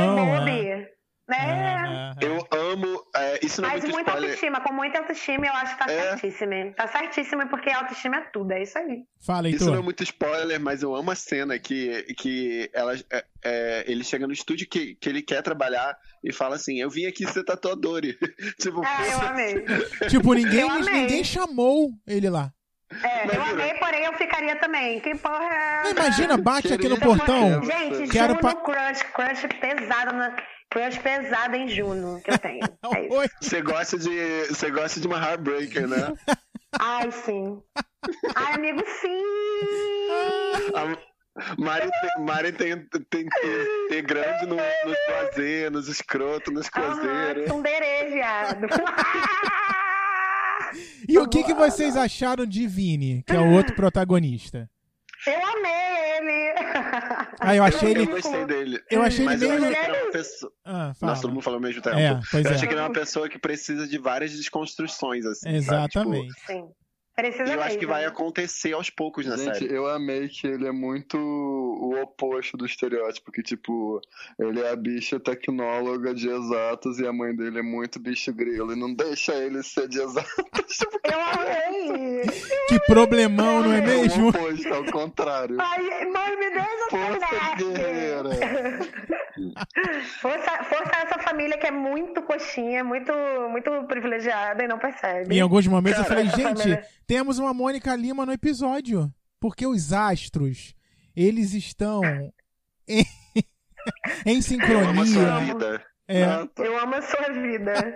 é. 0.46 0.90
Né? 1.26 1.36
É, 1.38 2.24
é, 2.26 2.26
é. 2.26 2.28
Eu 2.28 2.46
amo. 2.50 3.02
é, 3.16 3.40
isso 3.44 3.62
não 3.62 3.68
é 3.70 3.72
Mas 3.72 3.82
muito 3.82 3.94
muita 3.94 4.10
spoiler. 4.10 4.30
autoestima, 4.30 4.60
com 4.60 4.72
muita 4.74 4.98
autoestima, 4.98 5.46
eu 5.46 5.52
acho 5.54 5.72
que 5.78 5.84
tá 5.86 5.90
É. 5.92 6.00
certíssimo. 6.18 6.74
Tá 6.76 6.86
certíssimo, 6.86 7.48
porque 7.48 7.70
autoestima 7.70 8.16
é 8.16 8.20
tudo, 8.32 8.52
é 8.52 8.62
isso 8.62 8.76
aí. 8.78 9.04
Fala, 9.26 9.48
Isso 9.48 9.70
não 9.70 9.78
é 9.78 9.82
muito 9.82 10.02
spoiler, 10.02 10.60
mas 10.60 10.82
eu 10.82 10.94
amo 10.94 11.10
a 11.10 11.14
cena 11.14 11.58
que, 11.58 12.02
que 12.18 12.70
ela, 12.74 12.94
é, 13.10 13.24
é, 13.42 13.84
ele 13.86 14.04
chega 14.04 14.26
no 14.26 14.32
estúdio 14.34 14.68
que, 14.68 14.96
que 14.96 15.08
ele 15.08 15.22
quer 15.22 15.42
trabalhar 15.42 15.96
e 16.22 16.30
fala 16.32 16.56
assim: 16.56 16.78
Eu 16.80 16.90
vim 16.90 17.06
aqui 17.06 17.26
ser 17.26 17.42
tatuador. 17.42 18.02
tipo, 18.60 18.82
Ah, 18.84 19.06
eu 19.08 19.20
amei. 19.28 19.64
Tipo, 20.10 20.34
ninguém, 20.34 20.60
Eu 20.60 20.70
amei. 20.70 20.94
ninguém 20.94 21.24
chamou 21.24 21.90
ele 22.06 22.28
lá. 22.28 22.52
É, 23.02 23.22
eu 23.24 23.40
Mas, 23.40 23.50
amei, 23.50 23.74
porém 23.74 24.04
eu 24.04 24.12
ficaria 24.12 24.56
também. 24.56 25.00
Que 25.00 25.14
porra 25.16 25.42
é 25.42 25.82
Não? 25.84 25.90
Imagina, 25.90 26.36
bate 26.36 26.72
aqui 26.72 26.88
no 26.88 27.00
portão. 27.00 27.62
Gente, 27.64 28.08
Quero 28.12 28.34
Juno 28.34 28.40
pa- 28.40 28.54
Crush, 28.54 29.02
crush 29.14 29.48
pesado 29.60 30.14
na. 30.14 30.36
Crush 30.74 30.98
pesado 30.98 31.54
em 31.54 31.68
Juno 31.68 32.20
que 32.20 32.32
eu 32.32 32.38
tenho. 32.38 32.64
É 32.94 33.06
isso. 33.06 33.14
Oi. 33.16 33.28
você 33.40 33.62
gosta 33.62 33.98
de. 33.98 34.44
Você 34.48 34.70
gosta 34.70 35.00
de 35.00 35.06
uma 35.06 35.16
heartbreaker, 35.18 35.88
né? 35.88 36.12
Ai, 36.78 37.10
sim. 37.12 37.62
Ai, 38.34 38.54
amigo, 38.54 38.82
sim! 39.00 39.22
A 40.74 41.54
Mari 41.56 41.90
tem, 41.90 42.24
Mari 42.24 42.52
tem, 42.52 42.86
tem 43.08 43.26
T, 43.26 43.86
T 43.88 44.02
grande 44.02 44.46
no, 44.46 44.56
nos 44.56 44.98
prazer, 45.06 45.70
nos 45.70 45.88
escrotos, 45.88 46.52
nos 46.52 46.68
Aham, 46.76 46.94
cozeiros. 46.94 47.48
Sunderê, 47.48 48.10
viado. 48.10 48.66
E 51.08 51.16
o 51.18 51.28
que, 51.28 51.44
que 51.44 51.54
vocês 51.54 51.96
acharam 51.96 52.44
de 52.44 52.66
Vini, 52.66 53.22
que 53.24 53.36
é 53.36 53.38
o 53.38 53.52
outro 53.52 53.76
protagonista? 53.76 54.68
Eu 55.24 55.46
amei 55.46 56.16
ele. 56.16 56.54
Ah, 57.40 57.54
eu 57.56 57.64
achei 57.64 57.88
Eu 57.88 57.92
ele. 58.02 58.06
gostei 58.06 58.44
dele. 58.46 58.80
Eu 58.90 59.02
achei 59.02 59.24
Mas 59.24 59.42
ele 59.42 59.52
eu 59.52 59.60
meio. 59.60 59.72
achei 59.72 59.84
que 59.84 59.90
ele 59.90 59.96
é 59.96 60.02
uma 60.04 60.12
pessoa. 60.12 60.52
Ah, 60.64 60.92
fala. 60.98 61.10
Nossa, 61.12 61.22
todo 61.22 61.30
mundo 61.32 61.42
falou 61.42 61.56
ao 61.58 61.62
mesmo 61.62 61.82
tempo. 61.82 61.96
É, 61.96 62.20
pois 62.30 62.44
eu 62.44 62.50
é. 62.50 62.54
achei 62.54 62.68
que 62.68 62.74
ele 62.74 62.80
é 62.80 62.84
uma 62.84 62.92
pessoa 62.92 63.28
que 63.28 63.38
precisa 63.38 63.86
de 63.86 63.98
várias 63.98 64.32
desconstruções, 64.32 65.24
assim. 65.26 65.40
sabe? 65.42 65.56
Exatamente. 65.56 66.32
Sim. 66.46 66.62
Tipo, 66.62 66.76
Precisa 67.16 67.44
e 67.44 67.52
eu 67.54 67.60
acho 67.60 67.64
mesmo. 67.68 67.78
que 67.80 67.86
vai 67.86 68.04
acontecer 68.04 68.72
aos 68.72 68.90
poucos 68.90 69.24
na 69.24 69.36
Gente, 69.36 69.58
série. 69.58 69.72
eu 69.74 69.86
amei 69.86 70.28
que 70.28 70.46
ele 70.46 70.66
é 70.66 70.72
muito 70.72 71.16
o 71.16 72.00
oposto 72.02 72.56
do 72.56 72.66
estereótipo, 72.66 73.30
que 73.30 73.42
tipo, 73.42 74.00
ele 74.38 74.60
é 74.60 74.70
a 74.70 74.76
bicha 74.76 75.20
tecnóloga 75.20 76.12
de 76.12 76.28
exatos 76.28 76.98
e 76.98 77.06
a 77.06 77.12
mãe 77.12 77.34
dele 77.34 77.60
é 77.60 77.62
muito 77.62 78.00
bicho 78.00 78.32
grilo 78.32 78.72
e 78.72 78.76
não 78.76 78.92
deixa 78.92 79.32
ele 79.34 79.62
ser 79.62 79.86
de 79.88 80.00
exatos. 80.00 80.76
Tipo, 80.76 80.98
Eu 81.04 81.20
amei. 81.20 82.22
Que 82.68 82.80
problemão, 82.86 83.62
não 83.62 83.72
é 83.72 83.78
é 83.78 83.80
o 83.82 83.84
mesmo? 83.84 84.28
oposto, 84.30 84.74
ao 84.74 84.84
contrário. 84.86 85.56
Ai, 85.60 86.04
mãe, 86.06 86.36
me 86.36 86.44
Força 86.90 87.24
essa 87.36 87.56
guerreira. 87.56 88.30
Força, 90.20 90.64
força 90.64 90.92
essa 91.02 91.18
família 91.18 91.58
que 91.58 91.66
é 91.66 91.70
muito 91.70 92.22
coxinha, 92.22 92.84
muito, 92.84 93.12
muito 93.50 93.70
privilegiada 93.88 94.62
e 94.64 94.68
não 94.68 94.78
percebe. 94.78 95.34
Em 95.34 95.40
alguns 95.40 95.66
momentos 95.66 95.98
eu 96.00 96.04
falei, 96.04 96.24
gente, 96.26 96.42
família- 96.42 96.84
temos 97.06 97.38
uma 97.38 97.52
Mônica 97.54 97.94
Lima 97.96 98.24
no 98.26 98.32
episódio. 98.32 99.12
Porque 99.40 99.66
os 99.66 99.92
astros, 99.92 100.74
eles 101.14 101.52
estão 101.52 102.00
em, 102.88 103.04
em 104.24 104.40
Eu 104.70 104.80
amo 104.88 105.02
a 105.02 105.06
sua 105.06 105.14
sincronia. 105.14 105.54
vida. 105.54 105.86
É. 106.08 106.24
Eu 106.58 106.78
amo 106.78 106.94
a 106.94 107.02
sua 107.02 107.28
vida. 107.32 107.94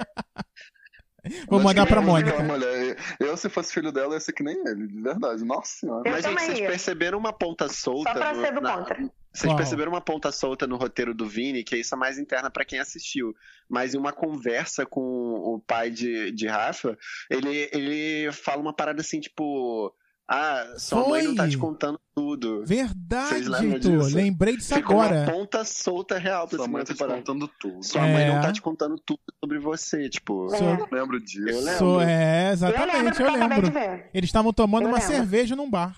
vou 1.49 1.61
mandar 1.61 1.87
pra 1.87 2.01
Mônica. 2.01 2.43
mulher. 2.43 2.97
Eu, 3.21 3.37
se 3.37 3.49
fosse 3.49 3.73
filho 3.73 3.93
dela, 3.93 4.15
ia 4.15 4.21
ser 4.21 4.33
que 4.33 4.43
nem 4.43 4.57
ele, 4.67 4.87
de 4.89 5.01
verdade. 5.01 5.45
Nossa 5.45 5.73
senhora. 5.79 6.03
Eu 6.09 6.13
Mas, 6.13 6.25
gente, 6.25 6.41
vocês 6.41 6.59
ia. 6.59 6.69
perceberam 6.69 7.19
uma 7.19 7.33
ponta 7.33 7.69
solta. 7.69 8.13
Só 8.13 8.19
pra 8.19 8.35
no- 8.35 8.41
ser 8.43 8.53
do 8.55 8.61
na- 8.61 8.77
contra. 8.79 9.11
Vocês 9.39 9.51
Qual? 9.51 9.57
perceberam 9.57 9.93
uma 9.93 10.01
ponta 10.01 10.33
solta 10.33 10.67
no 10.67 10.77
roteiro 10.77 11.15
do 11.15 11.27
Vini, 11.29 11.63
que 11.63 11.77
isso 11.77 11.95
é 11.95 11.99
mais 11.99 12.19
interna 12.19 12.51
pra 12.51 12.65
quem 12.65 12.79
assistiu. 12.81 13.35
Mas 13.69 13.95
em 13.95 13.99
uma 13.99 14.13
conversa 14.13 14.85
com 14.85 15.01
o 15.01 15.63
pai 15.67 15.91
de, 15.91 16.33
de 16.33 16.47
Rafa, 16.49 16.97
ele, 17.31 17.69
ele 17.73 18.33
fala 18.33 18.61
uma 18.61 18.73
parada 18.75 19.01
assim, 19.01 19.21
tipo. 19.21 19.95
Ah, 20.31 20.75
sua 20.77 21.09
mãe 21.09 21.23
não 21.23 21.35
tá 21.35 21.45
Foi. 21.45 21.51
te 21.53 21.57
contando 21.57 21.99
tudo. 22.15 22.63
Verdade, 22.67 23.29
Vocês 23.31 23.47
lembram 23.47 23.73
Heitor. 23.77 23.99
disso? 24.05 24.17
Lembrei 24.17 24.57
disso 24.59 24.75
Ficou 24.75 25.01
agora. 25.01 25.23
uma 25.23 25.33
ponta 25.33 25.65
solta 25.65 26.19
real 26.19 26.47
pra 26.47 26.59
Sua 26.59 26.69
mãe 26.69 26.85
tá 26.85 26.93
te 26.93 26.99
contando 26.99 27.49
tudo. 27.59 27.83
Sua 27.83 28.03
mãe 28.03 28.25
É. 28.25 28.33
não 28.35 28.41
tá 28.43 28.53
te 28.53 28.61
contando 28.61 28.97
tudo 29.07 29.21
sobre 29.43 29.59
você, 29.59 30.07
tipo. 30.11 30.53
É. 30.55 30.59
Sou- 30.59 30.69
Eu 30.69 30.89
lembro 30.93 31.19
disso. 31.19 31.49
Eu 31.49 31.61
lembro. 31.61 31.79
Sou- 31.79 32.01
é, 32.03 32.05
Eu 32.05 32.51
lembro 32.51 32.53
exatamente, 32.53 33.21
eu 33.21 33.27
eu 33.27 33.35
acabei 33.37 33.63
de 33.63 33.71
lembro. 33.71 34.05
Eles 34.13 34.29
estavam 34.29 34.53
tomando 34.53 34.83
Eu 34.83 34.89
uma 34.91 34.99
lembro. 34.99 35.15
cerveja 35.15 35.57
num 35.57 35.71
bar. 35.71 35.97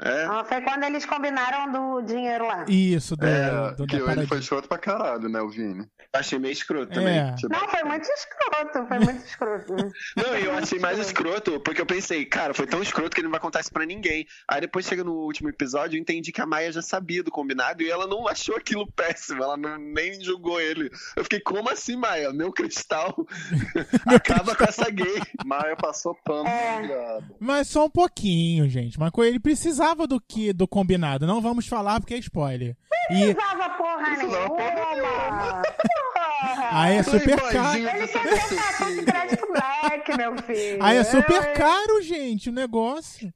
É. 0.00 0.24
Ah, 0.26 0.44
Foi 0.44 0.60
quando 0.60 0.84
eles 0.84 1.04
combinaram 1.04 1.72
do 1.72 2.02
dinheiro 2.06 2.46
lá. 2.46 2.64
Isso, 2.68 3.16
do, 3.16 3.26
É, 3.26 3.72
do, 3.74 3.86
que 3.86 3.98
da 3.98 4.12
ele 4.12 4.26
foi 4.26 4.38
escroto 4.38 4.68
pra 4.68 4.78
caralho, 4.78 5.28
né, 5.28 5.40
o 5.40 5.48
Vini? 5.50 5.86
Achei 6.12 6.38
meio 6.38 6.52
escroto 6.52 6.92
também. 6.92 7.18
É. 7.18 7.34
Tipo, 7.34 7.52
Não, 7.52 7.68
foi 7.68 7.82
muito 7.82 8.08
escroto, 8.08 8.86
foi 8.88 8.98
muito 9.00 9.24
escroto. 9.26 9.74
Não, 10.16 10.38
e 10.38 10.44
eu 10.44 10.52
achei 10.56 10.78
mais 10.78 10.98
escroto, 10.98 11.60
porque 11.60 11.80
eu 11.80 11.86
pensei, 11.86 12.24
cara, 12.24 12.54
foi 12.54 12.66
tão 12.66 12.80
escroto 12.82 13.10
que 13.10 13.20
ele 13.20 13.26
não 13.26 13.32
vai 13.32 13.40
contar 13.40 13.60
isso 13.60 13.72
pra 13.72 13.84
ninguém. 13.84 14.24
Aí 14.48 14.60
depois 14.60 14.86
chega 14.86 15.02
no 15.04 15.12
último 15.12 15.48
episódio, 15.50 15.96
eu 15.96 16.00
entendi 16.00 16.32
que 16.32 16.40
a 16.40 16.46
Maia 16.46 16.72
já 16.72 16.80
sabia 16.80 17.22
do 17.22 17.30
combinado 17.30 17.82
e 17.82 17.90
ela 17.90 18.06
não 18.06 18.26
achou 18.26 18.56
aquilo 18.56 18.90
péssimo, 18.92 19.42
ela 19.42 19.56
não, 19.56 19.76
nem 19.78 20.18
julgou 20.22 20.60
ele. 20.60 20.90
Eu 21.16 21.24
fiquei, 21.24 21.40
como 21.40 21.68
assim, 21.70 21.96
Maia? 21.96 22.32
Meu 22.32 22.52
cristal 22.52 23.14
acaba 24.06 24.54
com 24.54 24.64
essa 24.64 24.88
gay. 24.90 25.20
Maia 25.44 25.76
passou 25.76 26.14
pano 26.24 26.48
É. 26.48 26.80
ligado. 26.82 27.24
Mas 27.38 27.68
só 27.68 27.84
um 27.86 27.90
pouquinho, 27.90 28.68
gente. 28.68 28.98
Mas 28.98 29.10
co- 29.10 29.24
ele 29.24 29.38
precisava 29.40 29.87
do 29.94 30.20
que 30.20 30.52
do 30.52 30.66
combinado. 30.68 31.26
Não 31.26 31.40
vamos 31.40 31.66
falar 31.66 32.00
porque 32.00 32.14
é 32.14 32.18
spoiler. 32.18 32.76
E 33.10 33.34
Precisava 33.34 33.70
porra 33.70 34.04
Precisava 34.04 34.48
porra 34.48 34.94
nenhuma. 34.94 35.62
Porra. 35.62 36.68
aí 36.72 36.96
é 36.96 37.02
super 37.02 37.40
Playboyzinho 37.40 37.86
caro. 37.88 37.98
Ele 37.98 38.08
quer 38.08 39.04
crédito 39.04 39.46
black, 39.52 40.16
meu 40.16 40.38
filho. 40.42 40.82
Aí 40.82 40.96
é 40.98 41.04
super 41.04 41.52
caro, 41.54 42.02
gente, 42.02 42.50
o 42.50 42.52
negócio. 42.52 43.32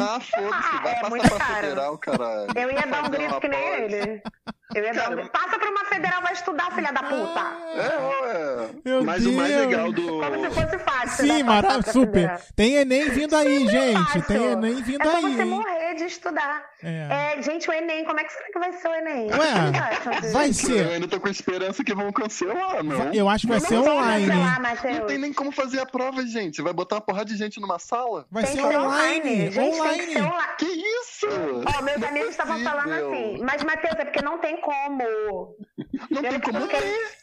Ah, 0.00 0.18
foda-se, 0.20 0.82
vai 0.82 0.92
É 0.92 0.94
passar 0.94 1.10
muito 1.10 1.28
pra 1.28 1.38
caro. 1.38 1.54
federal, 1.54 1.98
caralho. 1.98 2.46
Eu 2.56 2.70
ia 2.72 2.86
dar 2.86 3.04
um 3.04 3.10
grito 3.10 3.40
que 3.40 3.48
nem 3.48 3.68
ele. 3.74 4.22
Eu 4.74 4.94
Cara. 4.94 5.26
Passa 5.28 5.58
pra 5.58 5.70
uma 5.70 5.84
federal, 5.86 6.22
vai 6.22 6.32
estudar, 6.32 6.70
filha 6.72 6.92
da 6.92 7.02
puta. 7.02 7.40
É, 7.74 7.98
ué. 7.98 8.68
Meu 8.84 9.04
Mas 9.04 9.22
Deus. 9.22 9.34
o 9.34 9.36
mais 9.38 9.56
legal 9.56 9.92
do. 9.92 10.02
Como 10.02 10.44
se 10.44 10.50
fosse 10.50 10.78
fácil. 10.78 11.26
Sim, 11.26 11.38
dar 11.38 11.44
maravilha, 11.44 11.92
super. 11.92 12.12
federal. 12.12 12.38
Tem 12.56 12.74
Enem 12.76 13.10
vindo 13.10 13.36
aí, 13.36 13.68
gente. 13.68 14.04
Fácil. 14.04 14.22
Tem 14.22 14.44
Enem 14.52 14.82
vindo 14.82 15.02
é 15.08 15.14
aí, 15.16 15.22
você 15.22 15.42
hein? 15.42 15.48
morrer 15.48 15.94
de 15.94 16.04
estudar. 16.04 16.64
É. 16.82 17.34
É, 17.38 17.42
gente, 17.42 17.68
o 17.70 17.72
Enem, 17.72 18.04
como 18.04 18.18
é 18.20 18.24
que 18.24 18.32
será 18.32 18.46
que 18.52 18.58
vai 18.58 18.72
ser 18.72 18.88
o 18.88 18.94
Enem? 18.94 19.30
Ué? 19.30 20.30
Vai 20.32 20.48
Eu 20.48 20.54
ser. 20.54 20.86
ainda 20.88 21.08
tô 21.08 21.20
com 21.20 21.28
esperança 21.28 21.84
que 21.84 21.94
vão 21.94 22.10
cancelar, 22.12 22.82
não. 22.82 23.12
Eu 23.12 23.28
acho 23.28 23.46
que 23.46 23.52
vai 23.52 23.60
Não 23.60 23.66
ser 23.68 23.78
online. 23.78 24.26
cancelar, 24.26 25.00
Não 25.00 25.06
tem 25.06 25.18
nem 25.18 25.32
como 25.32 25.52
fazer 25.52 25.80
a 25.80 25.86
prova, 25.86 26.24
gente. 26.26 26.62
Vai 26.62 26.72
botar 26.72 26.96
uma 26.96 27.00
porrada 27.02 27.26
de 27.26 27.36
gente 27.36 27.60
numa 27.60 27.78
sala? 27.78 28.26
Vai 28.30 28.46
ser 28.46 28.62
online. 28.64 29.50
Gente, 29.50 29.54
tem 29.54 29.98
que 29.98 30.12
ser 30.12 30.20
Online. 30.20 30.20
online. 30.22 30.52
Que 30.58 30.66
isso? 30.66 31.26
Ó, 31.78 31.82
meus 31.82 32.02
é 32.02 32.06
amigos 32.08 32.30
estavam 32.30 32.58
falando 32.62 32.92
assim, 32.92 33.38
mas 33.42 33.62
Matheus, 33.62 33.94
é 33.98 34.04
porque 34.04 34.22
não 34.22 34.38
tem 34.38 34.56
como. 34.62 35.56
Não 36.10 36.22
tem 36.22 36.40
como 36.40 36.68
ter. 36.68 37.22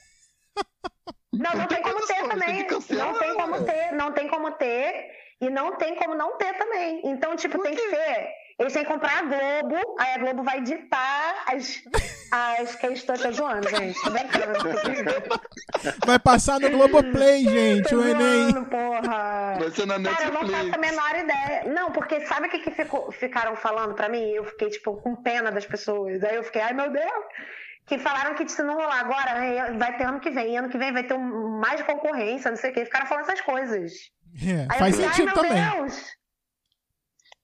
Não, 1.34 1.54
não 1.56 1.68
tem 1.68 1.82
como 1.82 2.06
ter 2.06 2.28
também. 2.28 2.68
Não 2.92 3.20
tem 3.20 3.36
como 3.36 3.56
ué. 3.56 3.64
ter, 3.64 3.92
não 3.94 4.12
tem 4.12 4.28
como 4.28 4.52
ter. 4.52 5.12
E 5.42 5.50
não 5.50 5.78
tem 5.78 5.96
como 5.96 6.16
não 6.16 6.38
ter 6.38 6.54
também. 6.58 7.02
Então, 7.06 7.36
tipo, 7.36 7.62
tem 7.64 7.74
que 7.74 7.90
ser. 7.90 8.28
Eles 8.60 8.74
têm 8.74 8.84
que 8.84 8.92
comprar 8.92 9.20
a 9.20 9.22
Globo, 9.22 9.96
aí 10.00 10.16
a 10.16 10.18
Globo 10.18 10.44
vai 10.44 10.62
ditar 10.62 11.46
as, 11.48 11.82
as 12.30 12.76
questões. 12.76 13.22
Tá 13.22 13.32
zoando, 13.32 13.70
gente. 13.70 14.00
Tô 14.02 14.10
brincando. 14.12 15.40
Vai 16.06 16.20
passar 16.20 16.60
no 16.60 16.70
Globoplay, 16.70 17.44
gente, 17.44 17.90
Tô 17.90 17.98
o 17.98 18.08
Enem. 18.08 18.64
porra. 18.66 19.56
Vai 19.60 19.72
ser 19.72 19.86
na 19.88 20.02
Cara, 20.02 20.26
eu 20.28 20.34
não 20.34 20.42
faço 20.42 20.54
a 20.56 20.64
Netflix. 20.64 20.78
menor 20.92 21.16
ideia. 21.16 21.64
Não, 21.74 21.92
porque 21.92 22.20
sabe 22.28 22.48
o 22.48 22.50
que, 22.50 22.60
que 22.60 22.72
ficou- 22.72 23.12
ficaram 23.12 23.56
falando 23.56 23.94
pra 23.94 24.10
mim? 24.10 24.30
Eu 24.32 24.44
fiquei, 24.44 24.70
tipo, 24.70 24.98
com 24.98 25.16
pena 25.16 25.52
das 25.52 25.66
pessoas. 25.66 26.22
Aí 26.24 26.36
eu 26.36 26.44
fiquei, 26.44 26.62
ai 26.62 26.74
meu 26.74 26.92
Deus. 26.92 27.24
Que 27.88 27.98
falaram 27.98 28.36
que 28.36 28.48
se 28.48 28.62
não 28.62 28.76
rolar 28.76 29.00
agora, 29.00 29.32
aí 29.40 29.78
vai 29.78 29.98
ter 29.98 30.04
ano 30.04 30.20
que 30.20 30.30
vem. 30.30 30.54
E 30.54 30.58
ano 30.58 30.70
que 30.70 30.78
vem 30.78 30.92
vai 30.92 31.04
ter 31.04 31.18
mais 31.18 31.82
concorrência, 31.84 32.52
não 32.52 32.58
sei 32.58 32.72
o 32.72 32.74
quê. 32.74 32.86
Ficaram 32.86 33.08
falando 33.08 33.24
essas 33.24 33.42
coisas. 33.42 33.94
É, 34.46 34.68
Aí 34.70 34.80
faz 34.80 35.00
eu 35.00 35.10
fiquei, 35.10 35.26
sentido 35.26 35.30
ai, 35.30 35.50
meu 35.50 35.58
também. 35.66 35.78
Deus. 35.88 36.19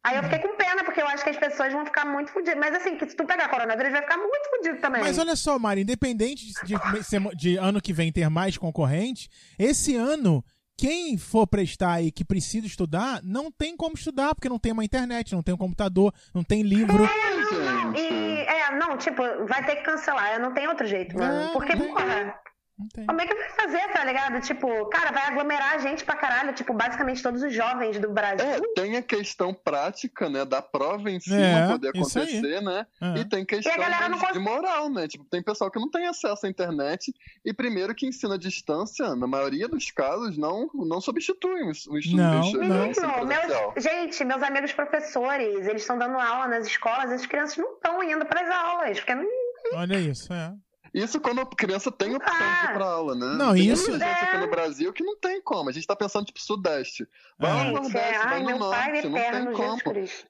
Aí 0.05 0.17
eu 0.17 0.23
fiquei 0.23 0.39
com 0.39 0.55
pena, 0.55 0.83
porque 0.83 1.01
eu 1.01 1.07
acho 1.07 1.23
que 1.23 1.29
as 1.31 1.37
pessoas 1.37 1.73
vão 1.73 1.83
ficar 1.85 2.05
muito 2.05 2.31
fodidas. 2.31 2.55
Mas 2.59 2.75
assim, 2.75 2.95
que 2.95 3.09
se 3.09 3.15
tu 3.15 3.25
pegar 3.25 3.47
coronavírus, 3.49 3.91
vai 3.91 4.01
ficar 4.03 4.17
muito 4.17 4.49
fodido 4.49 4.79
também. 4.79 5.01
Mas 5.01 5.17
olha 5.17 5.35
só, 5.35 5.57
Mari, 5.57 5.81
independente 5.81 6.45
de, 6.63 6.75
de- 6.75 7.35
de 7.35 7.57
ano 7.57 7.81
que 7.81 7.91
vem 7.91 8.11
ter 8.11 8.29
mais 8.29 8.57
concorrentes, 8.57 9.27
esse 9.57 9.95
ano, 9.95 10.43
quem 10.77 11.17
for 11.17 11.47
prestar 11.47 11.93
aí 11.93 12.11
que 12.11 12.23
precisa 12.23 12.67
estudar, 12.67 13.19
não 13.23 13.49
tem 13.51 13.75
como 13.75 13.95
estudar, 13.95 14.35
porque 14.35 14.49
não 14.49 14.59
tem 14.59 14.73
uma 14.73 14.83
internet, 14.85 15.33
não 15.33 15.41
tem 15.41 15.55
um 15.55 15.57
computador, 15.57 16.13
não 16.33 16.43
tem 16.43 16.61
livro. 16.61 17.03
É, 17.05 17.35
não, 17.35 17.91
não. 17.91 17.95
E, 17.95 18.39
é, 18.41 18.71
não, 18.77 18.97
tipo, 18.97 19.21
vai 19.47 19.65
ter 19.65 19.77
que 19.77 19.83
cancelar. 19.83 20.39
Não 20.39 20.53
tem 20.53 20.67
outro 20.67 20.85
jeito, 20.85 21.17
mano. 21.17 21.49
É, 21.49 21.53
Porque, 21.53 21.75
porra. 21.75 22.39
Não 22.77 22.87
tem. 22.89 23.05
Como 23.05 23.21
é 23.21 23.25
que 23.25 23.33
vai 23.33 23.49
fazer, 23.51 23.87
tá 23.93 24.03
ligado? 24.03 24.41
Tipo, 24.41 24.85
cara, 24.87 25.11
vai 25.11 25.27
aglomerar 25.27 25.75
a 25.75 25.77
gente 25.77 26.03
pra 26.03 26.15
caralho. 26.15 26.53
Tipo, 26.53 26.73
basicamente 26.73 27.23
todos 27.23 27.41
os 27.41 27.53
jovens 27.53 27.99
do 27.99 28.11
Brasil. 28.11 28.45
É, 28.45 28.59
tem 28.75 28.97
a 28.97 29.01
questão 29.01 29.53
prática, 29.53 30.29
né, 30.29 30.43
da 30.43 30.61
prova 30.61 31.09
em 31.09 31.19
si 31.19 31.33
É, 31.33 31.61
não 31.61 31.71
poder 31.71 31.89
acontecer, 31.89 32.61
né? 32.61 32.85
É. 33.01 33.19
E 33.19 33.25
tem 33.25 33.45
questão 33.45 33.71
E 33.71 33.75
a 33.75 33.77
galera 33.77 34.09
não 34.09 34.19
de, 34.19 34.39
moral, 34.39 34.89
né? 34.89 35.07
Tipo, 35.07 35.23
tem 35.25 35.41
pessoal 35.41 35.71
que 35.71 35.79
não 35.79 35.89
tem 35.89 36.07
acesso 36.07 36.45
à 36.45 36.49
internet 36.49 37.13
e 37.45 37.53
primeiro 37.53 37.95
que 37.95 38.05
ensina 38.05 38.35
à 38.35 38.37
distância, 38.37 39.15
na 39.15 39.27
maioria 39.27 39.67
dos 39.67 39.89
casos, 39.91 40.37
não, 40.37 40.69
não 40.73 40.99
substitui 40.99 41.63
o 41.63 41.71
estudo 41.71 42.17
Não, 42.17 42.51
não. 42.51 42.59
presencial. 42.59 43.25
meus, 43.25 43.83
gente, 43.83 44.25
meus 44.25 44.43
amigos 44.43 44.73
professores, 44.73 45.65
eles 45.67 45.81
estão 45.81 45.97
dando 45.97 46.17
aula 46.17 46.47
nas 46.47 46.67
escolas, 46.67 47.11
as 47.11 47.25
crianças 47.25 47.57
não 47.57 47.73
estão 47.73 48.03
indo 48.03 48.25
pras 48.25 48.49
aulas, 48.49 48.99
porque 48.99 49.15
não. 49.15 49.25
Olha 49.73 49.99
isso, 49.99 50.31
é. 50.33 50.53
Isso 50.95 51.19
quando 51.19 51.41
a 51.41 51.45
criança 51.45 51.91
tem 51.91 52.15
opção 52.15 52.37
de 52.37 52.43
ir 52.71 52.73
pra 52.73 52.85
aula, 52.85 53.13
né? 53.15 53.35
Não, 53.37 53.53
tem 53.53 53.67
isso- 53.69 53.89
muita 53.89 54.05
gente 54.05 54.23
aqui 54.23 54.35
É. 54.37 54.39
no 54.39 54.47
Brasil 54.49 54.93
que 54.93 55.03
não 55.03 55.17
tem 55.17 55.41
como. 55.41 55.69
A 55.69 55.73
gente 55.73 55.85
tá 55.85 55.95
pensando, 55.95 56.25
tipo, 56.25 56.39
Sudeste. 56.41 57.05
Vai 57.37 57.51
lá 57.51 57.57
no 57.57 57.63
Gente, 57.65 57.73
Nordeste, 57.81 58.15
é, 58.15 58.17
vai 58.23 58.33
ai, 58.37 58.43
no 58.43 58.57
Norte, 58.59 59.07
não 59.09 59.19
tem 59.19 59.53
como. 59.53 59.81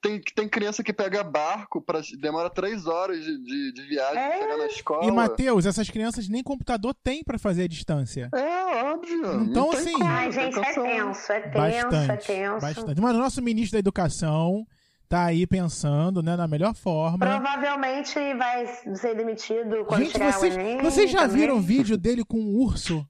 Tem, 0.01 0.22
tem 0.22 0.49
criança 0.49 0.84
que 0.84 0.91
pega 0.91 1.24
barco, 1.24 1.80
pra, 1.82 2.01
demora 2.20 2.49
três 2.49 2.88
horas 2.88 3.24
de, 3.24 3.38
de, 3.43 3.74
de 3.74 3.82
viagem 3.84 4.18
É. 4.20 4.30
pra 4.30 4.39
chegar 4.39 4.57
na 4.57 4.66
escola. 4.66 5.05
E, 5.05 5.11
Matheus, 5.11 5.66
essas 5.68 5.88
crianças 5.89 6.28
nem 6.28 6.41
computador 6.41 6.95
têm 6.95 7.24
pra 7.24 7.38
fazer 7.38 7.63
a 7.63 7.68
distância. 7.68 8.30
É, 8.34 8.86
óbvio. 8.86 9.43
Então, 9.43 9.70
tem 9.70 9.80
assim- 9.80 9.91
como, 9.93 10.05
Ai, 10.05 10.24
tem 10.24 10.32
gente, 10.32 10.57
é 10.59 10.63
tenso, 10.63 10.80
é 10.80 10.84
tenso, 10.84 11.32
é 11.32 11.47
Bastante. 11.49 12.26
tenso. 12.28 12.61
Bastante. 12.61 13.01
Mas 13.01 13.16
o 13.16 13.20
nosso 13.20 13.41
ministro 13.41 13.74
da 13.74 13.80
Educação 13.80 14.66
tá 15.08 15.26
aí 15.26 15.45
pensando, 15.47 16.22
né, 16.24 16.36
na 16.36 16.47
melhor 16.47 16.74
forma. 16.76 17.18
Provavelmente 17.20 18.16
vai 18.36 18.66
ser 18.95 19.16
demitido 19.16 19.86
quando 19.86 20.01
Gente, 20.03 20.12
chegar 20.14 20.34
vocês, 20.34 20.56
o 20.56 20.60
Enem. 20.60 20.82
vocês 20.82 21.10
já 21.12 21.22
também. 21.22 21.38
viram 21.38 21.58
o 21.58 21.62
vídeo 21.62 21.97
dele 21.97 22.24
com 22.24 22.39
um 22.39 22.56
urso? 22.58 23.06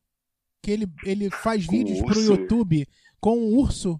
Que 0.62 0.72
ele, 0.72 0.88
ele 1.06 1.30
faz 1.30 1.66
Com 1.66 1.72
vídeos 1.72 2.00
pro 2.00 2.08
urso? 2.10 2.22
YouTube 2.34 2.88
com 3.20 3.38
um 3.38 3.56
urso. 3.58 4.00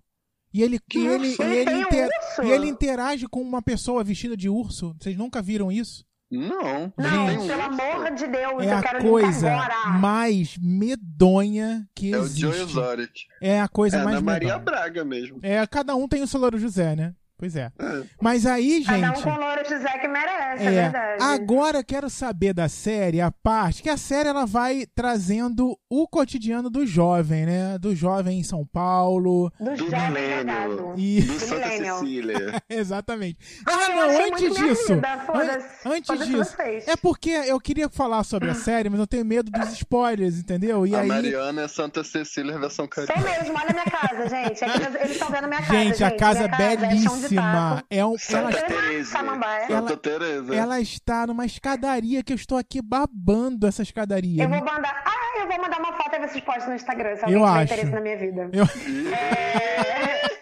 E 0.54 0.64
ele, 0.64 0.80
Que 0.90 1.00
e 1.00 1.06
ele, 1.08 1.36
Ele 1.40 1.56
ele, 1.58 1.76
um 1.76 1.82
inter- 1.82 2.08
urso? 2.08 2.44
e 2.44 2.52
ele 2.52 2.68
interage 2.68 3.28
com 3.28 3.42
uma 3.42 3.62
pessoa 3.62 4.04
vestida 4.04 4.38
de 4.38 4.48
urso. 4.50 4.96
Vocês 5.00 5.18
nunca 5.18 5.42
viram 5.42 5.72
isso? 5.72 6.04
Não, 6.32 6.92
Não, 6.98 7.30
Gente, 7.30 7.48
pelo 7.48 7.62
amor 7.62 8.12
de 8.16 8.26
Deus, 8.28 8.64
É 8.64 8.74
eu 8.74 8.78
a 8.78 9.02
coisa 9.02 9.52
mais 10.00 10.58
medonha 10.58 11.88
que 11.96 12.14
É 12.14 12.18
o 12.18 12.26
Joe 12.26 12.50
existe. 12.52 12.62
Exotic. 12.72 13.12
É 13.42 13.62
a 13.62 13.68
coisa 13.68 13.98
É, 13.98 14.04
mais 14.04 14.16
na 14.16 14.22
Maria 14.22 14.48
medonha. 14.58 14.66
Braga 14.66 15.06
mesmo. 15.06 15.40
É, 15.44 15.66
cada 15.68 15.96
um 15.96 16.08
tem 16.08 16.24
o 16.24 16.28
seu 16.28 16.40
Louro 16.40 16.58
José, 16.58 16.96
né? 16.96 17.14
Pois 17.38 17.56
é. 17.56 17.72
É. 17.78 18.04
Mas 18.22 18.46
aí, 18.46 18.84
Cada 18.86 18.98
um 18.98 19.16
gente. 19.16 19.24
com 19.24 19.30
o 19.30 19.38
Louro 19.40 19.62
José 19.70 19.98
que 20.00 20.08
merece, 20.08 20.64
é, 20.64 20.68
É, 20.68 20.72
verdade. 20.90 21.24
agora 21.24 21.84
quero 21.84 22.10
saber 22.10 22.54
da 22.54 22.70
série, 22.70 23.20
a 23.20 23.30
parte, 23.32 23.84
que 23.84 23.90
a 23.90 23.98
série 23.98 24.30
ela 24.30 24.46
vai 24.46 24.86
trazendo 24.96 25.78
o 25.90 26.08
cotidiano 26.08 26.70
do 26.70 26.86
jovem, 26.86 27.46
né? 27.46 27.78
Do 27.78 27.94
jovem 27.96 28.40
em 28.40 28.44
São 28.44 28.66
Paulo. 28.66 29.52
Do, 29.60 29.72
Do 29.72 29.76
jovem 29.78 30.12
milênio. 30.12 30.94
E 30.98 31.22
Do 31.22 31.40
Santa. 31.40 31.66
Cecília. 31.70 32.62
exatamente. 32.70 33.38
Ah, 33.68 33.72
Ah, 33.86 33.90
não, 33.90 34.10
antes 34.28 34.58
minha 34.58 34.70
disso. 34.74 34.96
vida, 34.96 35.14
an- 35.14 35.20
foda-se. 35.20 35.68
Antes 35.88 36.28
disso. 36.28 36.56
vocês. 36.56 36.88
É 36.88 36.96
porque 36.96 37.30
eu 37.30 37.60
queria 37.60 37.90
falar 37.90 38.24
sobre 38.24 38.50
a 38.50 38.56
série, 38.56 38.90
mas 38.90 39.00
eu 39.00 39.08
tenho 39.08 39.26
medo 39.26 39.52
dos 39.52 39.74
spoilers, 39.74 40.40
entendeu? 40.40 40.88
E 40.88 40.96
a 40.96 41.02
aí. 41.02 41.08
Mariana 41.08 41.64
é 41.64 41.68
Santa 41.68 42.04
Cecília 42.04 42.58
versão 42.58 42.88
Sou 42.94 43.06
carioca. 43.06 43.20
mesmo, 43.20 43.56
olha 43.58 43.70
a 43.70 43.74
minha 43.74 43.86
casa, 43.86 44.30
gente. 44.30 44.64
É 44.64 44.68
eles- 45.02 45.12
estão 45.12 45.30
vendo 45.30 45.44
a 45.44 45.48
minha 45.48 45.60
casa. 45.62 45.74
Gente, 45.74 46.04
a 46.04 46.12
casa 46.16 46.40
é 46.40 46.48
Minha 46.48 46.58
casa 46.58 46.98
chão 47.04 47.20
de 47.20 47.25
belíssima. 47.30 47.76
taco. 47.76 47.88
É 47.90 48.06
um, 48.06 48.10
ela, 48.10 48.18
Santa 48.20 48.42
uma 48.46 48.52
Teresa. 48.82 49.12
samambaia. 49.12 49.66
Ela- 49.70 49.90
Santa 49.90 49.98
Teresa. 49.98 50.56
ela 50.56 50.80
está 50.82 51.28
numa 51.28 51.46
escadaria 51.46 52.24
que 52.24 52.34
eu 52.34 52.36
estou 52.36 52.58
aqui 52.58 52.82
babando 52.82 53.68
essa 53.68 53.82
escadaria. 53.82 54.44
Eu 54.44 54.50
vou 54.50 54.60
mandar. 54.60 55.04
Ah, 55.06 55.40
eu 55.40 55.48
vou 55.48 55.62
mandar 55.62 55.80
uma 55.80 55.94
foto 55.94 56.16
e 56.16 56.20
vocês 56.28 56.44
postam 56.44 56.70
no 56.70 56.76
Instagram, 56.76 57.16
se 57.16 57.24
alguém 57.26 57.40
Eu 57.40 57.46
tiver 57.46 57.60
acho. 57.60 57.74
interesse 57.74 57.92
na 57.92 58.02
minha 58.02 58.18
vida. 58.18 58.50
Eu- 58.54 58.66
É... 59.14 60.36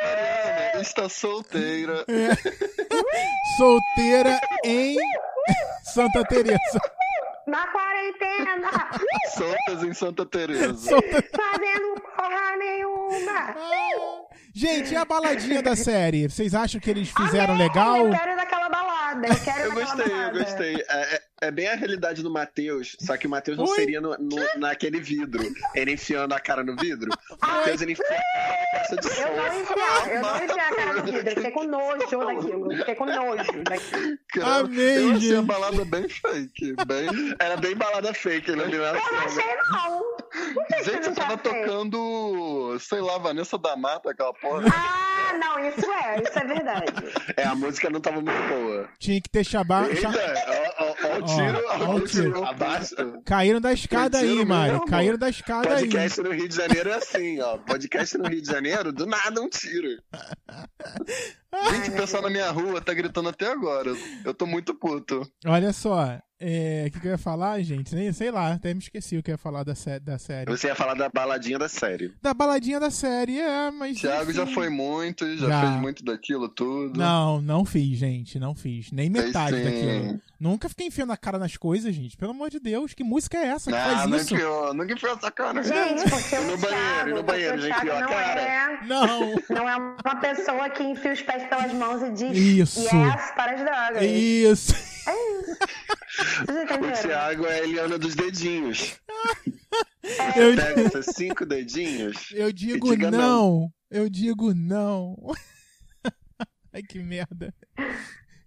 Mariana 0.00 0.80
está 0.80 1.08
solteira. 1.08 2.04
Solteira 3.56 4.40
em 4.64 4.96
Santa 5.82 6.24
Teresa. 6.24 6.80
Na 7.46 7.66
quarentena, 7.68 8.70
Soltas 9.30 9.82
em 9.82 9.94
Santa 9.94 10.26
Teresa. 10.26 10.74
Solta- 10.74 11.24
fazendo. 11.34 11.87
Gente, 14.58 14.92
e 14.92 14.96
a 14.96 15.04
baladinha 15.04 15.62
da 15.62 15.76
série? 15.76 16.28
Vocês 16.28 16.52
acham 16.54 16.80
que 16.80 16.90
eles 16.90 17.08
fizeram 17.16 17.54
Amei, 17.54 17.68
legal? 17.68 18.06
Eu 18.06 18.10
quero 18.10 18.32
ir 18.32 18.36
naquela 18.36 18.68
balada. 18.68 19.26
Eu 19.28 19.36
quero 19.40 19.60
ir 19.60 19.64
Eu 19.66 19.72
gostei, 19.72 20.04
eu 20.04 20.10
balada. 20.10 20.38
gostei. 20.38 20.74
É, 20.88 21.14
é- 21.14 21.22
é 21.42 21.50
bem 21.52 21.68
a 21.68 21.76
realidade 21.76 22.20
do 22.20 22.30
Matheus, 22.30 22.96
só 23.00 23.16
que 23.16 23.28
o 23.28 23.30
Matheus 23.30 23.56
não 23.56 23.68
seria 23.68 24.00
no- 24.00 24.16
no- 24.18 24.48
naquele 24.58 25.00
vidro. 25.00 25.40
Ele 25.76 25.92
enfiando 25.92 26.32
a 26.32 26.40
cara 26.40 26.64
no 26.64 26.74
vidro. 26.74 27.08
O 27.40 27.46
Matheus, 27.46 27.80
ele 27.80 27.92
enfia 27.92 28.04
a 28.04 28.08
cara 28.08 28.58
na 28.58 28.78
caixa 28.80 28.96
de 28.96 29.06
Eu 29.06 29.14
som. 29.14 29.36
não 29.36 29.60
enfiar, 29.60 30.08
eu 30.14 30.20
não 30.22 30.44
enfiar 30.44 30.68
a 30.72 30.74
cara 30.74 30.92
no 30.94 31.02
vidro. 31.04 31.28
Eu 31.28 31.34
fiquei 31.36 31.50
com 31.52 31.64
nojo 31.64 31.98
daquilo. 31.98 32.72
Eu 32.72 32.78
Fiquei 32.78 32.94
com 32.96 33.06
nojo 33.06 33.62
daquilo. 33.62 34.18
Cara, 34.34 34.56
Amei, 34.64 34.98
eu 34.98 35.08
achei 35.10 35.20
gente. 35.20 35.36
a 35.36 35.42
balada 35.42 35.84
bem 35.84 36.08
fake. 36.08 36.74
Bem... 36.84 37.34
Era 37.38 37.56
bem 37.56 37.76
balada 37.76 38.12
fake, 38.12 38.50
Eu 38.50 38.56
não 38.56 38.64
achei, 38.64 39.44
não. 39.70 40.17
Por 40.54 40.84
Gente, 40.84 41.04
você 41.04 41.12
tava 41.12 41.34
achei? 41.34 41.52
tocando, 41.62 42.76
sei 42.80 43.00
lá, 43.00 43.18
Vanessa 43.18 43.58
da 43.58 43.76
Mata, 43.76 44.10
aquela 44.10 44.32
porra. 44.34 44.64
Ah, 44.72 45.36
não, 45.38 45.58
isso 45.68 45.90
é, 45.90 46.22
isso 46.22 46.38
é 46.38 46.44
verdade. 46.44 46.92
É, 47.36 47.44
a 47.44 47.54
música 47.54 47.90
não 47.90 48.00
tava 48.00 48.20
muito 48.20 48.48
boa. 48.48 48.88
Tinha 48.98 49.20
que 49.20 49.28
ter 49.28 49.44
chamado. 49.44 49.90
Eita, 49.90 50.08
ó, 50.08 50.84
ó, 50.84 50.94
ó 51.08 51.18
o 51.18 51.22
tiro, 51.22 51.64
Ó, 51.68 51.84
ó 51.84 51.94
o 51.96 52.00
tiro. 52.00 52.44
Abaixo. 52.44 52.94
Caíram 53.24 53.60
da 53.60 53.72
escada 53.72 54.18
aí, 54.18 54.44
mesmo. 54.44 54.86
Caíram 54.86 55.18
da 55.18 55.28
escada 55.28 55.76
aí. 55.76 55.84
Podcast 55.88 56.22
no 56.22 56.30
Rio 56.32 56.48
de 56.48 56.56
Janeiro 56.56 56.88
é 56.90 56.94
assim, 56.94 57.40
ó. 57.40 57.58
Podcast 57.58 58.16
no 58.18 58.28
Rio 58.28 58.40
de 58.42 58.48
Janeiro, 58.48 58.92
do 58.92 59.06
nada 59.06 59.40
um 59.40 59.48
tiro. 59.48 59.88
Gente, 61.70 61.90
o 61.90 61.94
pessoal 61.94 62.22
na 62.22 62.30
minha 62.30 62.50
rua 62.50 62.80
tá 62.80 62.92
gritando 62.92 63.28
até 63.28 63.50
agora. 63.50 63.92
Eu 64.24 64.34
tô 64.34 64.46
muito 64.46 64.74
puto. 64.74 65.26
Olha 65.46 65.72
só. 65.72 66.18
é, 66.40 66.84
O 66.86 66.90
que, 66.92 67.00
que 67.00 67.06
eu 67.06 67.12
ia 67.12 67.18
falar, 67.18 67.60
gente? 67.62 67.94
Nem, 67.94 68.12
sei 68.12 68.30
lá, 68.30 68.52
até 68.52 68.72
me 68.74 68.80
esqueci 68.80 69.16
o 69.16 69.22
que 69.22 69.30
eu 69.30 69.34
ia 69.34 69.38
falar 69.38 69.64
da, 69.64 69.74
sé- 69.74 69.98
da 69.98 70.18
série. 70.18 70.50
Você 70.50 70.66
ia 70.68 70.74
falar 70.74 70.94
da 70.94 71.08
baladinha 71.08 71.58
da 71.58 71.68
série. 71.68 72.12
Da 72.22 72.34
baladinha 72.34 72.78
da 72.78 72.90
série, 72.90 73.38
é, 73.40 73.70
mas. 73.70 73.98
Thiago 73.98 74.32
já 74.32 74.46
foi 74.46 74.68
muito, 74.68 75.26
já, 75.36 75.48
Já. 75.48 75.60
fez 75.62 75.72
muito 75.80 76.04
daquilo 76.04 76.48
tudo. 76.48 76.98
Não, 76.98 77.40
não 77.40 77.64
fiz, 77.64 77.98
gente. 77.98 78.38
Não 78.38 78.54
fiz. 78.54 78.92
Nem 78.92 79.08
metade 79.08 79.62
daquilo. 79.62 80.20
Nunca 80.38 80.68
fiquei 80.68 80.86
enfiando 80.86 81.10
a 81.12 81.16
cara 81.16 81.36
nas 81.38 81.56
coisas, 81.56 81.92
gente. 81.92 82.16
Pelo 82.16 82.30
amor 82.30 82.48
de 82.50 82.60
Deus, 82.60 82.94
que 82.94 83.02
música 83.02 83.36
é 83.38 83.46
essa 83.48 83.72
que 83.72 83.76
Ah, 83.76 83.96
faz 83.96 84.10
não 84.10 84.16
isso? 84.18 84.34
enfiou, 84.34 84.72
nunca 84.74 84.92
enfiou 84.92 85.12
essa 85.16 85.30
cara. 85.32 85.62
Gente, 85.64 86.08
porque 86.08 86.38
no 86.38 86.54
o 86.54 86.58
banheiro, 86.58 86.78
Thiago, 86.94 87.10
no 87.16 87.22
banheiro, 87.24 87.60
já 87.60 87.68
enfiou 87.78 87.96
a 87.96 88.00
não 88.00 88.08
cara? 88.08 88.40
é, 88.40 88.86
Não. 88.86 89.34
não 89.50 89.68
é 89.68 89.76
uma 89.76 90.16
pessoa 90.20 90.70
que 90.70 90.84
enfia 90.84 91.12
os 91.12 91.22
pés 91.22 91.37
pelas 91.46 91.72
mãos 91.74 92.02
e 92.02 92.10
diz 92.12 92.36
Isso. 92.36 92.80
yes 92.80 93.30
para 93.34 93.52
as 93.52 93.60
drogas. 93.60 94.02
Isso. 94.02 94.72
Vocês 94.74 96.48
O 96.48 96.62
entenderam? 96.62 97.02
Thiago 97.02 97.46
é 97.46 97.54
a 97.60 97.62
Eliana 97.64 97.98
dos 97.98 98.14
dedinhos. 98.14 98.96
Eu, 100.36 100.56
Pega 100.56 100.80
esses 100.82 101.14
cinco 101.14 101.44
dedinhos. 101.46 102.30
eu 102.32 102.52
digo 102.52 102.90
diga 102.90 103.10
não. 103.10 103.72
Eu 103.90 104.08
digo 104.08 104.54
não. 104.54 105.16
Ai, 106.72 106.82
que 106.82 106.98
merda. 106.98 107.54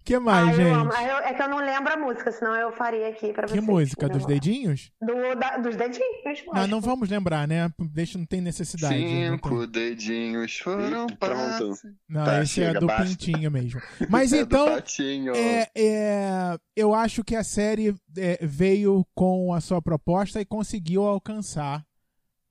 Que 0.02 0.18
mais, 0.18 0.56
gente? 0.56 0.68
Eu- 0.70 1.16
é 1.18 1.32
que 1.34 1.42
eu 1.42 1.48
não 1.48 1.58
lembro 1.58 1.92
a 1.92 1.96
música, 1.96 2.30
senão 2.32 2.54
eu 2.56 2.72
faria 2.72 3.08
aqui 3.08 3.32
pra 3.32 3.44
Que 3.46 3.52
vocês. 3.54 3.64
música? 3.64 4.08
Dos 4.08 4.22
Não. 4.22 4.28
dedinhos? 4.28 4.90
Do, 5.00 5.14
da- 5.38 5.56
dos 5.58 5.76
dedinhos. 5.76 6.44
Não, 6.52 6.66
não 6.66 6.80
vamos 6.80 7.08
lembrar, 7.08 7.46
né? 7.48 7.70
Deixa, 7.78 8.18
não 8.18 8.26
tem 8.26 8.40
necessidade. 8.40 8.94
não 8.98 9.06
tem- 9.06 9.32
Cinco 9.32 9.66
dedinhos 9.66 10.58
foram 10.58 11.06
pronto. 11.06 11.72
Não, 12.08 12.24
Tá, 12.24 12.42
esse 12.42 12.60
é 12.62 12.66
chega, 12.66 12.80
do 12.80 12.86
basta. 12.86 13.04
Pintinho 13.04 13.50
mesmo. 13.50 13.80
Mas 14.10 14.32
É 14.32 14.38
então, 14.40 14.66
é, 15.34 15.70
é, 15.76 16.58
eu 16.76 16.94
acho 16.94 17.22
que 17.24 17.36
a 17.36 17.44
série 17.44 17.94
é, 18.16 18.38
veio 18.42 19.06
com 19.14 19.52
a 19.54 19.60
sua 19.60 19.80
proposta 19.80 20.40
e 20.40 20.44
conseguiu 20.44 21.04
alcançar 21.04 21.84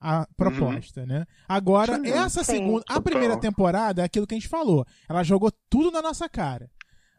a 0.04 0.26
proposta, 0.36 1.06
né? 1.06 1.26
Agora, 1.48 1.96
Sim, 2.00 2.10
essa 2.10 2.44
segunda, 2.44 2.84
a 2.90 3.00
primeira 3.00 3.38
temporada 3.38 4.02
é 4.02 4.06
aquilo 4.06 4.26
que 4.26 4.34
a 4.34 4.38
gente 4.40 4.48
falou. 4.50 4.84
Ela 5.08 5.22
jogou 5.24 5.52
tudo 5.70 5.92
na 5.92 6.02
nossa 6.02 6.28
cara. 6.28 6.68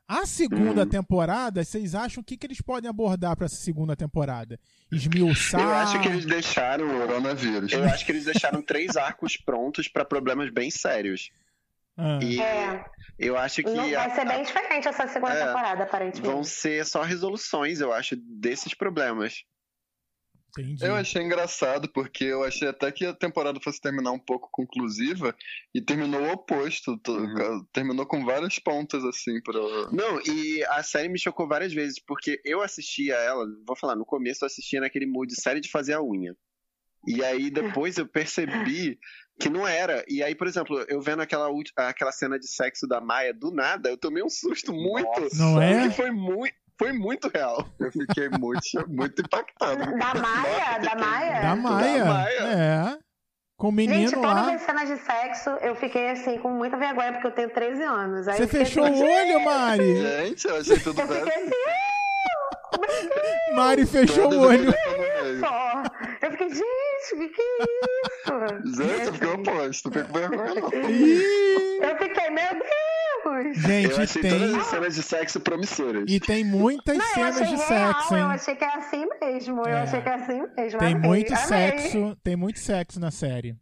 A 0.08 0.26
segunda 0.26 0.82
Uhum. 0.82 0.88
temporada, 0.88 1.64
vocês 1.64 1.94
acham 1.94 2.20
o 2.20 2.24
que, 2.24 2.36
que 2.36 2.46
eles 2.46 2.60
podem 2.60 2.90
abordar 2.90 3.34
pra 3.36 3.46
essa 3.46 3.56
segunda 3.56 3.96
temporada? 3.96 4.58
Esmiuçar? 4.90 5.60
Eu 5.60 5.74
acho 5.74 6.00
que 6.00 6.08
eles 6.08 6.26
deixaram. 6.26 6.86
Coronavírus. 6.88 7.72
Eu 7.72 7.84
acho 7.84 8.04
que 8.04 8.12
eles 8.12 8.24
deixaram 8.24 8.60
três 8.60 8.96
arcos 8.96 9.36
prontos 9.36 9.88
pra 9.88 10.04
problemas 10.04 10.50
bem 10.50 10.70
sérios. 10.70 11.30
Ah, 11.96 12.18
E 12.22 12.40
É, 12.40 12.84
eu 13.18 13.36
acho 13.38 13.62
que 13.62 13.70
não, 13.70 13.84
a- 13.86 14.06
vai 14.06 14.14
ser 14.14 14.26
bem 14.26 14.42
diferente 14.42 14.88
essa 14.88 15.06
segunda 15.08 15.34
É, 15.34 15.46
temporada, 15.46 15.82
aparentemente. 15.84 16.26
vão 16.26 16.42
ser 16.44 16.84
só 16.84 17.02
resoluções, 17.02 17.80
eu 17.80 17.92
acho, 17.92 18.16
desses 18.16 18.74
problemas. 18.74 19.44
Entendi. 20.58 20.84
Eu 20.84 20.94
achei 20.94 21.22
engraçado, 21.22 21.88
porque 21.88 22.24
eu 22.24 22.44
achei 22.44 22.68
até 22.68 22.90
que 22.92 23.06
a 23.06 23.14
temporada 23.14 23.60
fosse 23.60 23.80
terminar 23.80 24.12
um 24.12 24.18
pouco 24.18 24.48
conclusiva 24.52 25.34
e 25.74 25.80
terminou 25.80 26.20
o 26.20 26.32
oposto. 26.32 27.00
Uhum. 27.08 27.64
Terminou 27.72 28.06
com 28.06 28.24
várias 28.24 28.58
pontas, 28.58 29.04
assim, 29.04 29.40
pra. 29.42 29.60
Não, 29.92 30.20
e 30.26 30.64
a 30.64 30.82
série 30.82 31.08
me 31.08 31.18
chocou 31.18 31.48
várias 31.48 31.72
vezes, 31.72 31.98
porque 31.98 32.40
eu 32.44 32.60
assistia 32.60 33.14
ela, 33.14 33.46
vou 33.66 33.76
falar, 33.76 33.96
no 33.96 34.04
começo 34.04 34.44
eu 34.44 34.46
assistia 34.46 34.80
naquele 34.80 35.06
mood 35.06 35.34
série 35.34 35.60
de 35.60 35.70
fazer 35.70 35.94
a 35.94 36.02
unha. 36.02 36.36
E 37.06 37.24
aí 37.24 37.50
depois 37.50 37.96
eu 37.96 38.06
percebi 38.06 38.98
que 39.40 39.48
não 39.48 39.66
era. 39.66 40.04
E 40.08 40.22
aí, 40.22 40.34
por 40.34 40.46
exemplo, 40.46 40.84
eu 40.88 41.00
vendo 41.00 41.20
aquela, 41.20 41.48
aquela 41.76 42.12
cena 42.12 42.38
de 42.38 42.46
sexo 42.46 42.86
da 42.86 43.00
Maia 43.00 43.34
do 43.34 43.50
nada, 43.50 43.88
eu 43.88 43.96
tomei 43.96 44.22
um 44.22 44.28
susto 44.28 44.72
muito. 44.72 45.28
Não 45.36 45.60
é? 45.60 45.88
Que 45.88 45.96
foi 45.96 46.10
muito, 46.10 46.54
foi 46.82 46.92
muito 46.92 47.28
real. 47.28 47.64
Eu 47.78 47.92
fiquei 47.92 48.28
muito, 48.28 48.60
muito 48.88 49.22
impactado. 49.22 49.78
Da 49.98 50.14
Maia? 50.14 50.78
Da 50.80 50.94
Maia? 50.96 51.40
Da 51.40 51.56
Maia. 51.56 52.04
Maia. 52.04 52.42
É. 52.42 52.98
Com 53.56 53.68
o 53.68 53.72
menino 53.72 54.08
Gente, 54.08 54.20
todas 54.20 54.48
as 54.48 54.62
cenas 54.62 54.88
de 54.88 54.96
sexo, 54.96 55.50
eu 55.60 55.76
fiquei 55.76 56.10
assim, 56.10 56.36
com 56.38 56.50
muita 56.50 56.76
vergonha, 56.76 57.12
porque 57.12 57.28
eu 57.28 57.30
tenho 57.30 57.50
13 57.50 57.82
anos. 57.84 58.26
Aí 58.26 58.36
Você 58.36 58.42
eu 58.42 58.48
fechou 58.48 58.84
assim, 58.84 59.00
o 59.00 59.06
olho, 59.06 59.44
Mari. 59.44 59.96
Gente, 60.02 60.48
eu 60.48 60.56
achei 60.56 60.80
tudo 60.80 61.00
Eu 61.00 61.06
fiquei 61.06 61.24
bem. 61.24 61.44
assim, 62.74 63.54
Mari 63.54 63.86
fechou 63.86 64.32
o 64.32 64.40
olho. 64.40 64.72
só. 65.38 65.82
Eu 66.22 66.30
fiquei, 66.32 66.48
gente, 66.48 67.14
o 67.14 67.18
que, 67.18 67.28
que 67.28 67.40
é 67.40 67.62
isso? 67.62 68.82
Gente, 68.82 69.06
eu 69.06 69.12
fiquei 69.12 69.28
oposto, 69.28 69.88
fiquei 69.92 70.02
com 70.02 70.12
vergonha. 70.12 70.54
não. 70.54 71.88
Eu 71.88 71.96
fiquei, 71.98 72.30
meu 72.30 72.50
Deus! 72.50 72.91
Eu 73.24 73.54
Gente, 73.54 74.00
achei 74.00 74.22
tem. 74.22 74.30
todas 74.30 74.54
as 74.54 74.66
cenas 74.66 74.94
de 74.94 75.02
sexo 75.02 75.40
promissoras. 75.40 76.04
E 76.08 76.18
tem 76.20 76.44
muitas 76.44 76.96
Não, 76.98 77.04
eu 77.04 77.12
cenas 77.14 77.40
achei 77.40 77.56
de 77.56 77.62
real, 77.62 77.94
sexo, 77.94 78.14
eu 78.14 78.18
hein? 78.18 78.24
achei 78.24 78.54
que 78.56 78.64
é 78.64 78.74
assim 78.76 79.06
mesmo. 79.20 79.60
Eu 79.60 79.66
É. 79.66 79.82
achei 79.82 80.00
que 80.02 80.08
é 80.08 80.14
assim 80.14 80.42
mesmo. 80.56 80.78
Tem 80.78 80.94
amei, 80.94 81.08
muito 81.08 81.32
amei. 81.34 81.46
sexo, 81.46 82.16
tem 82.22 82.36
muito 82.36 82.58
sexo 82.58 82.98
na 83.00 83.10
série. 83.10 83.56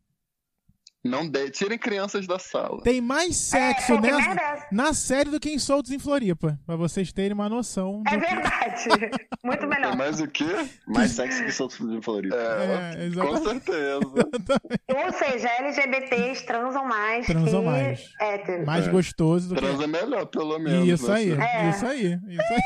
Não 1.03 1.27
de... 1.27 1.49
Tirem 1.51 1.79
crianças 1.79 2.27
da 2.27 2.39
sala. 2.39 2.83
Tem 2.83 3.01
mais 3.01 3.35
sexo 3.37 3.93
É, 3.93 3.97
é 3.97 4.01
nessa- 4.01 4.67
na 4.71 4.93
série 4.93 5.31
do 5.31 5.41
que 5.41 5.49
em 5.49 5.59
Soltos 5.59 5.91
em 5.91 5.99
Floripa, 5.99 6.59
pra 6.67 6.77
vocês 6.77 7.11
terem 7.11 7.33
uma 7.33 7.49
noção. 7.49 8.03
É 8.07 8.19
verdade. 8.19 8.85
Muito 9.43 9.67
melhor. 9.67 9.97
Mas 9.97 10.21
o 10.21 10.29
quê? 10.29 10.45
Mais 10.87 11.13
sexo 11.17 11.43
que 11.43 11.53
solto 11.53 11.89
de 11.89 12.05
Floripa. 12.05 12.37
É, 12.37 13.07
É, 13.07 13.11
com 13.19 13.37
certeza. 13.39 14.01
Ou 15.07 15.13
seja, 15.15 15.49
LGBTs 15.61 16.45
transam 16.45 16.85
mais 16.85 17.27
Transam 17.27 17.61
que 17.61 17.67
mais. 17.67 18.11
héteros. 18.21 18.67
Mais 18.67 18.87
gostoso 18.89 19.49
do 19.49 19.55
que. 19.55 19.61
Transa 19.63 19.87
melhor, 19.87 20.27
pelo 20.27 20.59
menos. 20.59 20.87
Isso 20.87 21.11
aí, 21.11 21.35
né? 21.35 21.67
É. 21.67 21.71
isso 21.71 21.87
aí, 21.87 22.19
isso 22.29 22.53
aí. 22.53 22.61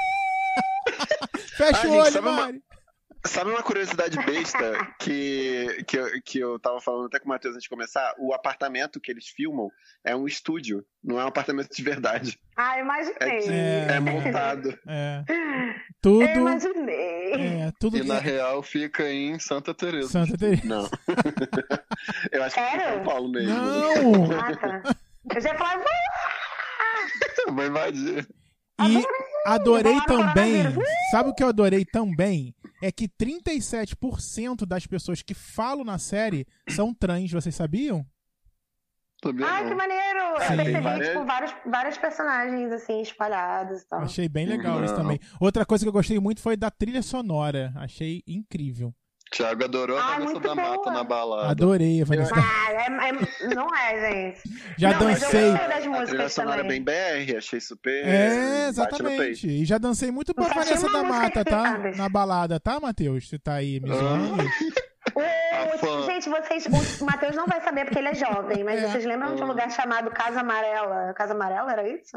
Fecha 1.56 1.80
Ah, 1.82 1.86
o 1.86 1.90
gente, 1.90 2.00
olho, 2.00 2.20
uma- 2.20 2.32
Mari. 2.32 2.62
Sabe 3.26 3.50
uma 3.50 3.62
curiosidade 3.62 4.16
besta 4.24 4.94
que, 4.98 5.82
que, 5.86 5.96
eu, 5.98 6.22
que 6.22 6.38
eu 6.38 6.58
tava 6.58 6.78
falando 6.80 7.06
até 7.06 7.18
com 7.18 7.24
o 7.24 7.28
Matheus 7.30 7.54
antes 7.54 7.64
de 7.64 7.70
começar? 7.70 8.14
O 8.18 8.34
apartamento 8.34 9.00
que 9.00 9.10
eles 9.10 9.26
filmam 9.28 9.70
é 10.04 10.14
um 10.14 10.26
estúdio, 10.26 10.84
não 11.02 11.18
é 11.18 11.24
um 11.24 11.28
apartamento 11.28 11.74
de 11.74 11.82
verdade. 11.82 12.38
Ah, 12.54 12.78
imaginei. 12.78 13.48
É. 13.48 13.86
É 13.96 14.00
montado. 14.00 14.78
É. 14.86 15.24
Eu 16.04 16.10
Tudo. 16.10 16.22
imaginei. 16.24 17.32
É, 17.62 17.72
tudo 17.80 17.96
E 17.96 18.04
na 18.04 18.18
que. 18.18 18.24
real 18.24 18.62
fica 18.62 19.10
em 19.10 19.38
Santa 19.38 19.72
Teresa. 19.72 20.08
Santa 20.10 20.36
Teresa. 20.36 20.62
Não. 20.66 20.86
eu 22.30 22.42
acho 22.44 22.54
que 22.54 22.60
é? 22.60 22.92
São 22.92 23.04
Paulo 23.04 23.30
mesmo. 23.30 23.54
Não! 23.54 24.38
Ah, 24.38 24.54
tá. 24.54 24.96
Eu 25.34 25.40
já 25.40 25.54
falar, 25.54 25.82
Vou 27.48 27.64
invadir. 27.64 28.28
E 28.80 29.04
adorei 29.46 30.00
também. 30.06 30.62
Sabe 31.10 31.30
o 31.30 31.34
que 31.34 31.42
eu 31.42 31.48
adorei 31.48 31.84
também? 31.84 32.54
É 32.82 32.90
que 32.90 33.08
37% 33.08 34.66
das 34.66 34.86
pessoas 34.86 35.22
que 35.22 35.34
falam 35.34 35.84
na 35.84 35.98
série 35.98 36.46
são 36.68 36.92
trans, 36.94 37.30
vocês 37.30 37.54
sabiam? 37.54 38.04
Ai, 39.24 39.62
não. 39.62 39.68
que 39.70 39.74
maneiro. 39.74 40.18
Eu 40.18 40.40
Sim. 40.40 40.56
percebi, 40.56 40.80
Várias- 40.82 41.08
tipo, 41.08 41.24
vários, 41.24 41.54
vários 41.64 41.98
personagens, 41.98 42.72
assim, 42.72 43.00
espalhados 43.00 43.80
e 43.80 43.88
tal. 43.88 44.00
Achei 44.02 44.28
bem 44.28 44.44
legal 44.46 44.84
isso 44.84 44.92
Não. 44.94 45.00
também. 45.02 45.18
Outra 45.40 45.64
coisa 45.64 45.82
que 45.84 45.88
eu 45.88 45.92
gostei 45.92 46.18
muito 46.18 46.42
foi 46.42 46.56
da 46.58 46.70
trilha 46.70 47.00
sonora. 47.00 47.72
Achei 47.76 48.22
incrível. 48.26 48.94
Thiago 49.34 49.64
adorou 49.64 49.98
a 49.98 50.02
Vanessa 50.12 50.38
da 50.40 50.54
Mata 50.54 50.90
na 50.92 51.02
balada. 51.02 51.50
Adorei 51.50 52.02
a 52.02 52.04
Vanessa. 52.04 52.34
Ah, 52.36 52.72
é, 52.72 52.86
é- 52.86 53.54
não 53.54 53.66
é, 53.74 54.10
gente. 54.12 54.40
Já 54.78 54.92
não, 54.92 55.00
eu 55.00 55.08
dancei. 55.08 55.50
das 55.52 55.60
A 55.60 55.68
trilha 55.68 55.90
músicas 55.90 56.32
sonora 56.32 56.60
é 56.60 56.62
também. 56.62 56.82
bem 56.84 57.26
BR, 57.26 57.36
achei 57.38 57.60
super. 57.60 58.06
É, 58.06 58.68
exatamente. 58.68 59.46
E 59.48 59.64
já 59.64 59.76
dancei 59.78 60.10
muito 60.12 60.32
pra 60.34 60.44
Vanessa 60.46 60.88
da 60.88 61.02
Mata, 61.02 61.44
tá? 61.44 61.78
Na 61.96 62.08
balada, 62.08 62.60
tá, 62.60 62.78
Matheus? 62.78 63.28
Você 63.28 63.38
tá 63.38 63.54
aí 63.54 63.80
me 63.80 63.88
zoando? 63.92 64.44
Ô, 65.14 65.20
Não, 65.20 65.78
fã. 65.78 66.02
gente, 66.06 66.28
vocês. 66.28 66.66
O 67.00 67.04
Matheus 67.04 67.36
não 67.36 67.46
vai 67.46 67.60
saber 67.60 67.84
porque 67.84 67.98
ele 67.98 68.08
é 68.08 68.14
jovem, 68.14 68.64
mas 68.64 68.82
É. 68.82 68.88
vocês 68.88 69.04
lembram 69.04 69.34
de 69.34 69.42
um 69.42 69.46
lugar 69.46 69.70
chamado 69.70 70.10
Casa 70.10 70.40
Amarela? 70.40 71.12
Casa 71.14 71.34
Amarela, 71.34 71.70
era 71.72 71.88
isso? 71.88 72.16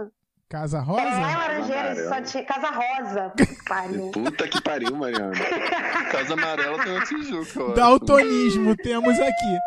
Casa 0.50 0.80
Rosa? 0.80 1.04
Laranjeiras 1.04 1.98
e 1.98 2.02
só 2.04 2.08
Amarela. 2.08 2.22
tinha. 2.26 2.46
Casa 2.46 2.70
Rosa. 2.72 3.30
Puta 3.32 3.46
que 3.54 3.64
pariu. 3.66 4.12
Puta 4.12 4.48
que 4.48 4.62
pariu, 4.62 4.96
Mariana. 4.96 5.34
Casa 6.10 6.34
Amarela 6.34 6.84
tem 6.84 6.94
na 6.94 7.06
Tijuca, 7.06 7.60
eu. 7.60 7.74
Daltonismo 7.74 8.76
temos 8.78 9.20
aqui. 9.20 9.58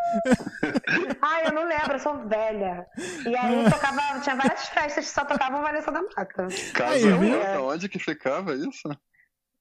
Ai, 1.20 1.47
eu 1.49 1.53
não 1.53 1.68
lembro, 1.68 1.93
eu 1.93 1.99
sou 1.99 2.26
velha. 2.26 2.87
E 3.26 3.37
aí 3.37 3.70
tocava. 3.70 4.20
Tinha 4.20 4.37
várias 4.37 4.68
festas 4.68 5.05
que 5.07 5.11
só 5.12 5.24
tocavam 5.26 5.61
Vanessa 5.62 5.93
da 5.93 6.01
Mata. 6.03 6.49
Casa 6.72 6.95
Aí? 6.95 7.11
Rosa, 7.11 7.61
onde 7.62 7.89
que 7.89 7.99
ficava 7.99 8.55
isso? 8.55 8.89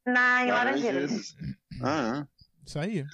Na, 0.05 0.45
em 0.45 0.51
Laranjeiras. 0.51 1.35
Ah, 1.83 2.25
Isso 2.65 2.79
aí. 2.79 3.05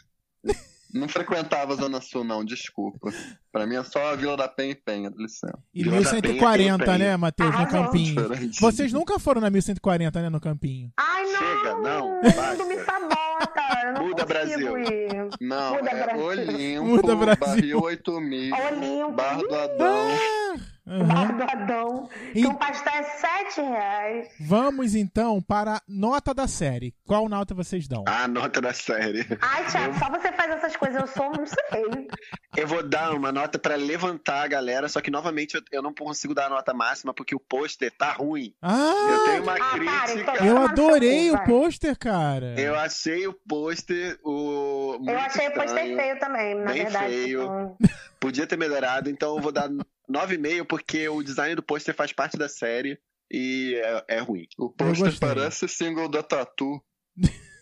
é. 0.95 0.99
Não 0.99 1.07
frequentava 1.09 1.73
a 1.73 1.75
Zona 1.75 2.01
Sul, 2.01 2.23
não, 2.23 2.43
desculpa. 2.43 3.11
Pra 3.51 3.65
mim 3.67 3.75
é 3.75 3.83
só 3.83 4.11
a 4.11 4.15
Vila 4.15 4.37
da 4.37 4.47
Penha 4.47 4.71
e 4.71 4.75
Penha, 4.75 5.09
dá 5.09 5.17
licença. 5.17 5.59
E 5.73 5.83
Vila 5.83 6.01
da 6.01 6.09
Penha, 6.09 6.21
1140, 6.21 6.85
tem 6.85 6.97
né, 6.97 7.17
Matheus, 7.17 7.49
no 7.49 7.55
Arrasou. 7.57 7.83
Campinho. 7.85 8.15
Diferente. 8.15 8.61
Vocês 8.61 8.93
nunca 8.93 9.19
foram 9.19 9.41
na 9.41 9.49
1140, 9.49 10.21
né, 10.21 10.29
no 10.29 10.39
Campinho? 10.39 10.91
Ai, 10.97 11.23
não! 11.25 11.39
Chega, 11.39 11.75
não, 11.75 12.21
basta. 12.21 12.65
me 12.65 12.75
sabota. 12.83 13.93
Não 13.93 14.07
Muda, 14.07 14.25
Brasil. 14.25 14.77
Ir. 14.77 15.29
Não, 15.41 15.75
Muda 15.75 15.89
é 15.89 16.03
Brasil. 16.05 16.25
Olimpo, 16.25 16.85
Muda 16.85 17.15
Brasil. 17.15 17.45
Barril 17.45 17.81
8000, 17.81 18.55
Olimpo. 18.55 19.11
Bar 19.11 19.37
do 19.37 19.55
Adão. 19.55 20.11
Aham. 20.11 20.74
Bar 20.85 21.35
do 21.35 21.43
Adão. 21.43 22.09
E- 22.33 22.41
Que 22.41 22.47
um 22.47 22.55
pastel 22.55 22.93
é 22.93 23.03
7 23.03 23.61
reais. 23.61 24.27
Vamos 24.39 24.93
então 24.93 25.41
para 25.41 25.77
a 25.77 25.81
nota 25.87 26.33
da 26.33 26.47
série. 26.47 26.93
Qual 27.05 27.27
nota 27.27 27.53
vocês 27.55 27.87
dão? 27.87 28.03
A 28.07 28.27
nota 28.27 28.61
da 28.61 28.73
série. 28.73 29.25
Ai, 29.41 29.65
Thiago, 29.65 29.97
só 29.97 30.09
você 30.09 30.31
faz 30.31 30.51
essas 30.51 30.75
coisas. 30.75 31.01
Eu 31.01 31.07
sou, 31.07 31.31
não 31.31 31.45
sei. 31.45 32.07
Eu 32.55 32.67
vou 32.67 32.87
dar 32.87 33.13
uma 33.13 33.31
nota 33.31 33.57
pra 33.57 33.75
levantar 33.75 34.43
a 34.43 34.47
galera, 34.47 34.87
só 34.87 35.01
que 35.01 35.09
novamente 35.11 35.55
eu, 35.55 35.61
eu 35.71 35.81
não 35.81 35.93
consigo 35.93 36.33
dar 36.35 36.45
a 36.45 36.49
nota 36.49 36.73
máxima 36.73 37.13
porque 37.13 37.35
o 37.35 37.39
pôster 37.39 37.91
tá 37.97 38.11
ruim. 38.13 38.53
Eu 38.61 38.69
Ah, 38.69 39.23
tenho 39.25 39.43
uma 39.43 39.53
Ah, 39.53 39.57
para, 39.57 39.69
crítica. 40.07 40.31
então. 40.33 40.45
eu 40.45 40.55
no 40.55 40.65
adorei 40.67 41.31
o 41.31 41.43
pôster, 41.45 41.97
cara. 41.97 42.53
Eu 42.59 42.75
achei 42.75 43.25
o 43.27 43.33
pôster 43.33 44.19
o 44.23 44.99
Eu 45.07 45.17
achei 45.19 45.47
o 45.47 45.51
pôster 45.53 45.65
estranho. 45.85 45.97
feio 45.97 46.19
também, 46.19 46.55
na 46.55 46.65
Bem 46.71 46.83
verdade. 46.83 47.07
feio. 47.07 47.41
tipo, 47.79 47.95
Podia 48.19 48.47
ter 48.47 48.57
melhorado, 48.57 49.09
então 49.09 49.35
eu 49.35 49.41
vou 49.41 49.51
dar 49.51 49.69
9,5 50.09 50.65
porque 50.67 51.07
o 51.09 51.23
design 51.23 51.55
do 51.55 51.63
pôster 51.63 51.95
faz 51.95 52.11
parte 52.13 52.37
da 52.37 52.47
série 52.49 52.99
e 53.31 53.75
é, 53.83 54.05
é 54.17 54.19
ruim. 54.19 54.45
O 54.57 54.69
pôster 54.69 55.17
parece 55.19 55.67
single 55.67 56.09
da 56.09 56.21
Tatu. 56.23 56.81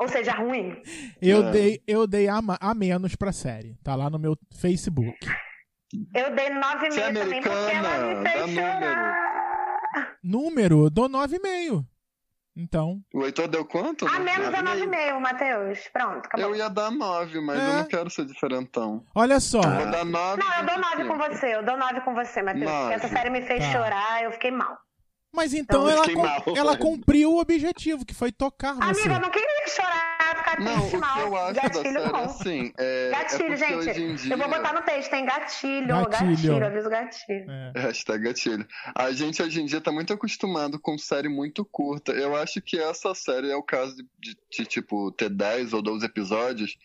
Ou 0.00 0.08
seja, 0.08 0.32
ruim. 0.32 0.80
Eu 1.20 1.46
É. 1.46 1.50
dei, 1.52 1.82
eu 1.86 2.06
dei 2.06 2.28
a, 2.28 2.40
a 2.60 2.74
menos 2.74 3.14
pra 3.14 3.32
série. 3.32 3.76
Tá 3.82 3.94
lá 3.94 4.10
no 4.10 4.18
meu 4.18 4.36
Facebook. 4.56 5.16
Eu 6.14 6.34
dei 6.34 6.48
9,5 6.50 6.90
Você 6.90 7.00
é 7.00 7.12
também 7.12 7.42
porque 7.42 7.74
ela 7.74 8.14
me 8.14 8.28
fez 8.28 8.50
chorar. 8.54 10.18
Número, 10.22 10.90
dou 10.90 11.08
9,5. 11.08 11.86
Então, 12.56 13.00
O 13.14 13.24
Heitor 13.24 13.48
deu 13.48 13.64
quanto? 13.64 14.06
A 14.06 14.18
menos 14.18 14.48
é 14.48 14.62
9,5. 14.62 14.90
9,5, 14.90 15.20
Matheus. 15.20 15.88
Pronto, 15.92 16.26
acabou. 16.26 16.46
Eu 16.50 16.54
ia 16.56 16.68
dar 16.68 16.90
9, 16.90 17.40
mas 17.40 17.58
É. 17.58 17.66
eu 17.68 17.72
não 17.78 17.84
quero 17.84 18.10
ser 18.10 18.26
diferentão. 18.26 19.04
olha 19.14 19.40
só. 19.40 19.60
Ah. 19.60 19.78
Vou 19.78 19.90
dar 19.90 20.04
9. 20.04 20.42
Não, 20.42 20.54
eu 20.58 20.66
dou 20.66 20.78
9 20.78 21.04
com 21.08 21.16
você. 21.18 21.54
Eu 21.56 21.64
dou 21.64 21.76
9 21.78 22.00
com 22.02 22.14
você, 22.14 22.42
Matheus. 22.42 22.70
Porque 22.70 22.94
essa 22.94 23.08
série 23.08 23.30
me 23.30 23.40
fez 23.42 23.64
Tá. 23.64 23.72
chorar, 23.72 24.22
eu 24.24 24.32
fiquei 24.32 24.50
mal. 24.50 24.76
Mas 25.34 25.54
então 25.54 25.88
Eu 25.88 25.96
ela, 25.96 26.12
mal. 26.12 26.44
ela 26.54 26.76
cumpriu 26.76 27.32
o 27.32 27.40
objetivo, 27.40 28.04
que 28.04 28.12
foi 28.12 28.30
tocar 28.30 28.74
você. 28.74 29.00
Amiga, 29.00 29.14
eu 29.14 29.20
não 29.20 29.30
queria 29.30 29.66
chorar, 29.68 30.11
Não, 30.60 31.00
mal. 31.00 31.20
eu 31.20 31.36
acho 31.36 31.54
gatilho 31.54 31.94
da 31.94 32.00
série 32.02 32.16
é 32.16 32.24
assim. 32.24 32.72
É, 32.78 33.10
Gatilho, 33.10 33.52
é 33.52 33.56
gente. 33.56 33.74
hoje 33.74 34.02
em 34.02 34.14
dia... 34.14 34.34
Eu 34.34 34.38
vou 34.38 34.48
botar 34.48 34.72
no 34.72 34.82
texto, 34.82 35.10
tem 35.10 35.24
gatilho, 35.24 35.86
Gatilho. 35.86 36.30
gatilho, 36.30 36.66
aviso 36.66 36.90
gatilho. 36.90 37.50
É. 37.50 37.72
Hashtag 37.80 38.24
gatilho. 38.24 38.66
A 38.94 39.12
gente 39.12 39.42
hoje 39.42 39.60
em 39.60 39.66
dia 39.66 39.80
tá 39.80 39.90
muito 39.92 40.12
acostumado 40.12 40.78
com 40.78 40.96
série 40.98 41.28
muito 41.28 41.64
curta. 41.64 42.12
Eu 42.12 42.36
acho 42.36 42.60
que 42.60 42.78
essa 42.78 43.14
série 43.14 43.50
é 43.50 43.56
o 43.56 43.62
caso 43.62 43.96
de, 43.96 44.04
de- 44.20 44.36
de, 44.50 44.66
tipo, 44.66 45.10
ter 45.12 45.30
10 45.30 45.72
ou 45.72 45.82
12 45.82 46.04
episódios 46.06 46.76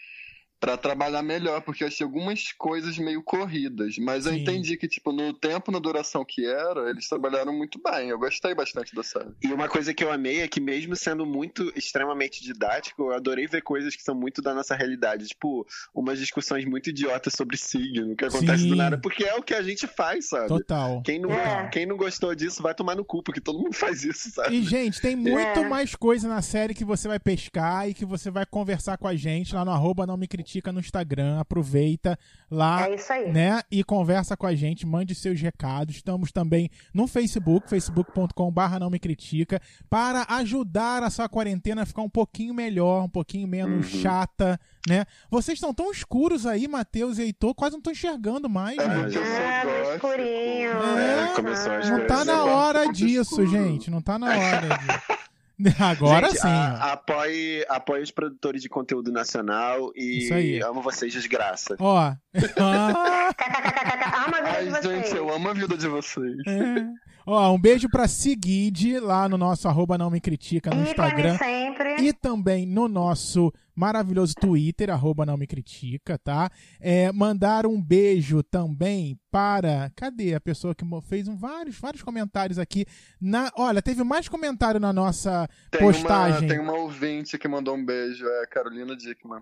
pra 0.59 0.75
trabalhar 0.75 1.21
melhor, 1.21 1.61
porque 1.61 1.83
eu 1.83 1.87
achei 1.87 2.03
algumas 2.03 2.51
coisas 2.53 2.97
meio 2.97 3.21
corridas. 3.21 3.95
Mas 3.99 4.25
eu 4.25 4.33
Sim. 4.33 4.39
entendi 4.39 4.75
que, 4.75 4.87
tipo, 4.87 5.11
no 5.11 5.31
tempo, 5.31 5.71
na 5.71 5.77
duração 5.77 6.25
que 6.25 6.45
era, 6.45 6.89
eles 6.89 7.07
trabalharam 7.07 7.53
muito 7.55 7.79
bem. 7.83 8.09
Eu 8.09 8.17
gostei 8.17 8.55
bastante 8.55 8.95
da 8.95 9.03
série. 9.03 9.29
E 9.43 9.53
uma 9.53 9.67
coisa 9.69 9.93
que 9.93 10.03
eu 10.03 10.11
amei 10.11 10.41
é 10.41 10.47
que, 10.47 10.59
mesmo 10.59 10.95
sendo 10.95 11.25
muito 11.27 11.71
extremamente 11.75 12.43
didático, 12.43 13.03
eu 13.03 13.13
adorei 13.13 13.45
ver 13.45 13.61
coisas 13.61 13.95
que 13.95 14.01
são 14.01 14.15
muito 14.15 14.41
da 14.41 14.53
nossa 14.55 14.75
realidade. 14.75 15.27
Tipo, 15.27 15.65
umas 15.93 16.17
discussões 16.17 16.65
muito 16.65 16.89
idiotas 16.89 17.33
sobre 17.33 17.55
signo, 17.55 18.15
que 18.15 18.25
acontece 18.25 18.63
Sim. 18.63 18.69
do 18.69 18.75
nada, 18.75 18.97
porque 18.97 19.23
é 19.25 19.35
o 19.35 19.43
que 19.43 19.53
a 19.53 19.61
gente 19.61 19.85
faz, 19.85 20.29
sabe? 20.29 20.47
Total. 20.47 21.03
Quem 21.03 21.19
não, 21.19 21.31
É. 21.31 21.69
quem 21.69 21.85
não 21.85 21.97
gostou 21.97 22.33
disso 22.33 22.63
vai 22.63 22.73
tomar 22.73 22.95
no 22.95 23.05
cu, 23.05 23.21
porque 23.21 23.39
todo 23.39 23.59
mundo 23.59 23.73
faz 23.77 24.03
isso, 24.03 24.31
sabe? 24.31 24.55
E, 24.55 24.63
gente, 24.63 24.99
tem 24.99 25.15
muito 25.15 25.37
É. 25.59 25.69
mais 25.69 25.93
coisa 25.93 26.27
na 26.27 26.41
série 26.41 26.73
que 26.73 26.83
você 26.83 27.07
vai 27.07 27.19
pescar 27.19 27.87
e 27.87 27.93
que 27.93 28.05
você 28.05 28.31
vai 28.31 28.45
conversar 28.45 28.97
com 28.97 29.07
a 29.07 29.15
gente 29.15 29.53
lá 29.53 29.63
no 29.63 29.69
arroba 29.71 30.07
não 30.07 30.17
me 30.17 30.27
critica 30.27 30.46
no 30.71 30.79
Instagram. 30.79 31.39
Aproveita 31.39 32.17
lá, 32.49 32.87
É 32.87 32.95
isso 32.95 33.11
aí. 33.11 33.31
né? 33.31 33.61
E 33.69 33.83
conversa 33.83 34.35
com 34.37 34.47
a 34.47 34.55
gente, 34.55 34.85
mande 34.85 35.13
seus 35.13 35.39
recados. 35.41 35.95
Estamos 35.95 36.31
também 36.31 36.69
no 36.93 37.07
Facebook, 37.07 37.69
facebook.com 37.69 38.51
barra 38.51 38.79
não 38.79 38.89
me 38.89 38.99
critica, 38.99 39.61
para 39.89 40.25
ajudar 40.29 41.03
a 41.03 41.09
sua 41.09 41.27
quarentena 41.27 41.81
a 41.83 41.85
ficar 41.85 42.01
um 42.01 42.09
pouquinho 42.09 42.53
melhor, 42.53 43.03
um 43.03 43.09
pouquinho 43.09 43.47
menos 43.47 43.93
Uhum. 43.93 44.01
chata, 44.01 44.59
né? 44.87 45.05
Vocês 45.29 45.57
estão 45.57 45.73
tão 45.73 45.91
escuros 45.91 46.45
aí, 46.45 46.67
Matheus 46.67 47.17
e 47.17 47.23
Heitor, 47.23 47.53
quase 47.53 47.75
não 47.75 47.81
tô 47.81 47.91
enxergando 47.91 48.49
mais, 48.49 48.77
É 48.77 48.87
né? 48.87 48.93
Ah, 48.93 49.65
no 49.65 49.71
gótico. 49.71 49.93
escurinho. 49.95 50.71
É, 50.71 51.33
começou 51.35 51.71
a. 51.71 51.79
Não 51.85 52.07
tá 52.07 52.23
na 52.25 52.43
hora 52.45 52.83
Muito 52.85 52.95
disso, 52.97 53.41
escuro. 53.41 53.47
gente. 53.47 53.91
Não 53.91 54.01
tá 54.01 54.17
na 54.17 54.27
hora 54.27 54.67
de... 54.77 55.17
Agora 55.79 56.27
Gente, 56.29 56.39
sim. 56.41 56.47
a- 56.47 56.93
apoie, 56.93 57.65
apoie 57.67 58.03
os 58.03 58.11
produtores 58.11 58.61
de 58.61 58.69
conteúdo 58.69 59.11
nacional 59.11 59.91
e 59.95 60.19
Isso 60.25 60.33
aí. 60.33 60.61
amo 60.61 60.81
vocês, 60.81 61.11
desgraça. 61.11 61.75
Ó. 61.79 61.97
Ah, 61.97 62.17
KKKKK. 63.33 64.27
Ama 64.27 64.37
a 64.37 64.41
vida 64.41 64.49
Ai, 64.57 64.63
de 64.65 64.69
vocês. 64.69 64.83
gente, 65.07 65.15
eu 65.17 65.33
amo 65.33 65.49
a 65.49 65.53
vida 65.53 65.75
de 65.77 65.87
vocês. 65.87 66.35
é. 66.47 67.06
Ó, 67.29 67.53
um 67.53 67.59
beijo 67.59 67.89
pra 67.89 68.07
Seguide 68.07 69.01
lá 69.01 69.27
no 69.27 69.37
nosso 69.37 69.67
arroba 69.67 69.97
não 69.97 70.09
me 70.09 70.21
critica 70.21 70.69
no 70.69 70.77
Ícone 70.77 70.89
Instagram. 70.91 71.37
sempre. 71.37 72.01
E 72.01 72.13
também 72.13 72.65
no 72.65 72.87
nosso 72.87 73.51
maravilhoso 73.75 74.33
Twitter, 74.33 74.89
arroba 74.89 75.25
não 75.25 75.35
me 75.35 75.45
critica, 75.45 76.17
tá? 76.17 76.49
É, 76.79 77.11
mandar 77.11 77.65
um 77.65 77.81
beijo 77.81 78.41
também 78.43 79.19
para. 79.29 79.91
Cadê 79.93 80.35
a 80.35 80.39
pessoa 80.39 80.73
que 80.73 80.85
fez 81.03 81.27
um, 81.27 81.35
vários, 81.35 81.77
vários 81.77 82.01
comentários 82.01 82.57
aqui? 82.57 82.85
Na, 83.19 83.51
olha, 83.57 83.81
teve 83.81 84.05
mais 84.05 84.29
comentário 84.29 84.79
na 84.79 84.93
nossa 84.93 85.49
Tem 85.69 85.81
postagem. 85.81 86.43
Uma, 86.43 86.47
tem 86.47 86.59
uma 86.59 86.73
ouvinte 86.79 87.37
que 87.37 87.47
mandou 87.49 87.75
um 87.75 87.85
beijo, 87.85 88.25
é 88.25 88.43
a 88.43 88.47
Carolina 88.47 88.95
Dickman. 88.95 89.41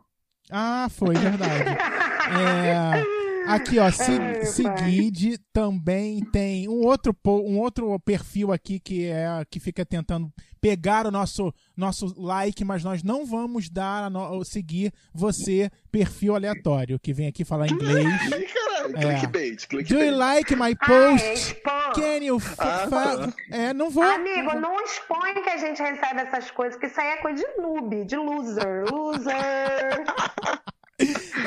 Ah, 0.50 0.88
foi, 0.90 1.14
verdade. 1.14 1.66
É, 2.26 3.25
aqui, 3.48 3.80
ó, 3.80 3.90
Se- 3.92 4.12
Ai, 4.12 4.34
pai. 4.36 4.46
Seguide 4.46 5.38
também 5.54 6.24
tem 6.32 6.68
um 6.68 6.86
outro, 6.86 7.16
um 7.26 7.60
outro 7.60 8.00
perfil 8.00 8.52
aqui 8.52 8.80
que 8.80 9.06
é 9.08 9.28
que 9.50 9.60
fica 9.60 9.86
tentando 9.86 10.32
pegar 10.62 11.06
o 11.06 11.12
nosso, 11.12 11.54
nosso 11.78 12.14
like, 12.20 12.64
mas 12.66 12.84
nós 12.84 13.04
não 13.04 13.26
vamos 13.26 13.70
dar 13.70 14.06
a 14.06 14.10
no- 14.10 14.44
seguir 14.44 14.92
você, 15.14 15.70
perfil 15.92 16.36
aleatório, 16.36 17.00
que 17.00 17.14
vem 17.14 17.28
aqui 17.28 17.46
falar 17.46 17.68
inglês. 17.70 18.06
Caralho, 18.54 18.98
É. 18.98 19.20
clickbait, 19.20 19.56
Do 19.56 19.64
you 19.64 19.68
clickbait. 19.68 20.12
like 20.12 20.56
my 20.56 20.76
post? 20.76 21.26
expõe. 21.34 21.94
Can 21.96 22.24
you 22.24 22.38
f- 22.40 22.56
Ah, 22.58 22.88
fa- 22.90 23.18
tá. 23.28 23.34
É, 23.52 23.74
não 23.74 23.90
vou. 23.90 24.04
Amigo, 24.04 24.56
não 24.60 24.76
expõe 24.84 25.34
que 25.36 25.50
a 25.50 25.58
gente 25.58 25.82
recebe 25.82 26.22
essas 26.22 26.50
coisas, 26.52 26.76
porque 26.76 26.88
isso 26.88 27.00
aí 27.00 27.08
é 27.10 27.18
coisa 27.18 27.44
de 27.44 27.62
noob, 27.62 28.04
de 28.06 28.16
loser. 28.18 28.86
Loser. 28.92 30.04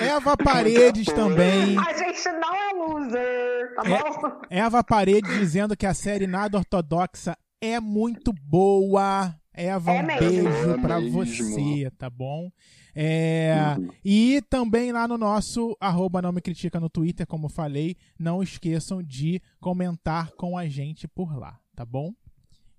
Eva 0.00 0.36
Paredes 0.36 1.06
também. 1.06 1.76
A 1.78 1.92
gente 1.96 2.28
não 2.32 2.54
é 2.54 2.72
loser, 2.74 3.74
tá 3.74 3.82
bom? 3.84 4.40
Eva 4.50 4.84
Paredes 4.84 5.30
dizendo 5.38 5.76
que 5.76 5.86
a 5.86 5.94
série 5.94 6.26
Nada 6.26 6.58
Ortodoxa 6.58 7.36
é 7.60 7.80
muito 7.80 8.32
boa. 8.32 9.34
Eva, 9.52 9.92
É 9.92 10.02
um 10.02 10.06
mesmo. 10.06 10.20
beijo 10.50 10.70
É 10.70 10.78
pra 10.78 11.00
mesmo. 11.00 11.24
você, 11.24 11.90
tá 11.98 12.08
bom? 12.08 12.50
É, 12.94 13.74
Uhum. 13.76 13.88
E 14.04 14.40
também 14.48 14.92
lá 14.92 15.08
no 15.08 15.16
nosso 15.18 15.76
arroba 15.80 16.20
não 16.22 16.30
me 16.32 16.40
critica 16.40 16.78
no 16.78 16.88
Twitter, 16.88 17.26
como 17.26 17.48
falei, 17.48 17.96
não 18.18 18.42
esqueçam 18.42 19.02
de 19.02 19.40
comentar 19.60 20.30
com 20.32 20.56
a 20.58 20.68
gente 20.68 21.08
por 21.08 21.36
lá, 21.36 21.58
tá 21.74 21.84
bom? 21.84 22.12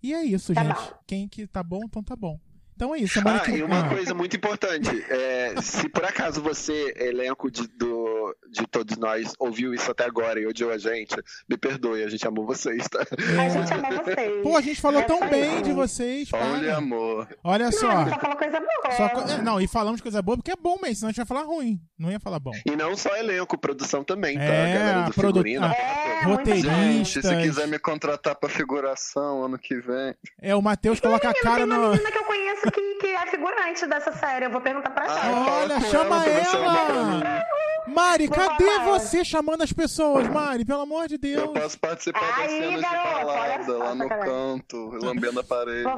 E 0.02 0.14
é 0.14 0.24
isso, 0.24 0.54
Tá 0.54 0.64
gente. 0.64 0.76
bom. 0.76 0.94
Quem 1.08 1.28
que 1.28 1.46
tá 1.48 1.62
bom, 1.64 1.82
então 1.86 2.02
tá 2.04 2.16
bom. 2.16 2.40
Então 2.80 2.96
é 2.96 3.00
isso. 3.00 3.16
Semana 3.16 3.38
Ah, 3.38 3.40
que 3.42 3.52
e 3.52 3.62
uma 3.62 3.82
Ah, 3.82 3.90
coisa 3.90 4.14
muito 4.14 4.38
importante, 4.38 4.90
é, 5.10 5.54
se 5.62 5.90
por 5.90 6.06
acaso 6.06 6.42
você, 6.42 6.94
elenco 6.96 7.52
de- 7.52 7.68
do, 7.68 8.34
de 8.50 8.66
todos 8.68 8.96
nós 8.96 9.34
ouviu 9.38 9.74
isso 9.74 9.92
até 9.92 10.06
agora 10.06 10.40
e 10.40 10.48
odiou 10.48 10.72
a 10.72 10.78
gente, 10.78 11.14
me 11.50 11.58
perdoe, 11.58 12.02
a 12.06 12.10
gente 12.10 12.26
amou 12.26 12.46
vocês, 12.46 12.88
tá? 12.88 13.00
A 13.02 13.50
gente 13.50 13.74
amou 13.74 14.02
vocês. 14.06 14.42
Pô, 14.44 14.56
a 14.56 14.62
gente 14.62 14.80
falou 14.80 15.02
É 15.02 15.04
tão 15.04 15.20
bem 15.30 15.58
aí. 15.58 15.62
de 15.62 15.74
vocês, 15.74 16.30
Olha, 16.32 16.60
para. 16.70 16.78
amor. 16.78 17.28
Olha 17.44 17.66
Não, 17.66 17.72
só. 17.74 17.90
a 17.90 18.04
gente 18.06 18.14
só 18.14 18.20
falou 18.22 18.38
coisa 18.38 18.60
boa. 18.62 18.92
Só 18.96 19.10
co- 19.10 19.30
é, 19.30 19.42
não, 19.42 19.60
e 19.60 19.68
falamos 19.68 19.98
de 19.98 20.04
coisa 20.04 20.22
boa 20.22 20.38
porque 20.38 20.52
é 20.52 20.56
bom 20.56 20.78
mesmo, 20.82 20.96
senão 20.96 21.10
a 21.10 21.12
gente 21.12 21.18
vai 21.18 21.26
falar 21.26 21.44
ruim. 21.44 21.82
Não 22.00 22.10
ia 22.10 22.20
falar 22.22 22.40
bom. 22.40 22.52
E 22.66 22.76
não 22.78 22.96
só 22.96 23.14
elenco, 23.18 23.58
produção 23.58 24.06
também, 24.06 24.38
tá? 24.38 24.44
É, 24.46 24.72
a 24.74 24.80
galera 24.80 25.00
a 25.04 25.06
do 25.10 25.14
produ- 25.14 25.40
figurino. 25.44 25.66
a- 25.66 25.74
É, 25.74 26.26
muita 26.26 26.56
gente. 26.56 27.22
Se 27.22 27.36
quiser 27.42 27.68
me 27.68 27.78
contratar 27.78 28.36
pra 28.36 28.48
figuração 28.50 29.44
ano 29.44 29.60
que 29.60 29.76
vem. 29.82 30.16
É, 30.42 30.56
o 30.56 30.62
Matheus 30.62 31.02
coloca 31.02 31.30
a 31.30 31.34
cara 31.34 31.66
no. 31.66 31.90
menina 31.92 32.10
que 32.10 32.18
eu 32.18 32.24
conheço 32.24 32.49
que, 32.72 32.96
que 32.96 33.08
é 33.08 33.26
figurante 33.28 33.86
dessa 33.88 34.12
série. 34.14 34.46
Eu 34.46 34.52
vou 34.52 34.62
perguntar 34.62 34.90
pra 34.92 35.06
Ah, 35.06 35.26
ela. 35.28 35.46
fala 35.46 35.58
Olha, 35.62 35.82
chama 35.82 36.26
ela 36.26 36.40
ela 36.40 37.20
ela! 37.22 37.44
Mari, 37.88 38.28
Vou 38.28 38.36
cadê 38.38 38.66
falar. 38.66 38.84
você 39.00 39.26
chamando 39.26 39.64
as 39.64 39.74
pessoas, 39.74 40.28
Mari? 40.28 40.64
Pelo 40.64 40.82
amor 40.82 41.08
de 41.08 41.16
Eu 41.16 41.20
Deus. 41.20 41.50
posso 41.60 41.80
participar 41.80 42.20
das 42.20 42.38
Aí, 42.38 42.60
cenas 42.60 42.76
de 42.76 42.82
garoto, 42.82 43.08
olha 43.18 43.26
balada, 43.26 43.78
lá 43.78 43.96
no 43.96 44.04
sacanagem. 44.04 44.34
canto, 44.34 44.90
lambendo 45.04 45.40
a 45.40 45.44
parede. 45.44 45.90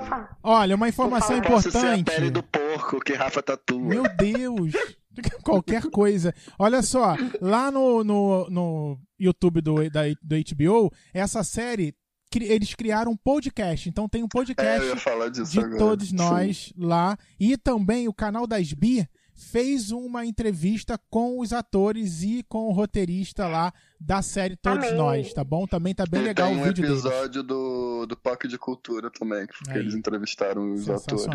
Olha, 0.42 0.76
uma 0.76 0.88
informação 0.88 1.36
Vou 1.42 1.52
Posso 1.52 1.70
ser 1.72 1.78
a 1.80 1.98
importante. 1.98 2.16
pele 2.16 2.32
do 2.32 2.42
porco 2.44 3.00
que 3.02 3.14
Rafa 3.14 3.44
tatua. 3.44 3.80
Meu 3.80 4.04
Deus! 4.16 4.72
Qualquer 5.44 5.84
coisa. 5.92 6.34
Olha 6.58 6.82
só, 6.82 7.16
lá 7.42 7.70
no, 7.70 8.02
no, 8.06 8.50
no 8.50 8.98
YouTube 9.20 9.60
do, 9.60 9.90
da, 9.90 10.04
do 10.24 10.36
HBO, 10.56 10.90
essa 11.14 11.44
série, 11.44 11.94
eles 12.40 12.74
criaram 12.76 13.12
um 13.12 13.18
podcast. 13.18 13.90
Então 13.90 14.08
tem 14.08 14.22
um 14.24 14.26
É, 14.26 14.30
podcast 14.30 15.32
disso 15.32 15.52
de 15.52 15.60
agora. 15.60 15.78
todos 15.78 16.10
Sim. 16.10 16.16
nós 16.16 16.74
lá. 16.78 17.18
E 17.40 17.58
também 17.58 18.08
o 18.08 18.14
canal 18.14 18.46
das 18.48 18.72
Bi 18.74 19.08
fez 19.34 19.92
uma 19.92 20.26
entrevista 20.26 21.00
com 21.10 21.40
os 21.40 21.52
atores 21.54 22.22
e 22.24 22.44
com 22.48 22.68
o 22.68 22.72
roteirista 22.72 23.48
lá 23.48 23.74
da 24.00 24.22
série 24.22 24.56
Todos 24.56 24.86
Amei. 24.86 24.98
Nós, 24.98 25.34
tá 25.34 25.44
bom? 25.44 25.66
Também 25.68 25.94
tá 25.94 26.06
bem 26.10 26.22
legal 26.22 26.50
tem 26.50 26.58
o 26.58 26.62
um 26.62 26.64
vídeo 26.64 26.84
deles. 26.84 27.06
episódio 27.06 27.44
do, 27.44 28.06
do 28.08 28.18
Parque 28.18 28.48
de 28.48 28.58
Cultura 28.58 29.10
também, 29.12 29.46
que, 29.48 29.72
Aí. 29.72 29.80
eles 29.80 29.94
entrevistaram 29.94 30.74
os 30.74 30.90
atores. 30.90 31.26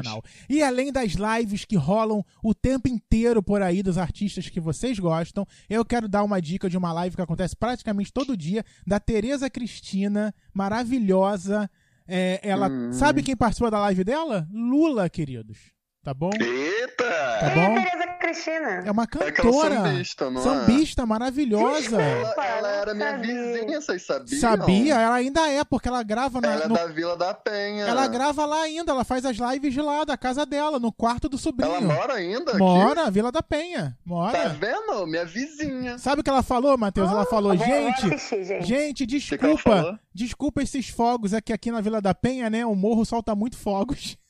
E 0.48 0.62
além 0.62 0.90
das 0.92 1.12
lives 1.12 1.64
que 1.64 1.76
rolam 1.76 2.24
o 2.42 2.54
tempo 2.54 2.88
inteiro 2.88 3.42
por 3.42 3.62
aí 3.62 3.82
dos 3.82 3.98
artistas 3.98 4.48
que 4.48 4.60
vocês 4.60 4.98
gostam, 4.98 5.46
eu 5.68 5.84
quero 5.84 6.08
dar 6.08 6.22
uma 6.24 6.40
dica 6.40 6.68
de 6.68 6.76
uma 6.76 6.92
live 6.92 7.14
que 7.16 7.22
acontece 7.22 7.54
praticamente 7.56 8.12
todo 8.12 8.36
dia, 8.36 8.64
da 8.86 8.98
Tereza 9.00 9.48
Cristina, 9.50 10.34
maravilhosa. 10.52 11.70
É, 12.08 12.40
ela 12.42 12.68
Hum. 12.68 12.92
sabe 12.92 13.22
quem 13.22 13.36
participou 13.36 13.70
da 13.70 13.80
live 13.80 14.04
dela? 14.04 14.46
Lula, 14.52 15.08
queridos. 15.10 15.58
Tá 16.06 16.14
bom? 16.14 16.30
Eita! 16.40 17.02
Tá 17.04 17.50
Quem 17.52 17.62
é 17.64 17.68
bom? 17.68 17.74
Tereza 17.82 18.06
Cristina? 18.20 18.68
É 18.86 18.90
uma 18.92 19.02
É 19.02 19.04
aquela 19.06 19.32
cantora. 19.32 19.74
sambista, 19.74 20.30
não 20.30 20.40
é? 20.40 20.44
Sambista 20.44 21.04
maravilhosa. 21.04 22.00
Ela, 22.00 22.18
Desculpa, 22.20 22.44
ela 22.44 22.68
era 22.68 22.94
minha 22.94 23.10
sabia. 23.10 23.34
vizinha, 23.34 23.80
vocês 23.80 24.02
sabiam? 24.06 24.40
Sabia? 24.40 24.94
Ela 24.94 25.14
ainda 25.16 25.48
é, 25.50 25.64
porque 25.64 25.88
ela 25.88 26.04
grava 26.04 26.40
na, 26.40 26.52
Ela 26.52 26.64
é 26.64 26.68
no- 26.68 26.74
da 26.76 26.86
Vila 26.86 27.16
da 27.16 27.34
Penha. 27.34 27.86
Ela 27.86 28.06
grava 28.06 28.46
lá 28.46 28.62
ainda, 28.62 28.92
ela 28.92 29.02
faz 29.02 29.24
as 29.24 29.36
lives 29.36 29.74
de 29.74 29.82
lá, 29.82 30.04
da 30.04 30.16
casa 30.16 30.46
dela, 30.46 30.78
no 30.78 30.92
quarto 30.92 31.28
do 31.28 31.36
sobrinho. 31.36 31.72
Ela 31.74 31.80
mora 31.80 32.14
ainda 32.14 32.50
aqui? 32.52 32.58
Mora, 32.60 33.10
Vila 33.10 33.32
da 33.32 33.42
Penha. 33.42 33.90
Tá 33.90 33.96
Mora. 34.06 34.48
vendo? 34.50 35.06
Minha 35.08 35.24
vizinha. 35.24 35.98
Sabe 35.98 36.20
o 36.20 36.24
que 36.24 36.30
ela 36.30 36.44
falou, 36.44 36.78
Matheus? 36.78 37.10
Ela 37.10 37.26
falou, 37.26 37.56
Vou- 37.56 37.66
vou 37.66 37.76
gente, 37.76 38.14
assistir, 38.14 38.44
gente. 38.44 38.64
gente, 38.64 39.06
desculpa. 39.06 39.58
falou? 39.82 39.98
Desculpa 40.14 40.62
esses 40.62 40.88
fogos, 40.88 41.32
é 41.32 41.40
que 41.40 41.52
aqui 41.52 41.72
na 41.72 41.80
Vila 41.80 42.00
da 42.00 42.14
Penha, 42.14 42.48
né, 42.48 42.64
o 42.64 42.76
morro 42.76 43.04
solta 43.04 43.34
muito 43.34 43.56
fogos. 43.58 44.16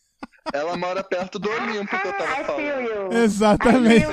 Ela 0.52 0.76
mora 0.76 1.02
perto 1.02 1.38
do 1.38 1.48
Olimpo 1.50 2.00
que 2.00 2.08
eu 2.08 2.12
tava 2.12 2.44
falando. 2.44 3.12
Exatamente. 3.12 4.06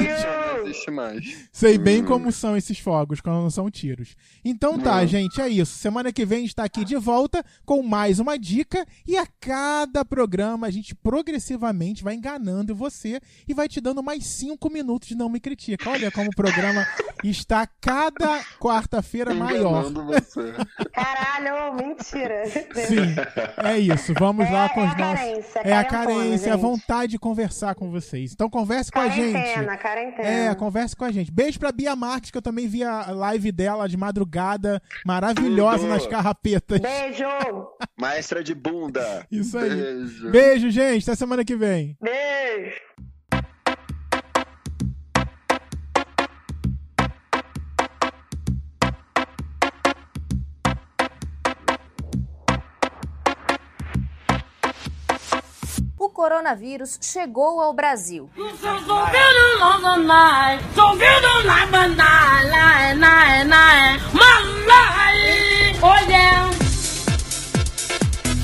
Existe 0.63 0.91
mais. 0.91 1.47
Sei 1.51 1.77
bem 1.77 2.03
como 2.03 2.31
são 2.31 2.55
esses 2.57 2.79
fogos, 2.79 3.21
quando 3.21 3.41
não 3.41 3.49
são 3.49 3.69
tiros. 3.69 4.15
Então 4.43 4.79
tá, 4.79 5.01
Hum. 5.01 5.07
gente, 5.07 5.41
é 5.41 5.47
isso. 5.49 5.75
Semana 5.77 6.11
que 6.11 6.25
vem 6.25 6.39
a 6.39 6.41
gente 6.41 6.55
tá 6.55 6.63
aqui 6.63 6.83
de 6.85 6.95
volta 6.95 7.43
com 7.65 7.81
mais 7.83 8.19
uma 8.19 8.37
dica 8.37 8.85
e 9.07 9.17
a 9.17 9.25
cada 9.39 10.03
programa 10.05 10.67
a 10.67 10.71
gente 10.71 10.93
progressivamente 10.95 12.03
vai 12.03 12.15
enganando 12.15 12.75
você 12.75 13.19
e 13.47 13.53
vai 13.53 13.67
te 13.67 13.79
dando 13.81 14.01
mais 14.03 14.25
cinco 14.25 14.69
minutos 14.69 15.07
de 15.09 15.15
Não 15.15 15.29
Me 15.29 15.39
Critica. 15.39 15.89
Olha 15.89 16.11
como 16.11 16.29
o 16.29 16.35
programa 16.35 16.85
está 17.23 17.67
cada 17.79 18.41
quarta-feira 18.59 19.33
maior. 19.33 19.89
Enganando 19.89 20.05
você. 20.05 20.53
Caralho, 20.93 21.75
mentira. 21.75 22.43
Sim, 22.45 23.15
é 23.63 23.77
isso. 23.79 24.13
Vamos 24.17 24.49
lá 24.51 24.65
É- 24.65 24.69
com 24.69 24.81
é 24.81 24.85
os 24.87 24.93
a 24.93 24.97
nossos. 24.97 25.19
carência, 25.19 25.59
É 25.63 25.73
a 25.73 25.83
carência, 25.83 26.53
a 26.53 26.55
gente. 26.55 26.61
vontade 26.61 27.11
de 27.11 27.19
conversar 27.19 27.75
com 27.75 27.89
vocês. 27.89 28.31
Então 28.33 28.49
converse 28.49 28.91
com 28.91 28.99
a 28.99 29.09
gente. 29.09 29.31
Quarentena, 29.33 29.77
quarentena. 29.77 30.27
É, 30.27 30.52
converse 30.55 30.95
com 30.95 31.05
a 31.05 31.11
gente. 31.11 31.31
Beijo 31.31 31.59
pra 31.59 31.71
Bia 31.71 31.95
Marques, 31.95 32.31
que 32.31 32.37
eu 32.37 32.41
também 32.41 32.67
vi 32.67 32.83
a 32.83 33.11
live 33.11 33.51
dela 33.51 33.87
de 33.87 33.97
madrugada, 33.97 34.81
maravilhosa 35.05 35.79
Tudo. 35.79 35.89
nas 35.89 36.07
carrapetas. 36.07 36.79
Beijo. 36.79 37.23
Maestra 37.99 38.43
de 38.43 38.53
bunda. 38.53 39.25
Isso 39.31 39.57
aí. 39.57 39.69
Beijo. 39.69 40.31
Beijo, 40.31 40.69
gente. 40.71 41.03
Até 41.03 41.15
semana 41.15 41.43
que 41.45 41.55
vem. 41.55 41.97
Beijo. 42.01 42.81
coronavírus 56.23 56.97
chegou 57.01 57.59
ao 57.59 57.73
Brasil. 57.73 58.29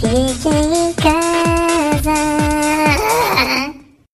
Fique 0.01 0.49
em 0.49 0.93
casa. 0.93 2.98